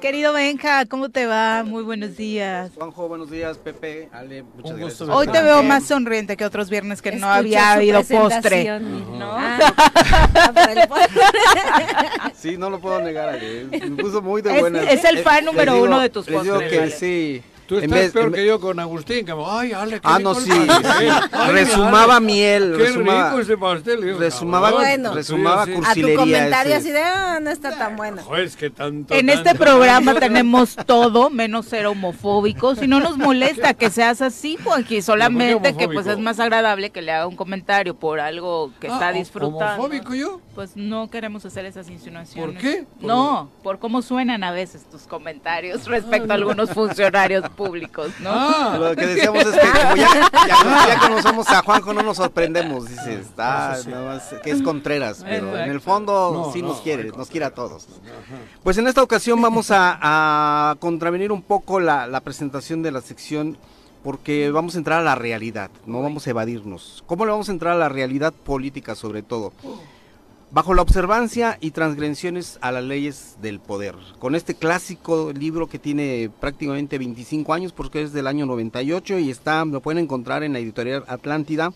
[0.00, 1.64] Querido Benja, ¿cómo te va?
[1.64, 2.70] Muy buenos días.
[2.76, 5.00] Juanjo, buenos días, Pepe, Ale, muchas Un gracias.
[5.00, 8.78] gusto Hoy te veo más sonriente que otros viernes que no había habido postre.
[8.78, 9.32] ¿no?
[9.36, 9.58] Ah.
[12.36, 14.86] Sí, no lo puedo negar, Ale, me puso muy de Es- buenas.
[14.88, 17.42] es el fan Eh, número les digo- uno de tus Les digo postres, que sí.
[17.68, 20.18] Tú En estás vez- peor en que yo con Agustín, que ay, Ale, qué Ah,
[20.18, 20.50] no, sí.
[20.50, 21.08] Ay,
[21.52, 24.00] Resumaba Ale, miel, Qué resumaba- rico ese pastel.
[24.02, 24.70] Digo, resumaba.
[24.72, 25.12] Bueno.
[25.14, 25.76] resumaba Sí, sí.
[25.76, 26.78] A tu cursilería comentario ese.
[26.80, 28.22] así de, ah, no está tan bueno.
[28.22, 29.12] Joder, es que tanto.
[29.14, 34.56] En este programa tenemos todo menos ser homofóbicos y no nos molesta que seas así,
[34.64, 38.88] Juanqui, solamente que pues es más agradable que le haga un comentario por algo que
[38.88, 39.58] Ah, está disfrutando.
[39.84, 40.40] ¿Homofóbico yo?
[40.54, 42.54] Pues no queremos hacer esas insinuaciones.
[42.54, 42.86] ¿Por qué?
[43.00, 48.30] No, por cómo suenan a veces tus comentarios respecto a algunos funcionarios públicos, ¿no?
[48.32, 52.16] Ah, Lo que decíamos es que como ya, ya, ya conocemos a Juanjo no nos
[52.16, 56.68] sorprendemos, dices, está, nada más que es Contreras, pero en el fondo No, sí no,
[56.68, 57.88] nos quiere, nos quiere a todos.
[58.62, 59.98] Pues en esta ocasión vamos a,
[60.70, 63.58] a contravenir un poco la, la presentación de la sección
[64.04, 67.02] porque vamos a entrar a la realidad, no vamos a evadirnos.
[67.06, 69.52] ¿Cómo le vamos a entrar a la realidad política sobre todo?
[70.50, 73.94] Bajo la observancia y transgresiones a las leyes del poder.
[74.18, 79.28] Con este clásico libro que tiene prácticamente 25 años, porque es del año 98 y
[79.30, 81.72] está, lo pueden encontrar en la editorial Atlántida.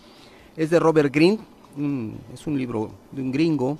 [0.56, 1.38] Es de Robert Greene,
[1.76, 3.76] un- es un libro de un gringo.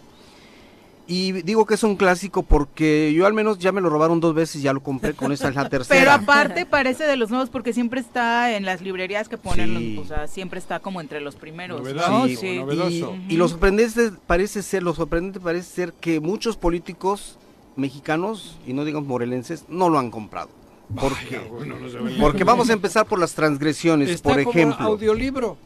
[1.09, 4.35] Y digo que es un clásico porque yo al menos ya me lo robaron dos
[4.35, 5.99] veces, ya lo compré, con esta es la tercera.
[5.99, 9.95] Pero aparte parece de los nuevos porque siempre está en las librerías que ponen, Sí.
[9.97, 11.81] los- o sea, siempre está como entre los primeros.
[11.81, 12.27] Novedad, ¿no?
[12.29, 12.59] sí, Sí.
[12.61, 13.17] novedoso.
[13.29, 17.37] Y, y lo sorprendente parece ser, lo sorprendente parece ser que muchos políticos
[17.75, 20.51] mexicanos, y no digamos morelenses, no lo han comprado.
[20.95, 21.39] ¿Por qué?
[21.51, 22.17] Bueno, no se ve.
[22.21, 24.87] Porque vamos a empezar por las transgresiones, Está por como ejemplo.
[24.87, 25.57] audiolibro.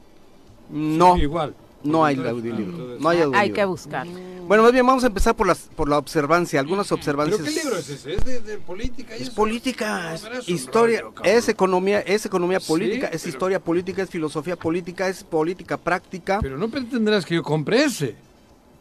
[0.70, 1.54] No, Igual.
[1.86, 2.96] No hay audiolibro.
[2.98, 3.38] No hay audiolibro.
[3.40, 4.06] Hay que buscar.
[4.46, 7.40] Bueno, más bien vamos a empezar por las por la observancia, algunas observancias.
[7.40, 8.14] ¿Pero qué libro es ese?
[8.14, 9.14] ¿Es de, de política?
[9.16, 9.34] y Es eso?
[9.34, 14.02] política, No, es historia, rollo, es economía, es economía Sí, política, es pero- historia política,
[14.02, 16.38] es filosofía política, es política práctica.
[16.40, 18.14] Pero no pretenderás que yo compre ese.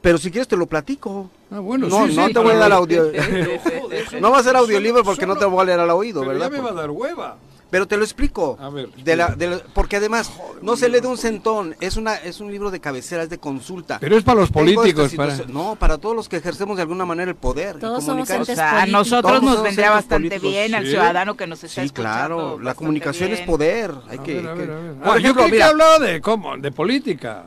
[0.02, 1.32] Pero si quieres te lo platico.
[1.50, 3.12] Ah, bueno, No, sí, no sí, te voy a dar audio.
[4.22, 6.52] No va a ser audiolibro porque no te voy a leer al oído, Pero ¿verdad?
[6.52, 7.38] ya me va a dar hueva.
[7.72, 8.58] Pero te lo explico.
[8.62, 10.32] A ver, De la, de la- porque además
[10.62, 13.38] no se lee de un centón, es una es un libro de cabecera, es de
[13.40, 13.98] consulta.
[14.00, 15.14] Pero es para los políticos.
[15.16, 15.36] Para...
[15.48, 17.80] No, para todos los que ejercemos de alguna manera el poder.
[17.80, 18.30] Todos somos.
[18.30, 20.92] O entes sea, a nosotros Todos nos vendría bastante políticos, bien, al sí.
[20.92, 22.18] ciudadano que nos está Sí, escuchando.
[22.38, 23.92] claro, la comunicación es poder.
[24.10, 24.94] Hay A que, ver, a que- ver, a ver.
[24.96, 27.46] Por Ah, yo creí que hablaba de cómo, de política.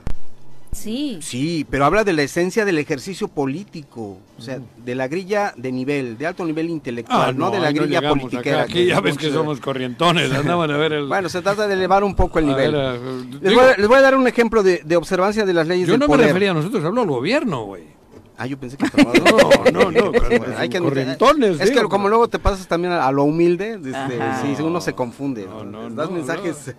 [0.78, 1.18] Sí.
[1.20, 5.72] Sí, pero habla de la esencia del ejercicio político, o sea, de la grilla de
[5.72, 8.62] nivel, de alto nivel intelectual, no, de la no grilla acá.
[8.62, 11.06] Aquí ya ves que somos corrientones, andaban a ver el...
[11.08, 12.72] Bueno, se trata de elevar un poco el a nivel.
[12.72, 15.52] ver, les, digo, voy a, les voy a dar un ejemplo de, de observancia de
[15.54, 16.26] las leyes yo del no me poder.
[16.28, 17.82] refería a nosotros, hablo al gobierno, güey.
[18.40, 19.12] Ah, yo pensé que estaba...
[19.72, 22.92] No, no, no, Bueno, hay que corrientones, Es que como pero- luego te pasas también
[22.92, 24.42] a, a lo humilde, este, Ajá.
[24.56, 25.44] sí, uno se confunde.
[25.44, 26.72] No, no, das no, mensajes.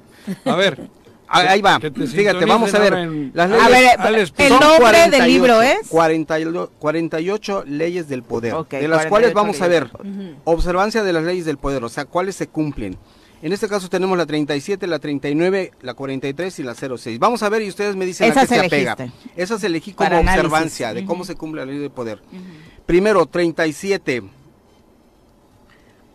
[0.46, 0.99] A ver, Ah,
[1.31, 1.80] Ahí va.
[1.80, 2.93] Fíjate, vamos a ver.
[3.34, 5.88] Las A leyes ver, Alex, el nombre 48, del libro es...
[5.89, 9.89] 48, 48 leyes del poder, Ok, de las 48 cuales vamos a ver
[10.45, 12.97] observancia de las leyes del poder, o sea, cuáles se cumplen.
[13.41, 17.19] En este caso tenemos la 37, la 39, la 43 y la 06.
[17.19, 18.93] Vamos a ver y ustedes me dicen a Esas qué se apega.
[18.99, 19.31] elegiste.
[19.41, 20.43] Esas elegí como Para análisis.
[20.45, 21.27] observancia de cómo Ujú.
[21.27, 22.19] se cumple la ley del poder.
[22.85, 24.23] Primero, 37.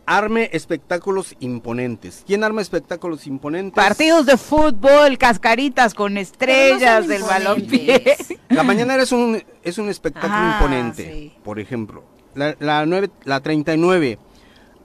[0.07, 2.25] Arme espectáculos imponentes.
[2.27, 3.83] ¿Quién arma espectáculos imponentes?
[3.83, 8.17] Partidos de fútbol, cascaritas con estrellas son del balompié.
[8.51, 11.35] La mañanera es un, es un espectáculo Ah, imponente, sí.
[11.43, 12.05] por ejemplo.
[12.35, 14.19] La, la, nueve- la 39,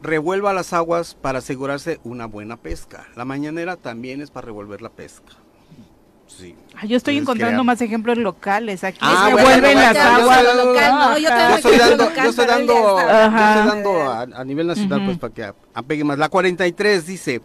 [0.01, 3.07] revuelva las aguas para asegurarse una buena pesca.
[3.17, 5.33] La mañanera también es para revolver la pesca.
[6.39, 6.55] Sí.
[6.75, 8.83] Ay, Yo estoy Entonces, encontrando crea- más ejemplos locales.
[8.83, 10.37] Aquí Ah, se bueno, vuelven bueno, las aguas.
[10.39, 14.01] sé, local, no, yo Yo también estoy dando, local, yo estoy dando, yo estoy dando
[14.09, 16.17] a, a nivel nacional, pues para que apegue más.
[16.17, 17.41] La 43 dice,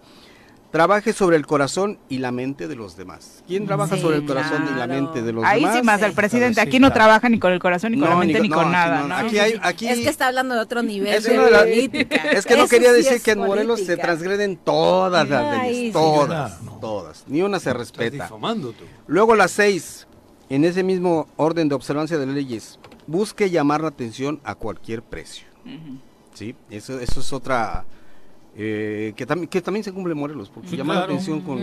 [0.75, 3.45] trabaje sobre el corazón y la mente de los demás.
[3.47, 4.93] ¿Quién trabaja Sí, sobre el corazón y la claro.
[5.05, 5.77] mente de los Ahí demás?
[5.77, 6.17] sí más al Sí.
[6.17, 6.61] presidente.
[6.61, 6.95] Aquí no claro.
[6.95, 9.03] trabaja ni con el corazón, ni con la mente, ni no, con nada.
[9.03, 9.07] no.
[9.07, 9.15] ¿no?
[9.15, 12.17] Aquí hay, aquí Es que está hablando de otro nivel es de política.
[12.33, 15.63] es que no Eso quería sí decir es que en Morelos se transgreden todas las
[15.63, 15.93] leyes, sí.
[15.93, 18.25] todas, todas, ni una se respeta.
[18.25, 18.83] difamando tú.
[19.07, 20.09] Luego las seis,
[20.49, 25.47] en ese mismo orden de observancia de leyes, busque llamar la atención a cualquier precio.
[26.35, 26.57] ¿Sí?
[26.69, 27.85] Eso, eso es otra...
[28.57, 31.59] eh, que, también que también se cumple en Morelos, porque Sí, llamar la atención con,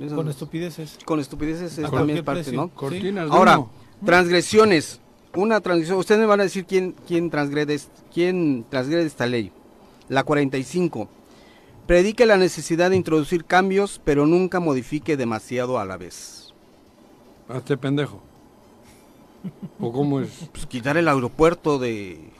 [0.00, 0.98] esas- Con estupideces.
[1.04, 2.60] con estupideces es también parte, precio.
[2.60, 2.68] ¿no?
[2.68, 3.64] Cortinas Ahora,
[4.04, 5.00] transgresiones.
[5.34, 7.78] Una transgresión, ustedes me van a decir quién, quién, transgrede,
[8.14, 9.52] quién transgrede esta ley.
[10.08, 11.08] La 45.
[11.86, 16.54] Predique la necesidad de introducir cambios, pero nunca modifique demasiado a la vez.
[17.48, 18.22] Hazte pendejo.
[19.78, 20.48] ¿O cómo es?
[20.52, 22.30] Pues quitar el aeropuerto de...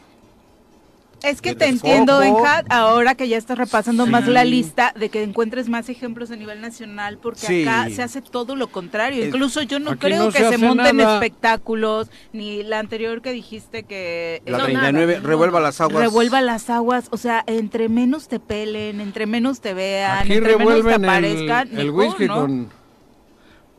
[1.23, 5.23] Es que te entiendo, Benja, ahora que ya estás repasando más la lista, de que
[5.23, 7.63] encuentres más ejemplos a nivel nacional, porque Sí.
[7.63, 9.23] acá se hace todo lo contrario.
[9.23, 11.15] Es- Incluso yo no creo no que se monten nada.
[11.15, 14.43] espectáculos, ni la anterior que dijiste que...
[14.47, 15.99] La No, 39, nada, revuelva las aguas.
[16.03, 20.57] Revuelva las aguas, o sea, entre menos te pelen, entre menos te vean, Aquí entre
[20.57, 22.69] menos te el, aparezcan, el mejor, whisky con...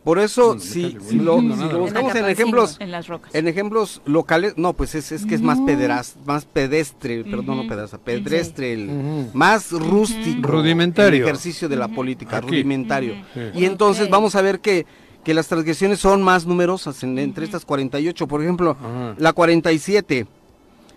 [0.08, 1.66] Por eso, No, si, lo, no, si nada.
[1.74, 3.36] lo En buscamos en ejemplos, En las rocas.
[3.36, 5.66] en ejemplos locales, no, pues es, es que es más No.
[5.66, 11.18] pederas, más pedestre, perdón, no pedestre, pedestre, el- más rústico, Rudimentario.
[11.18, 12.48] el ejercicio de la política, Aquí.
[12.48, 13.16] rudimentario.
[13.34, 13.42] Sí.
[13.56, 14.86] Y entonces vamos a ver que,
[15.26, 18.30] que las transgresiones son más numerosas en- entre estas 48.
[18.30, 19.14] Por ejemplo, Ajá.
[19.18, 20.26] la 47.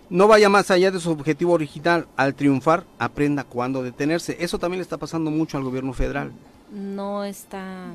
[0.09, 2.07] No vaya más allá de su objetivo original.
[2.15, 4.37] Al triunfar, aprenda cuándo detenerse.
[4.39, 6.31] Eso también le está pasando mucho al gobierno federal.
[6.73, 7.87] No está.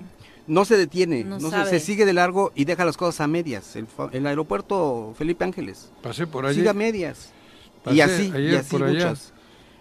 [0.46, 1.70] No se detiene, No no, se, sabe.
[1.70, 3.74] se sigue de largo y deja las cosas a medias.
[3.76, 6.56] El, fa- el aeropuerto Felipe Ángeles Pasé por allí.
[6.56, 7.30] sigue a medias.
[7.82, 9.32] Pasé y así, y así muchas.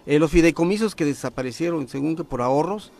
[0.06, 2.90] Eh, los fideicomisos que desaparecieron, según que por ahorros,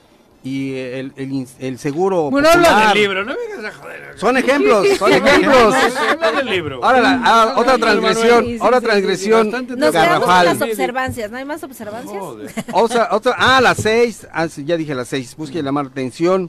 [0.45, 4.13] y el, el ins- el seguro Bueno, habla del libro, no vengas a joder.
[4.19, 5.75] Son ejemplos, son ejemplos.
[5.75, 6.85] Habla del libro.
[6.85, 10.45] Ahora, la- ah, otra transgresión, Sí, sí, otra sí, sí, transgresión bastante Nos quedamos garrafal.
[10.47, 11.31] las observancias.
[11.33, 12.21] ¿No hay más observancias?
[12.21, 12.51] Joder.
[12.73, 16.49] Otra, otra, ah, las seis, ah, sí, ya dije las seis, busque llamar atención.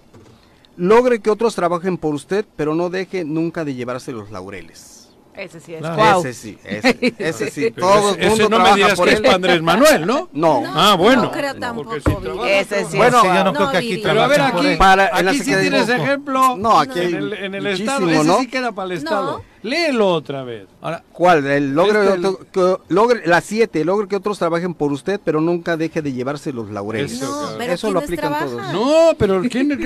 [0.78, 4.94] Logre que otros trabajen por usted, pero no deje nunca de llevarse los laureles.
[5.34, 5.82] Ese sí es.
[5.82, 6.20] Claro.
[6.22, 7.70] Ese sí, ese, ese sí.
[7.72, 9.24] Todo ese- el mundo ese no me dirás por que es él.
[9.24, 10.30] para Andrés Manuel, ¿no?
[10.34, 10.64] No.
[10.66, 11.24] Ah, bueno.
[11.24, 11.94] No creo tampoco.
[11.94, 12.98] si Ese sí.
[12.98, 13.98] Bueno, Sí, yo no, no, creo que aquí.
[14.04, 14.76] Pero a ver, aquí.
[14.78, 16.58] Para- aquí sí tienes ejemplo.
[16.58, 18.10] No, aquí hay en el, en el Estado.
[18.10, 18.40] Ese ¿no?
[18.40, 19.44] sí queda para el Estado.
[19.68, 20.66] Léelo otra vez.
[20.82, 21.46] Ahora, ¿Cuál?
[21.48, 25.20] El logre, Este, el- otro- que- logre la siete, logre que otros trabajen por usted,
[25.24, 27.14] pero nunca deje de llevarse los laureles.
[27.14, 27.56] Eso, No, cabrón.
[27.58, 28.72] pero Eso lo ¿quiénes aplican trabajan?
[28.74, 28.88] todos.
[28.88, 29.80] No, pero ¿quién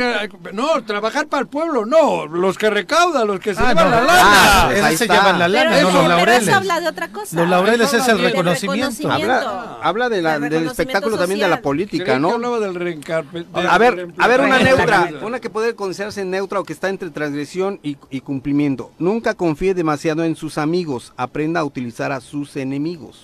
[0.53, 2.25] No, trabajar para el pueblo, no.
[2.27, 3.91] Los que recaudan, los que se Ah, llevan no.
[3.91, 4.21] la lana.
[4.23, 5.13] Ah, esos se está.
[5.15, 6.47] llevan la Pero, lana, eso, no los pero laureles.
[6.47, 7.35] eso habla de otra cosa.
[7.37, 9.11] Los laureles es el reconocimiento.
[9.11, 12.31] Habla, habla de la- Del espectáculo también de la política, ¿no?
[12.33, 16.63] hablaba del reencarpe- A ver, a ver una neutra, una que puede considerarse neutra o
[16.65, 18.91] que está entre transgresión y, y cumplimiento.
[18.99, 23.19] Nunca confíe demasiado en sus amigos, aprenda a utilizar a sus enemigos.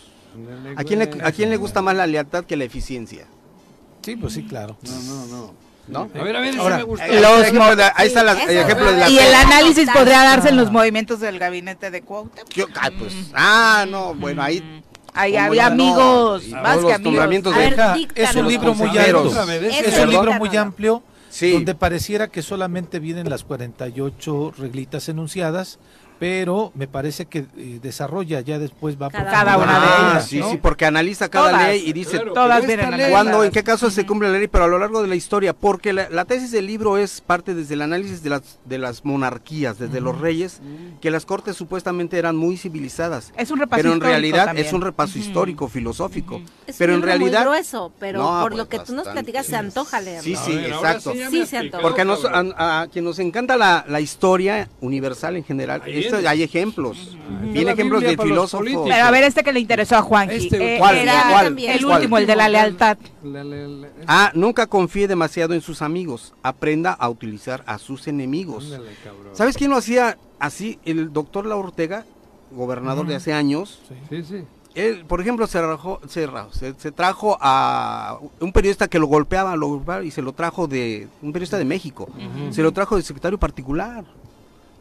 [0.76, 3.26] ¿A quién le, a quién le gusta más la lealtad que la eficiencia?
[4.04, 4.78] Sí, pues sí, claro.
[4.84, 5.54] No, no, no.
[5.88, 6.00] ¿No?
[6.20, 7.06] A ver, a ver, Ahora, me gustó.
[7.06, 9.10] Eh, Los de- ahí está la- Sí, el ejemplo de la...
[9.10, 12.50] Y el análisis podría darse en los movimientos del gabinete de Cuauhtémoc.
[12.50, 14.84] ¿Qué- ah, pues, ah, no, bueno, ahí...
[15.14, 15.74] Ahí ¿cómo había no?
[15.74, 17.54] amigos, Y más que amigos.
[17.54, 18.30] A de- ver, Deja, díctanos.
[18.30, 19.32] es un libro muy amplio.
[19.70, 21.52] Es un libro muy amplio Sí.
[21.52, 25.80] donde pareciera que solamente vienen las 48 reglitas enunciadas,
[26.20, 30.28] pero me parece que eh, desarrolla ya después va por Cada una de Ah, ellas,
[30.28, 30.52] sí, ¿no?
[30.52, 31.68] sí, porque analiza cada Todas.
[31.68, 34.66] ley y dice Claro, Todas vienen cuándo, en qué casos se cumple la ley, pero
[34.66, 37.74] a lo largo de la historia, porque la, la tesis del libro es parte desde
[37.76, 40.60] el análisis de las, de las monarquías, desde los reyes,
[41.02, 43.32] que las cortes supuestamente eran muy civilizadas.
[43.38, 44.68] Es un repaso Pero en realidad también.
[44.68, 46.42] es un repaso histórico, filosófico.
[46.66, 47.40] Es pero un en libro realidad...
[47.46, 49.32] muy grueso, pero No, por pues, lo que tú nos bastante.
[49.32, 50.24] platicas se antoja leerlo.
[50.24, 51.14] Sí, sí, ver, exacto.
[51.30, 51.82] Sí, se antoja.
[51.82, 52.54] Porque a, nos- cabrón.
[52.58, 57.18] a- a quien nos encanta la, la historia universal en general, Ahí esto- hay ejemplos.
[57.54, 58.68] La ejemplos de filósofos.
[58.90, 60.36] Pero a ver, este que le interesó a Juanji.
[60.36, 60.98] Este, eh, ¿cuál?
[60.98, 61.58] era ¿Cuál?
[61.60, 61.96] el ¿Cuál?
[61.98, 62.98] último, el de la lealtad.
[63.24, 66.34] La- la- la- Ah, nunca confíe demasiado en sus amigos.
[66.44, 68.66] Aprenda a utilizar a sus enemigos.
[68.66, 68.92] Ándale.
[69.34, 70.80] ¿Sabes quién lo hacía así?
[70.86, 72.06] El doctor La Ortega,
[72.52, 73.82] gobernador de hace años.
[74.10, 74.44] Sí, sí.
[74.76, 79.08] Él, por ejemplo, se, rajó- se, ra- se- se trajo a un periodista que lo
[79.08, 82.08] golpeaba, lo golpeaba y se lo trajo de un periodista de México.
[82.52, 84.06] Se lo trajo de secretario particular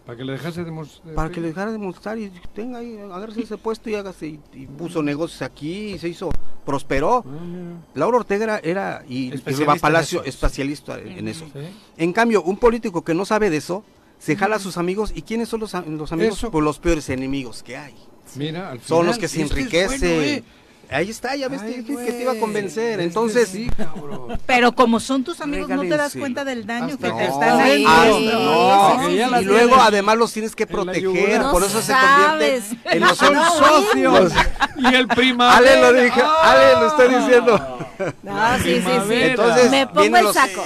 [0.06, 2.78] Para que le dejase de mos- de- para que le dejara de mostrar y tenga
[2.78, 4.28] ahí, agárrese ese puesto y hágase.
[4.28, 6.30] Y, y puso negocios aquí y se hizo,
[6.64, 7.24] prosperó.
[7.26, 7.80] Ah.
[7.94, 10.28] Laura Ortega era, era y, y Riva en Palacio, eso.
[10.28, 11.44] especialista en, en eso.
[11.52, 11.58] Sí.
[11.96, 13.82] En cambio, un político que no sabe de eso,
[14.18, 15.12] se jala a sus amigos.
[15.14, 16.38] ¿Y quiénes son los, los amigos?
[16.38, 16.50] Eso.
[16.52, 17.94] Pues los peores enemigos que hay.
[18.36, 19.98] Mira, al Son los que se enriquecen.
[20.00, 20.44] bueno, ¿eh?
[20.90, 23.00] Ahí está, ya ves Ay, que, que te iba a convencer.
[23.00, 24.38] Entonces, sí, cabrón.
[24.46, 27.66] Pero como son tus amigos, no te das cuenta del daño que No, te están
[27.66, 31.92] sí, no, sí, sí, y luego además los tienes que proteger, por No eso se
[31.92, 34.32] convierte en los Son No, socios.
[34.78, 35.56] Y el primavera.
[35.58, 37.78] Ale lo dije, Ale lo estoy diciendo.
[38.22, 39.14] No, sí, sí, sí.
[39.14, 40.64] Entonces, Me pongo el los- saco.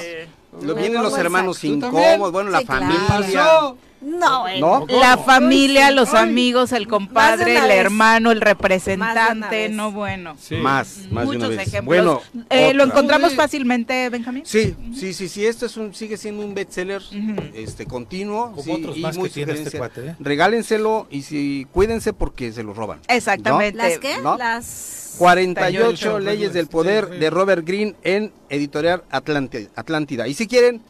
[0.76, 1.68] Vienen los hermanos saco.
[1.68, 3.74] ¿Tú incómodos, bueno, la familia.
[4.00, 4.46] No.
[4.58, 4.86] ¿No?
[4.88, 6.28] La familia, los Ay.
[6.30, 7.76] amigos, el Más compadre, de el vez.
[7.78, 10.36] hermano, el Más de representante, no bueno.
[10.40, 10.56] Sí.
[10.56, 11.68] Más, más de una Muchos vez.
[11.68, 11.84] ejemplos.
[11.86, 14.42] Bueno, Eh, ¿Lo encontramos fácilmente, Benjamín?
[14.46, 17.42] Sí, sí, sí, sí, esto es un, sigue siendo un bestseller Ujú.
[17.54, 18.50] este, continuo.
[18.52, 20.16] Como sí, otros y más muy que tiene este cuate, ¿eh?
[20.18, 23.00] Regálenselo y si cuídense porque se los roban.
[23.08, 23.76] Exactamente.
[23.76, 24.18] ¿Las qué?
[24.22, 24.36] ¿No?
[24.36, 25.14] Las...
[25.18, 30.28] 48 48 leyes del poder de Robert Greene en Editorial Atlante- Atlántida.
[30.28, 30.80] Y si quieren,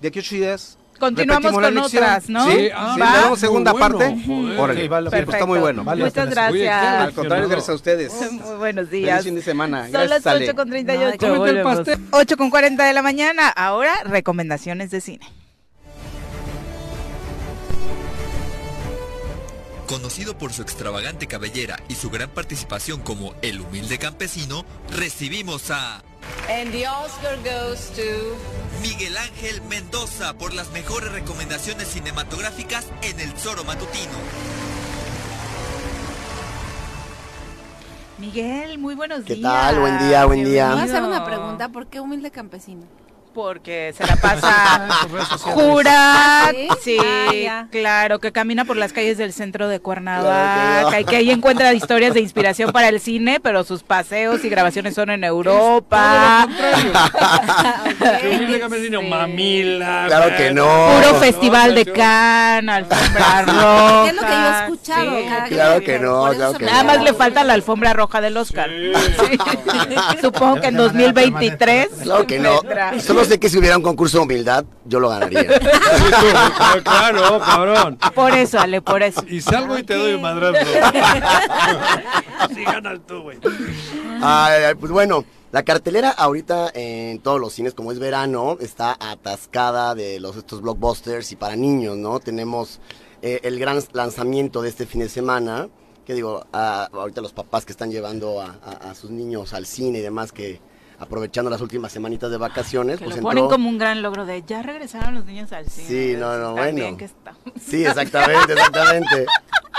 [0.00, 0.77] de aquí a ocho días.
[0.98, 2.44] Continuamos con otras, ¿no?
[2.50, 4.16] Sí, Ah, sí, le damos segunda bueno, parte.
[4.26, 4.58] joder.
[4.60, 5.84] Órale, Ok, vale, pues está muy bueno.
[5.84, 6.84] Vale Muchas gracias.
[6.84, 8.12] Al contrario, gracias a ustedes.
[8.32, 9.24] Muy buenos Feliz días.
[9.24, 9.82] fin de semana.
[9.84, 10.44] Son Gracias, las Ale.
[10.46, 11.10] 8 con 38.
[11.12, 11.76] Ay, cómete el volvemos.
[11.76, 11.98] pastel.
[12.10, 13.48] 8 con 40 de la mañana.
[13.48, 15.26] Ahora, recomendaciones de cine.
[19.88, 26.02] Conocido por su extravagante cabellera y su gran participación como el humilde campesino, recibimos a
[26.50, 28.02] And the Oscar goes to...
[28.82, 34.12] Miguel Ángel Mendoza por las mejores recomendaciones cinematográficas en El Zoro Matutino.
[38.18, 39.50] Miguel, muy buenos ¿Qué días.
[39.50, 39.80] tal?
[39.80, 40.72] Buen día, buen día.
[40.72, 41.70] Voy a hacer una pregunta.
[41.70, 42.82] ¿Por qué humilde campesino?
[43.38, 44.88] Porque se la pasa
[45.42, 46.68] jura, ¿Sí?
[46.82, 46.98] sí,
[47.48, 51.00] Ah, claro, que camina por las calles del centro de Cuernavaca, Claro que no.
[51.00, 54.96] y que ahí encuentra historias de inspiración para el cine, pero sus paseos y grabaciones
[54.96, 56.48] son en Europa.
[59.08, 60.04] Mamila.
[60.08, 60.88] Claro que no.
[60.96, 64.02] Puro No, festival de Cannes, alfombra roja.
[64.04, 65.18] ¿Qué es lo que yo he escuchado?
[65.18, 65.24] sí.
[65.54, 66.86] Claro que no, claro que Nada no.
[66.88, 68.68] más le falta la alfombra roja del Oscar.
[68.68, 69.38] Sí.
[70.20, 71.88] Supongo que en De manera 2023.
[72.02, 72.60] Claro que no.
[73.00, 75.44] Solo sé que si hubiera un concurso de humildad, yo lo ganaría.
[76.84, 77.98] Claro, cabrón.
[78.14, 79.22] Por eso, Ale, por eso.
[79.28, 80.58] Y salgo y te doy un madrazo.
[82.38, 83.38] Así ganas tú, güey.
[84.22, 88.96] Ay, ay, pues bueno, la cartelera ahorita en todos los cines, como es verano, está
[89.00, 92.20] atascada de los estos blockbusters y para niños, ¿no?
[92.20, 92.80] Tenemos
[93.22, 95.68] eh, el gran lanzamiento de este fin de semana,
[96.06, 99.66] que digo, a- ahorita los papás que están llevando a, a- a sus niños al
[99.66, 100.60] cine y demás, que
[100.98, 103.30] aprovechando las últimas semanitas de vacaciones, Que pues lo entró...
[103.42, 105.88] ponen como un gran logro de ya regresaron los niños al cine.
[105.88, 106.96] Sí, no, no, bueno.
[106.96, 107.34] que está.
[107.60, 109.26] Sí, exactamente, exactamente.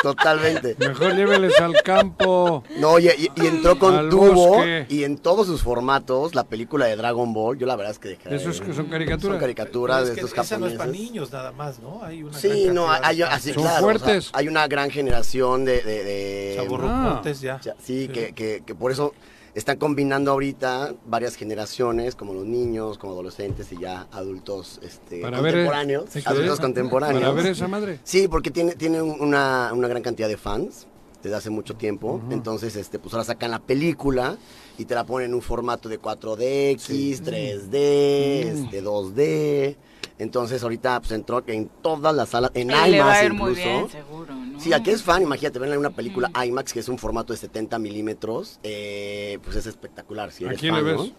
[0.01, 0.75] Totalmente.
[0.79, 2.63] Mejor lléveles al campo.
[2.77, 4.85] No, y, y- y entró con Al tubo bosque.
[4.87, 7.57] y en todos sus formatos la película de Dragon Ball.
[7.57, 9.21] Yo la verdad es que dejé de Esos que son caricaturas.
[9.33, 11.09] Son caricaturas de es que estos esa no es para japoneses.
[11.11, 12.01] niños nada más, ¿no?
[12.01, 14.29] Hay una Sí, no, hay, así, Son claro, o sea, fuertes.
[14.31, 15.81] hay una gran generación de...
[15.81, 17.59] de, de- ya.
[17.83, 19.13] sí, Que, que, que por eso
[19.55, 25.37] están combinando ahorita varias generaciones, como los niños, como adolescentes y ya adultos este, Para
[25.39, 26.05] contemporáneos.
[26.09, 26.21] ¿sí?
[26.25, 27.21] adultos contemporáneos.
[27.21, 27.99] Para ver esa madre.
[28.03, 30.87] Sí, porque tiene, tiene un- una, una gran cantidad de fans
[31.23, 32.21] desde hace mucho tiempo.
[32.31, 34.37] Entonces, este, pues ahora sacan la película
[34.77, 38.63] y te la ponen en un formato de 4DX, 3D, Mm.
[38.65, 39.75] este, 2D.
[40.19, 43.51] Entonces, ahorita pues entró en todas las salas, en Y le va a IMAX muy
[43.51, 43.69] incluso.
[43.69, 44.59] bien, seguro, ¿no?
[44.59, 47.39] Sí, aquí es fan, imagínate, verla en una película IMAX que es un formato de
[47.39, 51.09] 70 milímetros, eh, pues es espectacar si ¿A eres quién fan, le ¿no?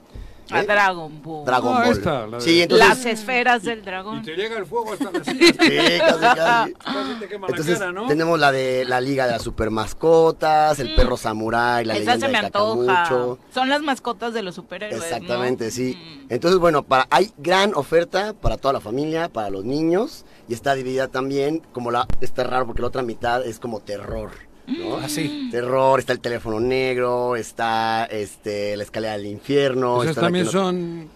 [0.53, 0.67] A ¿Eh?
[0.67, 1.45] Dragon Ball.
[1.45, 1.93] Dragon Ah, Ball.
[1.93, 2.89] esta, la de- Sí, entonces...
[2.89, 4.23] Las esferas del Y dragón.
[4.23, 6.73] te llega el fuego hasta la Sí, casi, casi.
[6.81, 8.07] Casi te quema la Entonces cara, ¿no?
[8.07, 11.97] tenemos la de la Liga de las Super Mascotas, el perro samurái, la Mm.
[11.97, 12.87] Esa leyenda se me de antoja.
[13.05, 13.39] Kakamucho.
[13.55, 14.99] Son las mascotas de los superhéroes.
[15.01, 15.05] ¿no?
[15.05, 15.97] Exactamente, sí.
[15.97, 16.27] Mm.
[16.33, 20.75] Entonces, bueno, para, hay gran oferta para toda la familia, para los niños, y está
[20.75, 24.31] dividida también como la, está raro porque la otra mitad es como terror.
[24.79, 24.99] ¿No?
[24.99, 25.05] Mm.
[25.05, 25.49] Así.
[25.51, 30.03] Terror, está el teléfono negro, está este la escalera del infierno.
[30.05, 31.09] La también son...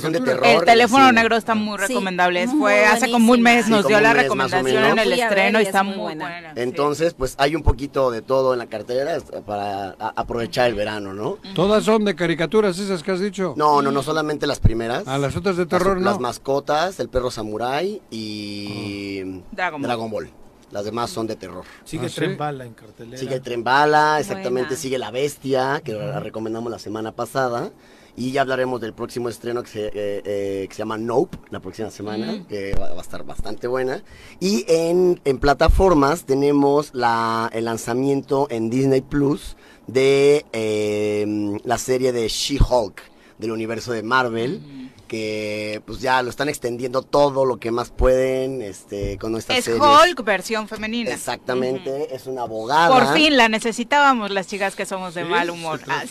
[0.00, 0.44] Son de terror.
[0.44, 1.14] El teléfono sí.
[1.14, 2.44] negro está muy Sí, recomendable.
[2.48, 5.60] muy Fue hace como un mes, nos Sí, dio la mes recomendación en el estreno
[5.60, 6.52] y y es está muy buena.
[6.56, 9.16] Entonces, pues hay un poquito de todo en la cartera
[9.46, 11.38] para aprovechar el verano, ¿no?
[11.54, 13.54] Todas son de caricaturas esas que has dicho.
[13.56, 15.06] No, no, no solamente las primeras.
[15.06, 16.10] A las otras de terror las, no.
[16.10, 19.88] las mascotas, el perro samurái y Dragon Ball.
[19.88, 20.30] Dragon Ball.
[20.72, 21.64] Las demás son de terror.
[21.84, 22.16] Sigue Ah, ¿sí?
[22.16, 23.18] Tren Bala en cartelera.
[23.18, 24.80] Sigue el Tren Bala, exactamente, Buena.
[24.82, 27.70] sigue La Bestia, que la recomendamos la semana pasada.
[28.18, 31.60] Y ya hablaremos del próximo estreno que se, eh, eh, que se llama Nope, la
[31.60, 34.02] próxima semana, que va, va a estar bastante buena.
[34.40, 39.56] Y en, en plataformas tenemos la, el lanzamiento en Disney Plus
[39.86, 43.02] de eh, la serie de She-Hulk
[43.38, 44.85] del universo de Marvel.
[45.06, 49.64] Que pues ya lo están extendiendo todo lo que más pueden este con nuestras Es
[49.64, 49.82] series.
[49.82, 51.10] Hulk versión femenina.
[51.12, 52.88] Exactamente, es una abogada.
[52.88, 55.80] Por fin la necesitábamos las chicas que somos de mal humor.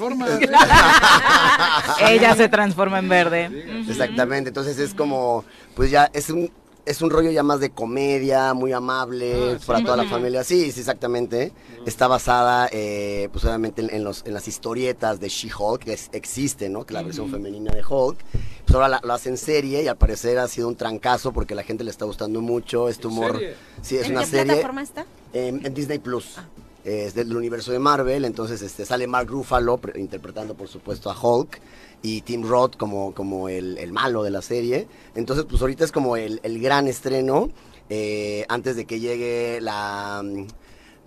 [2.01, 3.83] Ella se transforma en verde.
[3.87, 5.43] Exactamente, entonces es como,
[5.75, 6.51] pues ya es un,
[6.85, 9.85] es un rollo ya más de comedia, muy amable Ah, para sí.
[9.85, 10.43] toda la familia.
[10.43, 11.51] Sí, sí, exactamente.
[11.85, 16.09] Está basada, eh, pues obviamente en, en los, en las historietas de She-Hulk, que es-
[16.13, 16.85] existe, ¿no?
[16.85, 18.17] Que la versión femenina de Hulk.
[18.65, 21.57] Pues ahora la- lo hacen serie y al parecer ha sido un trancazo porque a
[21.57, 23.33] la gente le está gustando mucho este humor.
[23.33, 23.55] serie?
[23.81, 24.45] Sí, es ¿En una qué serie.
[24.45, 25.05] plataforma está?
[25.33, 26.35] En, en Disney Plus.
[26.83, 31.19] Es del universo de Marvel, entonces este sale Mark Ruffalo pre- interpretando por supuesto a
[31.19, 31.59] Hulk
[32.03, 34.87] y Tim Roth como, como el, el malo de la serie.
[35.15, 37.49] Entonces pues ahorita es como el, el gran estreno
[37.89, 40.45] eh, antes de que llegue la, mm,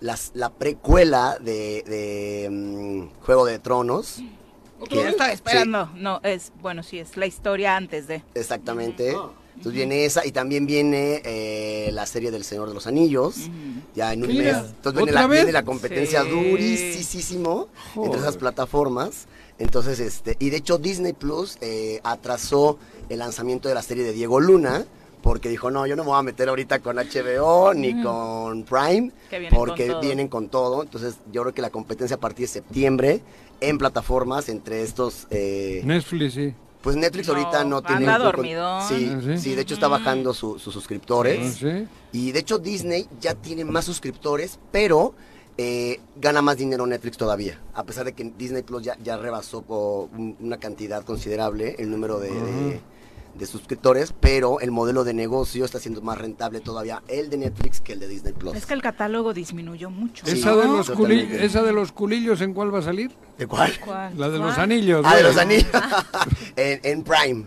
[0.01, 4.21] las- la precuela de, de, mm, Juego de Tronos.
[4.89, 5.89] Yo estaba Sí, esperando.
[5.95, 8.21] No, es, bueno, sí, es la historia antes de.
[8.33, 9.09] Exactamente.
[9.09, 13.35] Entonces viene esa y también viene eh, la serie del Señor de los Anillos,
[13.93, 14.69] ya en un Mira, mes.
[14.69, 15.39] Entonces viene ¿otra la, vez?
[15.39, 16.29] viene la competencia Sí.
[16.29, 19.27] durísimo entre esas plataformas.
[19.57, 22.79] Entonces, este, y de hecho Disney Plus eh, atrasó
[23.09, 24.85] el lanzamiento de la serie de Diego Luna.
[25.21, 29.11] Porque dijo, no, yo no me voy a meter ahorita con HBO ni con Prime,
[29.29, 30.01] Que vienen porque con todo.
[30.01, 30.81] vienen con todo.
[30.83, 33.19] Entonces, yo creo que la competencia a partir de septiembre
[33.61, 36.53] en plataformas entre estos eh, Netflix, sí.
[36.81, 38.07] pues Netflix No, ahorita no tiene...
[38.07, 38.31] anda.
[38.87, 39.37] Sí, Ah, ¿sí?
[39.37, 41.39] sí, de hecho está bajando su- sus suscriptores.
[41.39, 41.87] Ah, ¿sí?
[42.11, 45.13] Y de hecho Disney ya tiene más suscriptores, pero
[45.57, 47.59] eh, gana más dinero Netflix todavía.
[47.73, 51.91] A pesar de que Disney Plus ya, ya rebasó por un- una cantidad considerable el
[51.91, 52.81] número de, de-
[53.39, 57.81] de suscriptores, pero el modelo de negocio está siendo más rentable todavía el de Netflix
[57.81, 58.55] que el de Disney Plus.
[58.55, 60.25] Es que el catálogo disminuyó mucho.
[60.27, 61.45] Esa, de los culi- totalmente.
[61.45, 63.11] ¿Esa de los culillos en cuál va a salir?
[63.37, 63.71] ¿De cuál?
[63.83, 64.17] ¿Cuál?
[64.19, 65.01] La de los anillos.
[65.05, 65.67] Ah, de los anillos.
[66.55, 67.45] en, en Prime.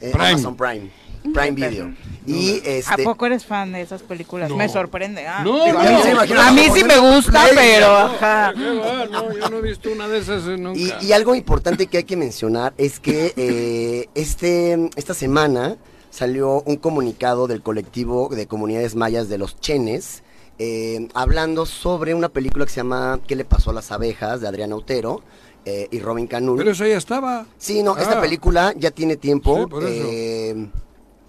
[0.00, 0.28] En Prime.
[0.30, 0.90] Amazon Prime.
[1.32, 1.92] Prime Video.
[2.26, 3.02] Y ¿A este.
[3.04, 4.48] poco eres fan de esas películas?
[4.50, 4.56] No.
[4.56, 5.26] Me sorprende.
[5.26, 5.42] ah.
[5.44, 7.86] No, Digo, no, a mí, no, sí, a mí sí me gusta, Play, pero...
[7.88, 7.96] ¿no?
[7.96, 8.52] ajá.
[8.56, 9.04] ¿Qué va?
[9.06, 10.78] No, yo no he visto una de esas eh, nunca.
[10.78, 15.76] Y, y algo importante que hay que mencionar es que eh, este, esta semana
[16.10, 20.22] salió un comunicado del colectivo de comunidades mayas de los Chenes,
[20.58, 24.40] eh, hablando sobre una película que se llama ¿Qué le pasó a las abejas?
[24.40, 25.22] de Adriana Utero
[25.66, 26.56] eh, y Robin Canul.
[26.58, 27.46] Pero eso ya estaba.
[27.58, 28.20] Sí, no, esta Ah.
[28.22, 29.58] película ya tiene tiempo.
[29.64, 30.70] Sí, por eso.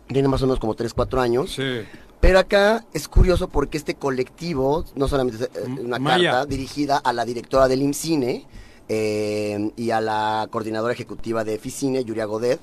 [0.08, 1.52] Tiene más o menos como 3, 4 años.
[1.56, 1.82] Sí.
[2.20, 6.32] Pero acá es curioso porque este colectivo, no solamente es eh, una Maya.
[6.32, 8.46] carta dirigida a la directora del IMCINE
[8.88, 12.60] eh, y a la coordinadora ejecutiva de Eficine, Yuria Godet,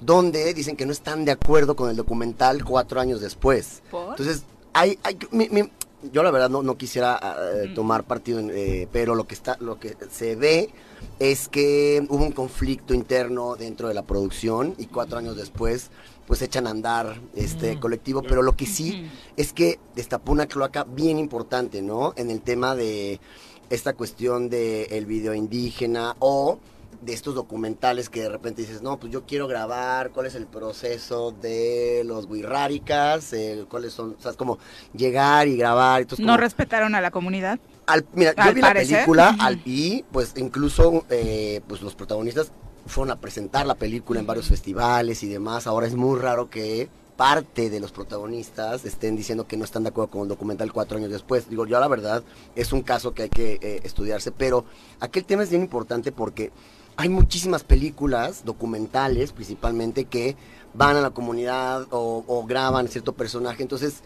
[0.00, 3.82] donde dicen que no están de acuerdo con el documental cuatro años después.
[3.90, 4.10] ¿Por?
[4.10, 5.70] Entonces, hay, hay mi- mi-
[6.12, 7.18] yo la verdad no, no quisiera
[7.64, 10.70] eh, tomar partido, en, eh, pero lo que está, lo que se ve
[11.18, 15.90] es que hubo un conflicto interno dentro de la producción y cuatro años después
[16.32, 19.06] pues echan a andar este colectivo, pero lo que sí
[19.36, 22.14] es que destapó una cloaca bien importante, ¿no?
[22.16, 23.20] En el tema de
[23.68, 26.58] esta cuestión del el video indígena o
[27.02, 30.46] de estos documentales que de repente dices, no, pues yo quiero grabar cuál es el
[30.46, 34.58] proceso de los wixárikas, eh, cuáles son, o sea, es como
[34.94, 36.00] llegar y grabar.
[36.00, 37.60] Entonces, ¿No como- respetaron a la comunidad?
[37.84, 38.90] al- mira, yo vi parecer.
[38.92, 42.52] la película al, y pues incluso eh, pues los protagonistas
[42.86, 45.66] fueron a presentar la película en varios festivales y demás.
[45.66, 49.90] Ahora es muy raro que parte de los protagonistas estén diciendo que no están de
[49.90, 51.48] acuerdo con el documental cuatro años después.
[51.48, 52.22] Digo, yo la verdad
[52.56, 54.64] es un caso que hay que eh, estudiarse, pero
[55.00, 56.50] aquel tema es bien importante porque
[56.96, 60.36] hay muchísimas películas documentales principalmente que
[60.74, 64.02] van a la comunidad o, o graban cierto personaje, entonces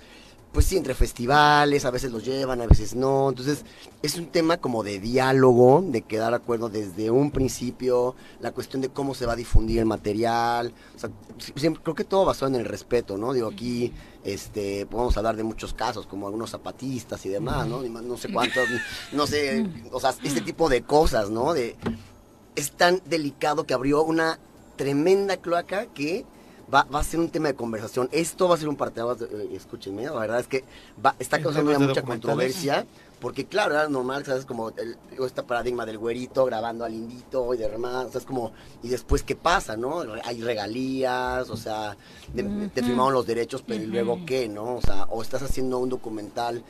[0.57, 3.29] pues sí, entre festivales, a veces los llevan, a veces no.
[3.29, 3.63] Entonces,
[4.01, 8.81] es un tema como de diálogo, de quedar de acuerdo desde un principio, la cuestión
[8.81, 10.73] de cómo se va a difundir el material.
[10.97, 11.11] O sea,
[11.57, 13.35] siempre, creo que todo basado en el respeto, ¿no?
[13.35, 13.93] Digo, aquí
[14.25, 17.83] este, podemos hablar de muchos casos, como algunos zapatistas y demás, ¿no?
[17.83, 18.67] No sé cuántos,
[19.13, 21.53] no sé, o sea, este tipo de cosas, ¿no?
[21.53, 21.77] De,
[22.55, 24.39] es tan delicado que abrió una
[24.77, 26.25] tremenda cloaca que
[26.73, 28.09] va, va a ser un tema de conversación.
[28.13, 30.65] Esto va a ser un parteaguas, eh, escúchenme, la verdad es que
[31.05, 32.87] va, está causando ya mucha controversia,
[33.21, 34.45] porque claro, era normal, ¿sabes?
[34.45, 38.53] Como el, este paradigma del güerito grabando al indito y demás, o sea, es como,
[38.83, 40.03] y después, ¿qué pasa, no?
[40.25, 41.97] Hay regalías, o sea,
[42.35, 44.77] de- te firmaron los derechos, pero ¿y luego qué, no?
[44.77, 46.63] O sea, o estás haciendo un documental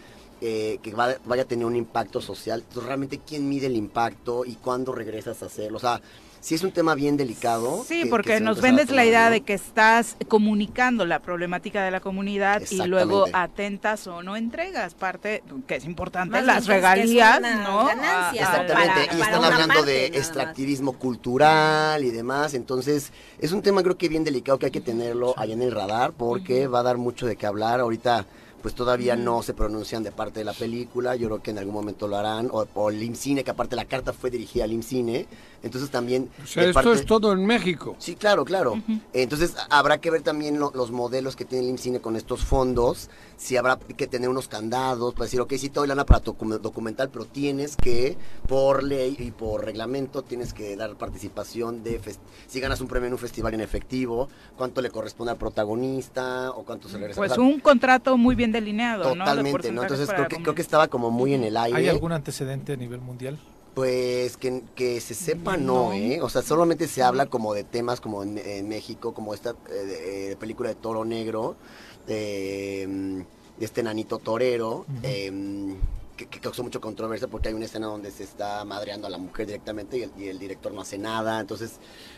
[0.43, 2.61] eh, que va- vaya a tener un impacto social.
[2.61, 5.79] Entonces, realmente, ¿quién mide el impacto y cuándo regresas a hacerlo?
[5.79, 6.03] O sea,
[6.47, 7.83] sí es un tema bien delicado.
[7.89, 11.91] Sí, que- que porque nos vendes la idea de que estás comunicando la problemática de
[11.91, 16.67] la comunidad y luego atentas o no entregas parte, que es importante, Más las bien,
[16.67, 17.87] que es regalías, ¿no?
[17.87, 23.11] ganancia, A- a- Exactamente, para- y están hablando parte, de extractivismo cultural y demás, entonces
[23.41, 26.13] es un tema creo que bien delicado que hay que tenerlo allá en el radar
[26.13, 27.81] porque va a dar mucho de qué hablar.
[27.81, 28.25] Ahorita
[28.63, 31.75] pues todavía no se pronuncian de parte de la película, yo creo que en algún
[31.75, 35.29] momento lo harán, o, o el IMCINE, que aparte la carta fue dirigida al IMCINE,
[35.63, 36.29] entonces también...
[36.43, 37.97] O sea, esto parte- es todo en México.
[37.99, 38.81] Sí, claro, claro.
[39.13, 43.11] Entonces habrá que ver también lo- los modelos que tiene el IMCINE con estos fondos,
[43.37, 46.35] si habrá que tener unos candados para decir, ok, sí te doy lana para tu
[46.61, 48.17] documental, pero tienes que,
[48.49, 53.07] por ley y por reglamento, tienes que dar participación de, fes- si ganas un premio
[53.09, 57.17] en un festival en efectivo, cuánto le corresponde al protagonista o cuánto se regresa.
[57.21, 59.83] Pues O sea, un contrato muy bien delineado, Totalmente, ¿no?
[59.83, 61.79] Entonces creo que, creo que estaba como muy en el aire.
[61.79, 63.39] ¿Hay algún antecedente a nivel mundial?
[63.77, 65.93] Pues que, que se sepa no, No.
[65.93, 66.23] ¿eh?
[66.23, 69.73] O sea, solamente se habla como de temas como en, en México, como esta eh,
[69.75, 71.57] de- eh, película de Toro Negro,
[72.07, 73.19] de, mm,
[73.59, 75.77] de este nanito torero, em,
[76.17, 79.19] que, que causó mucha controversia porque hay una escena donde se está madreando a la
[79.19, 81.39] mujer directamente y el, y el director no hace nada.
[81.39, 81.73] Entonces,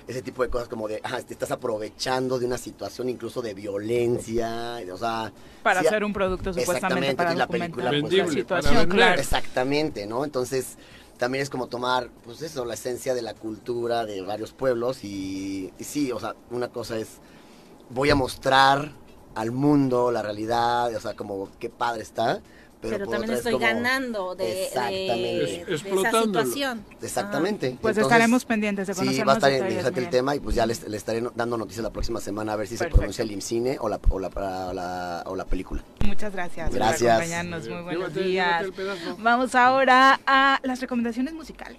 [0.07, 3.55] ese tipo de cosas como de, ah, te estás aprovechando de una situación incluso de
[3.55, 5.33] violencia, o sea...
[5.65, 9.21] Para sí, hacer un producto supuestamente exactamente, para y la película, pues, la situación, claro.
[9.21, 10.25] Exactamente, ¿no?
[10.25, 10.77] Entonces,
[11.19, 15.73] también es como tomar, pues eso, la esencia de la cultura de varios pueblos y,
[15.81, 17.19] sí, o sea, una cosa es,
[17.91, 18.93] voy a mostrar
[19.35, 22.41] al mundo la realidad, o sea, como qué padre está,
[22.81, 25.15] pero, Pero, también estoy como- ganando de, de, Exactamente.
[25.17, 26.85] de Es- esa situación.
[27.03, 27.67] Exactamente.
[27.81, 30.55] Pues Entonces, estaremos pendientes de conocer Sí, va a estar interesante el tema y pues
[30.57, 32.97] ya les, les estaré dando noticias la próxima semana a ver si se Perfecto.
[32.99, 35.83] pronuncia el IMCINE o la, o la, o la, o la película.
[36.07, 37.01] Muchas gracias, Gracias.
[37.01, 37.69] por acompañarnos.
[37.69, 38.67] Muy buenos Llévate- días.
[39.19, 41.79] Vamos ahora a las recomendaciones musicales.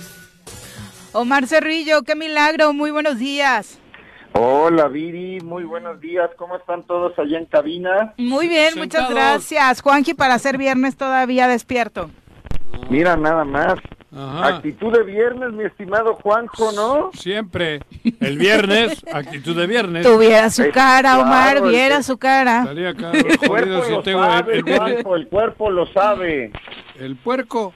[1.13, 3.79] Omar Cerrillo, qué milagro, muy buenos días.
[4.33, 6.29] Hola Viri, muy buenos días.
[6.37, 8.13] ¿Cómo están todos allá en cabina?
[8.17, 9.81] Muy bien, muchas gracias.
[9.81, 12.09] Juanji, para ser viernes todavía despierto.
[12.89, 13.73] Mira nada más.
[14.15, 14.47] Ajá.
[14.55, 17.11] Actitud de viernes, mi estimado Juanjo, ¿no?
[17.13, 17.81] Siempre.
[18.21, 20.05] El viernes, actitud de viernes.
[20.05, 22.59] Tuviera su Eh, cara, Omar, claro, viera su cara.
[22.61, 24.61] Estaría caro, El cuerpo si sabe, el.
[24.63, 26.51] Juanjo, el cuerpo lo sabe.
[26.99, 27.73] El puerco.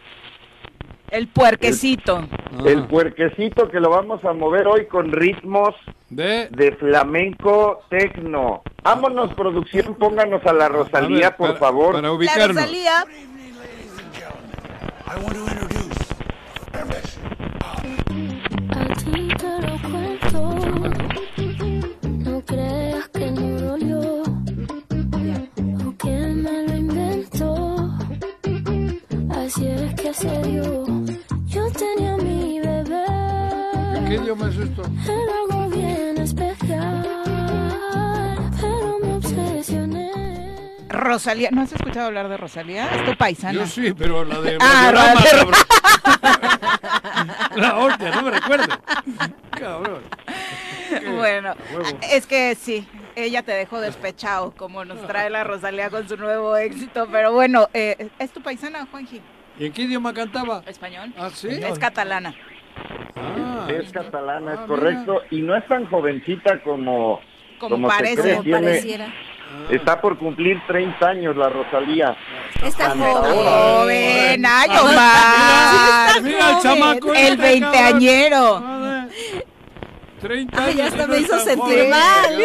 [1.11, 2.18] El puerquecito.
[2.34, 5.73] Ah, El puerquecito que lo vamos a mover hoy con ritmos
[6.10, 8.64] de de flamenco tecno.
[8.84, 11.91] Vámonos, producción, pónganos a la Rosalía, A ver, por para- favor.
[11.94, 12.56] Para La ubicarnos.
[12.56, 13.06] Rosalía.
[18.69, 20.41] A ti te lo cuento,
[22.03, 26.10] no creas que no dolió, o que
[26.44, 27.65] me lo inventó,
[29.46, 30.86] así es que se dio.
[31.48, 33.06] Yo tenía mi bebé,
[34.08, 34.82] ¿Qué idioma es esto?
[35.04, 37.08] era algo bien especial,
[38.60, 40.12] pero me obsesioné.
[40.90, 42.88] Rosalía, ¿no has escuchado hablar de Rosalía?
[42.96, 43.54] Es tu paisana.
[43.54, 45.54] Yo sí, pero la de Ah, la de- cabrón.
[47.56, 48.66] La hostia, no me recuerdo.
[49.52, 50.02] Cabrón.
[51.16, 51.56] Bueno,
[52.12, 56.56] es que sí, ella te dejó despechado, como nos trae la Rosalía con su nuevo
[56.58, 57.08] éxito.
[57.12, 59.22] Pero bueno, eh, ¿es tu paisana, Juanji?
[59.60, 60.62] ¿Y en qué idioma cantaba?
[60.68, 61.14] ¿Español?
[61.18, 61.48] ¿Ah, sí?
[61.50, 62.34] Es catalana.
[63.16, 65.22] Ah, Es catalana, es Ah, correcto.
[65.32, 67.20] Y no es tan jovencita como,
[67.60, 68.22] Como parece.
[68.22, 68.32] cree.
[68.34, 69.14] Como Tiene- pareciera.
[69.70, 72.18] Está por cumplir 30 años la Rosalía.
[72.62, 74.46] Está joven.
[74.46, 76.22] Ay, Mira, Omar.
[76.24, 77.14] mira el chamaco.
[77.14, 78.64] El este, veinteañero.
[80.28, 80.48] Cabrón.
[80.52, 80.52] Joder.
[80.52, 80.78] 30 Ay, años.
[80.78, 81.90] ya hasta no me hizo está sentir joven.
[81.90, 82.40] mal.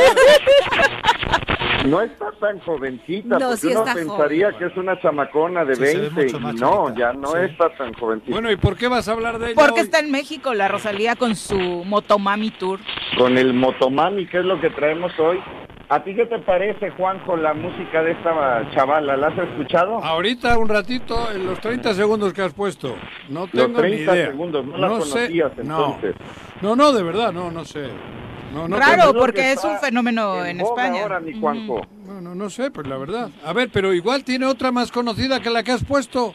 [1.87, 5.77] No está tan jovencita, No, porque sí uno está pensaría que es una chamacona de
[5.77, 7.39] Sí, se ve 20 mucho y más no, ya no Sí.
[7.43, 8.33] está tan jovencita.
[8.33, 9.87] Bueno, ¿y por qué vas a hablar de ella Porque hoy?
[9.87, 12.81] está en México la Rosalía con su Motomami Tour.
[13.17, 15.41] Con el Motomami, que es lo que traemos hoy.
[15.93, 19.17] ¿A ti qué te parece, Juanjo, la música de esta chavala?
[19.17, 19.99] ¿La has escuchado?
[19.99, 22.95] Ahorita un ratito, en los 30 segundos que has puesto.
[23.29, 24.27] No tengo Los 30 ni idea.
[24.31, 25.11] segundos, no la sé.
[25.11, 25.63] conocías No.
[25.99, 26.15] entonces.
[26.63, 27.89] No, no, de verdad, no, no sé.
[28.55, 31.03] No, no que porque es un fenómeno en, España.
[31.03, 31.81] ahora, mi Juanjo.
[32.05, 33.31] Bueno, no sé, pues la verdad.
[33.45, 36.35] A ver, pero igual tiene otra más conocida que la que has puesto.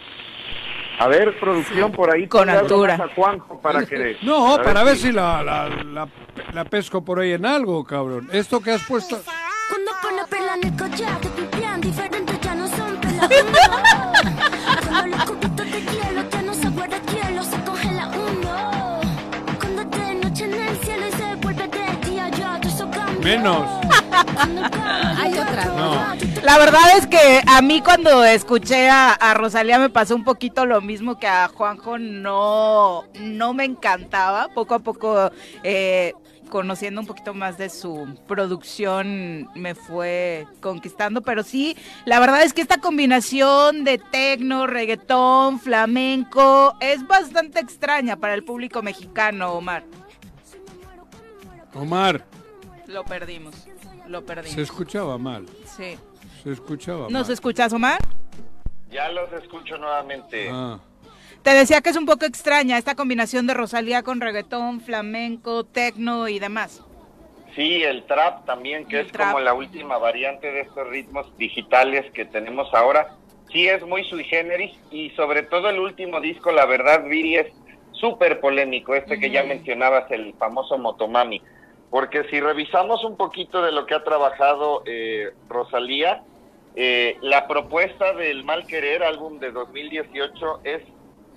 [0.99, 2.27] A ver, producción por ahí.
[2.27, 2.95] Con altura.
[2.95, 4.18] a Juanjo para que...
[4.23, 6.07] No, a para ver si la, la, la,
[6.53, 8.27] la pesco por ahí en algo, cabrón.
[8.34, 9.18] Esto que has puesto...
[10.06, 13.27] Cuando pone perla en el collar, te pipián diferentes, ya no son perlas.
[14.88, 19.02] Cuando los cubitos de hielo que no se guarda hielo, se congela uno.
[19.60, 22.91] Cuando es de noche en el cielo y se vuelve de día, ya todo eso
[22.91, 23.38] cambia.
[23.38, 23.68] Menos.
[25.18, 25.65] Hay otra.
[25.76, 26.15] No.
[26.44, 30.68] La verdad es que a mí cuando escuché a, a Rosalía me pasó un poquito
[30.68, 34.49] lo mismo que a Juanjo, no, no me encantaba.
[34.49, 35.32] Poco a poco,
[35.64, 36.14] eh,
[36.60, 41.22] conociendo un poquito más de su producción, me fue conquistando.
[41.22, 41.76] Pero sí,
[42.06, 48.45] la verdad es que esta combinación de tecno, reggaetón, flamenco, es bastante extraña para el
[48.45, 49.84] público mexicano, Omar.
[51.73, 52.23] Omar,
[52.88, 53.68] Lo perdimos,
[54.07, 54.56] lo perdimos.
[54.56, 55.45] se escuchaba mal.
[55.65, 55.98] Sí.
[56.41, 57.32] Se escuchaba ¿Nos mal.
[57.34, 57.99] escuchas, Omar?
[58.90, 60.48] Ya los escucho nuevamente.
[60.49, 60.80] Ah.
[61.46, 66.28] Te decía que es un poco extraña esta combinación de Rosalía con reggaetón, flamenco, tecno
[66.28, 66.84] y demás.
[67.54, 69.28] Sí, el trap también, que El es trap.
[69.28, 73.16] como la última variante de estos ritmos digitales que tenemos ahora.
[73.52, 77.54] Sí, es muy sui generis y sobre todo el último disco, la verdad, Viri, es
[77.92, 81.44] súper polémico, este que ya mencionabas, el famoso Motomami.
[81.92, 86.24] Porque si revisamos un poquito de lo que ha trabajado eh, Rosalía,
[86.76, 90.82] eh, la propuesta del Mal Querer, álbum de 2018, es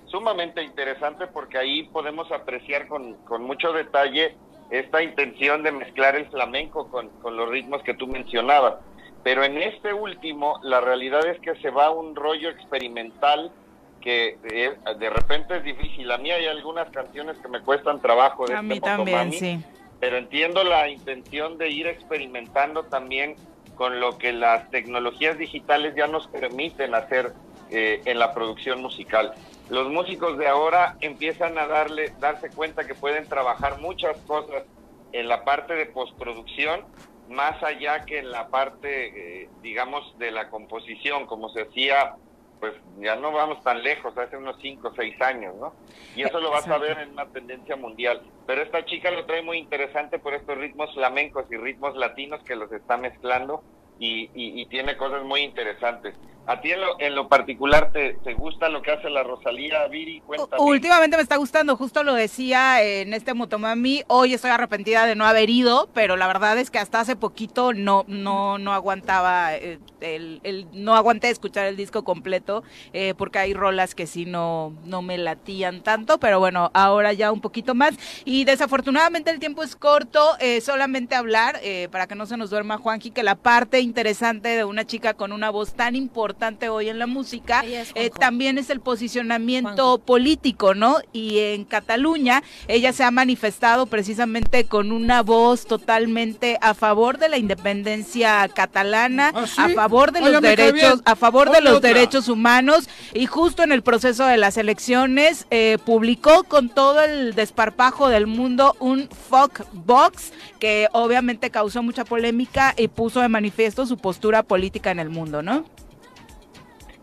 [0.09, 4.35] sumamente interesante porque ahí podemos apreciar con, con mucho detalle
[4.69, 8.75] esta intención de mezclar el flamenco con, con los ritmos que tú mencionabas.
[9.23, 13.51] Pero en este último, la realidad es que se va a un rollo experimental
[13.99, 16.09] que eh, de repente es difícil.
[16.11, 19.37] A mí hay algunas canciones que me cuestan trabajo de A este mí también, Motomami,
[19.37, 19.59] sí.
[19.99, 23.35] pero entiendo la intención de ir experimentando también
[23.75, 27.33] con lo que las tecnologías digitales ya nos permiten hacer
[27.71, 29.33] eh, en la producción musical.
[29.69, 34.63] Los músicos de ahora empiezan a darle, darse cuenta que pueden trabajar muchas cosas
[35.11, 36.85] en la parte de postproducción,
[37.29, 42.15] más allá que en la parte, eh, digamos, de la composición, como se hacía,
[42.59, 45.73] pues ya no vamos tan lejos, hace unos 5 o 6 años, ¿no?
[46.15, 48.21] Y eso lo vas a ver en una tendencia mundial.
[48.47, 52.55] Pero esta chica lo trae muy interesante por estos ritmos flamencos y ritmos latinos que
[52.55, 53.63] los está mezclando
[53.99, 56.15] y, y- y tiene cosas muy interesantes.
[56.47, 59.85] ¿A ti en lo, en lo particular te, te gusta lo que hace la Rosalía,
[59.87, 60.19] Viri?
[60.21, 60.63] Cuéntame.
[60.63, 65.27] Últimamente me está gustando, justo lo decía en este Motomami, hoy estoy arrepentida de no
[65.27, 69.77] haber ido, pero la verdad es que hasta hace poquito no no no aguantaba eh,
[70.01, 72.63] el, el- no aguanté escuchar el disco completo
[72.93, 77.31] eh, porque hay rolas que sí no no me latían tanto, pero bueno, ahora ya
[77.31, 77.93] un poquito más
[78.25, 82.49] y desafortunadamente el tiempo es corto, eh, solamente hablar eh, para que no se nos
[82.49, 86.89] duerma Juanji que la parte interesante de una chica con una voz tan importante hoy
[86.89, 90.97] en la música eh, también es el posicionamiento político, ¿no?
[91.11, 97.29] Y en Cataluña ella se ha manifestado precisamente con una voz totalmente a favor de
[97.29, 99.59] la independencia catalana, ¿sí?
[99.59, 101.89] a favor de Ah, los derechos, a favor de los otra.
[101.93, 107.33] derechos humanos y justo en el proceso de las elecciones eh, publicó con todo el
[107.33, 113.78] desparpajo del mundo un fuck box que obviamente causó mucha polémica y puso de manifiesto
[113.85, 115.65] su postura política en el mundo, ¿no?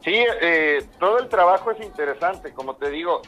[0.06, 3.22] Sí, eh, todo el trabajo es interesante, como te digo,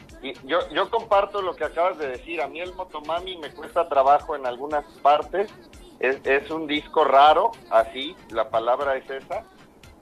[0.45, 4.45] yo, comparto lo que acabas de decir, a mí el Motomami me cuesta trabajo en
[4.45, 5.53] algunas partes,
[5.99, 9.43] es, un disco raro, así, la palabra es esa,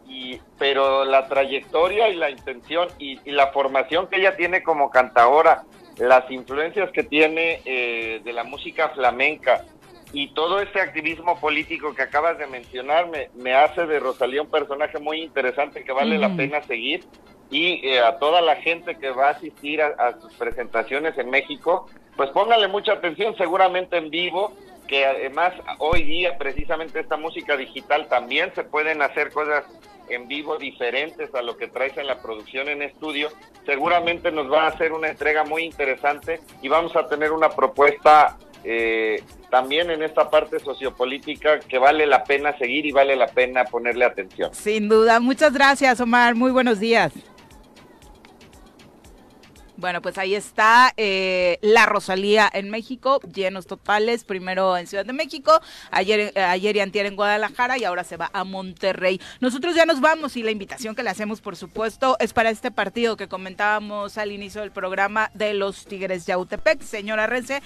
[0.07, 4.91] y, pero la trayectoria y la intención y, y la formación que ella tiene como
[4.91, 5.63] cantadora,
[5.97, 9.65] las influencias que tiene eh, de la música flamenca,
[10.13, 14.49] y todo ese activismo político que acabas de mencionar me, me hace de Rosalía un
[14.49, 17.03] personaje muy interesante que vale la pena seguir.
[17.49, 21.29] Y eh, a toda la gente que va a asistir a, a sus presentaciones en
[21.29, 24.53] México, pues póngale mucha atención seguramente en vivo,
[24.87, 29.65] que además hoy día precisamente esta música digital también se pueden hacer cosas
[30.09, 33.29] en vivo diferentes a lo que traes en la producción en estudio,
[33.65, 38.37] seguramente nos va a hacer una entrega muy interesante y vamos a tener una propuesta
[38.63, 43.65] eh, también en esta parte sociopolítica que vale la pena seguir y vale la pena
[43.65, 44.53] ponerle atención.
[44.53, 45.19] Sin duda.
[45.19, 46.35] Muchas gracias, Omar.
[46.35, 47.13] Muy buenos días.
[49.77, 55.13] Bueno, pues ahí está eh, la Rosalía en México, llenos totales, primero en Ciudad de
[55.13, 55.61] México,
[55.91, 59.21] ayer, eh, ayer y antier en Guadalajara y ahora se va a Monterrey.
[59.39, 62.71] Nosotros ya nos vamos y la invitación que le hacemos, por supuesto, es para este
[62.71, 66.81] partido que comentábamos al inicio del programa de los Tigres Yautepec.
[66.81, 67.61] Señora Rece,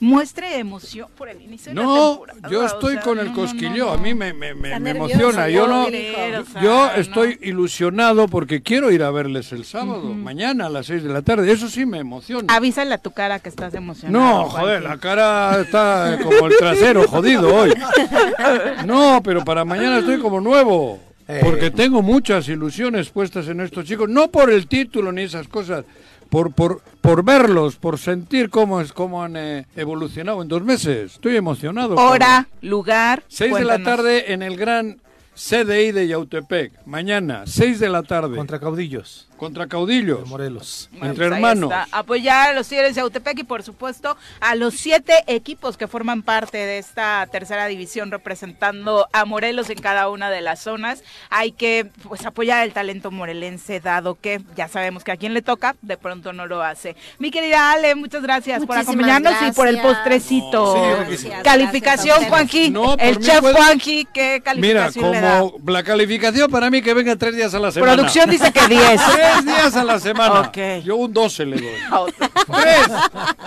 [0.00, 2.48] muestre emoción por el inicio de la No, temporada.
[2.50, 4.78] yo o estoy sea, con el no, no, cosquilleo, no, a mí me, me, me-
[4.80, 5.48] me emociona.
[5.48, 6.92] Yo no, creer, o sea, yo no.
[6.94, 11.22] estoy ilusionado porque quiero ir a verles el sábado, mañana a las 6 de la
[11.22, 11.50] tarde.
[11.50, 12.52] Eso sí me emociona.
[12.54, 14.42] Avísale a tu cara que estás emocionado.
[14.42, 17.72] No, joder, la cara está como el trasero, jodido hoy.
[18.86, 20.98] No, pero para mañana estoy como nuevo.
[21.42, 24.08] Porque tengo muchas ilusiones puestas en estos chicos.
[24.10, 25.84] No por el título ni esas cosas.
[26.30, 31.14] Por, por, por verlos, por sentir cómo, es, cómo han eh, evolucionado en dos meses.
[31.14, 31.96] Estoy emocionado.
[31.96, 33.22] Hora, lugar.
[33.28, 35.00] 6 de la tarde en el gran
[35.34, 36.72] CDI de Yautepec.
[36.86, 38.36] Mañana, 6 de la tarde.
[38.36, 39.28] Contra caudillos.
[39.36, 40.20] Contra caudillos.
[40.22, 40.88] De Morelos.
[40.92, 41.72] Bueno, Entre pues hermanos.
[41.90, 46.22] Apoyar a los Tigres de Autepec y por supuesto a los siete equipos que forman
[46.22, 51.02] parte de esta tercera división representando a Morelos en cada una de las zonas.
[51.30, 55.42] Hay que pues apoyar el talento morelense dado que ya sabemos que a quien le
[55.42, 56.94] toca de pronto no lo hace.
[57.18, 60.74] Mi querida Ale, muchas gracias por acompañarnos y por el postrecito.
[60.74, 65.40] Sí, Gracias, calificación gracias Juanji, No, el chef puede- Juanji, ¿qué Mira, calificación le da?
[65.40, 67.94] como la calificación para mí que venga tres días a la semana.
[67.94, 69.00] Producción dice que 10.
[69.32, 70.40] Tres días a la semana.
[70.40, 70.58] Ok.
[70.84, 72.14] Yo un 12 le doy.
[72.46, 72.88] Tres.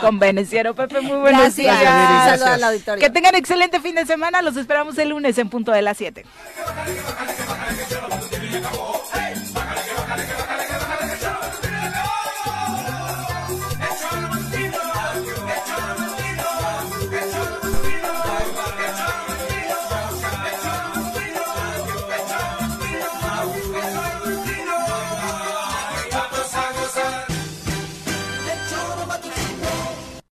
[0.02, 1.80] Con Veneciano Pepe, muy buenos Gracias.
[1.80, 1.80] días.
[1.82, 3.04] Un saludo al auditorio.
[3.04, 4.42] Que tengan excelente fin de semana.
[4.42, 6.26] Los esperamos el lunes en punto de las 7.
[8.58, 8.87] acabó.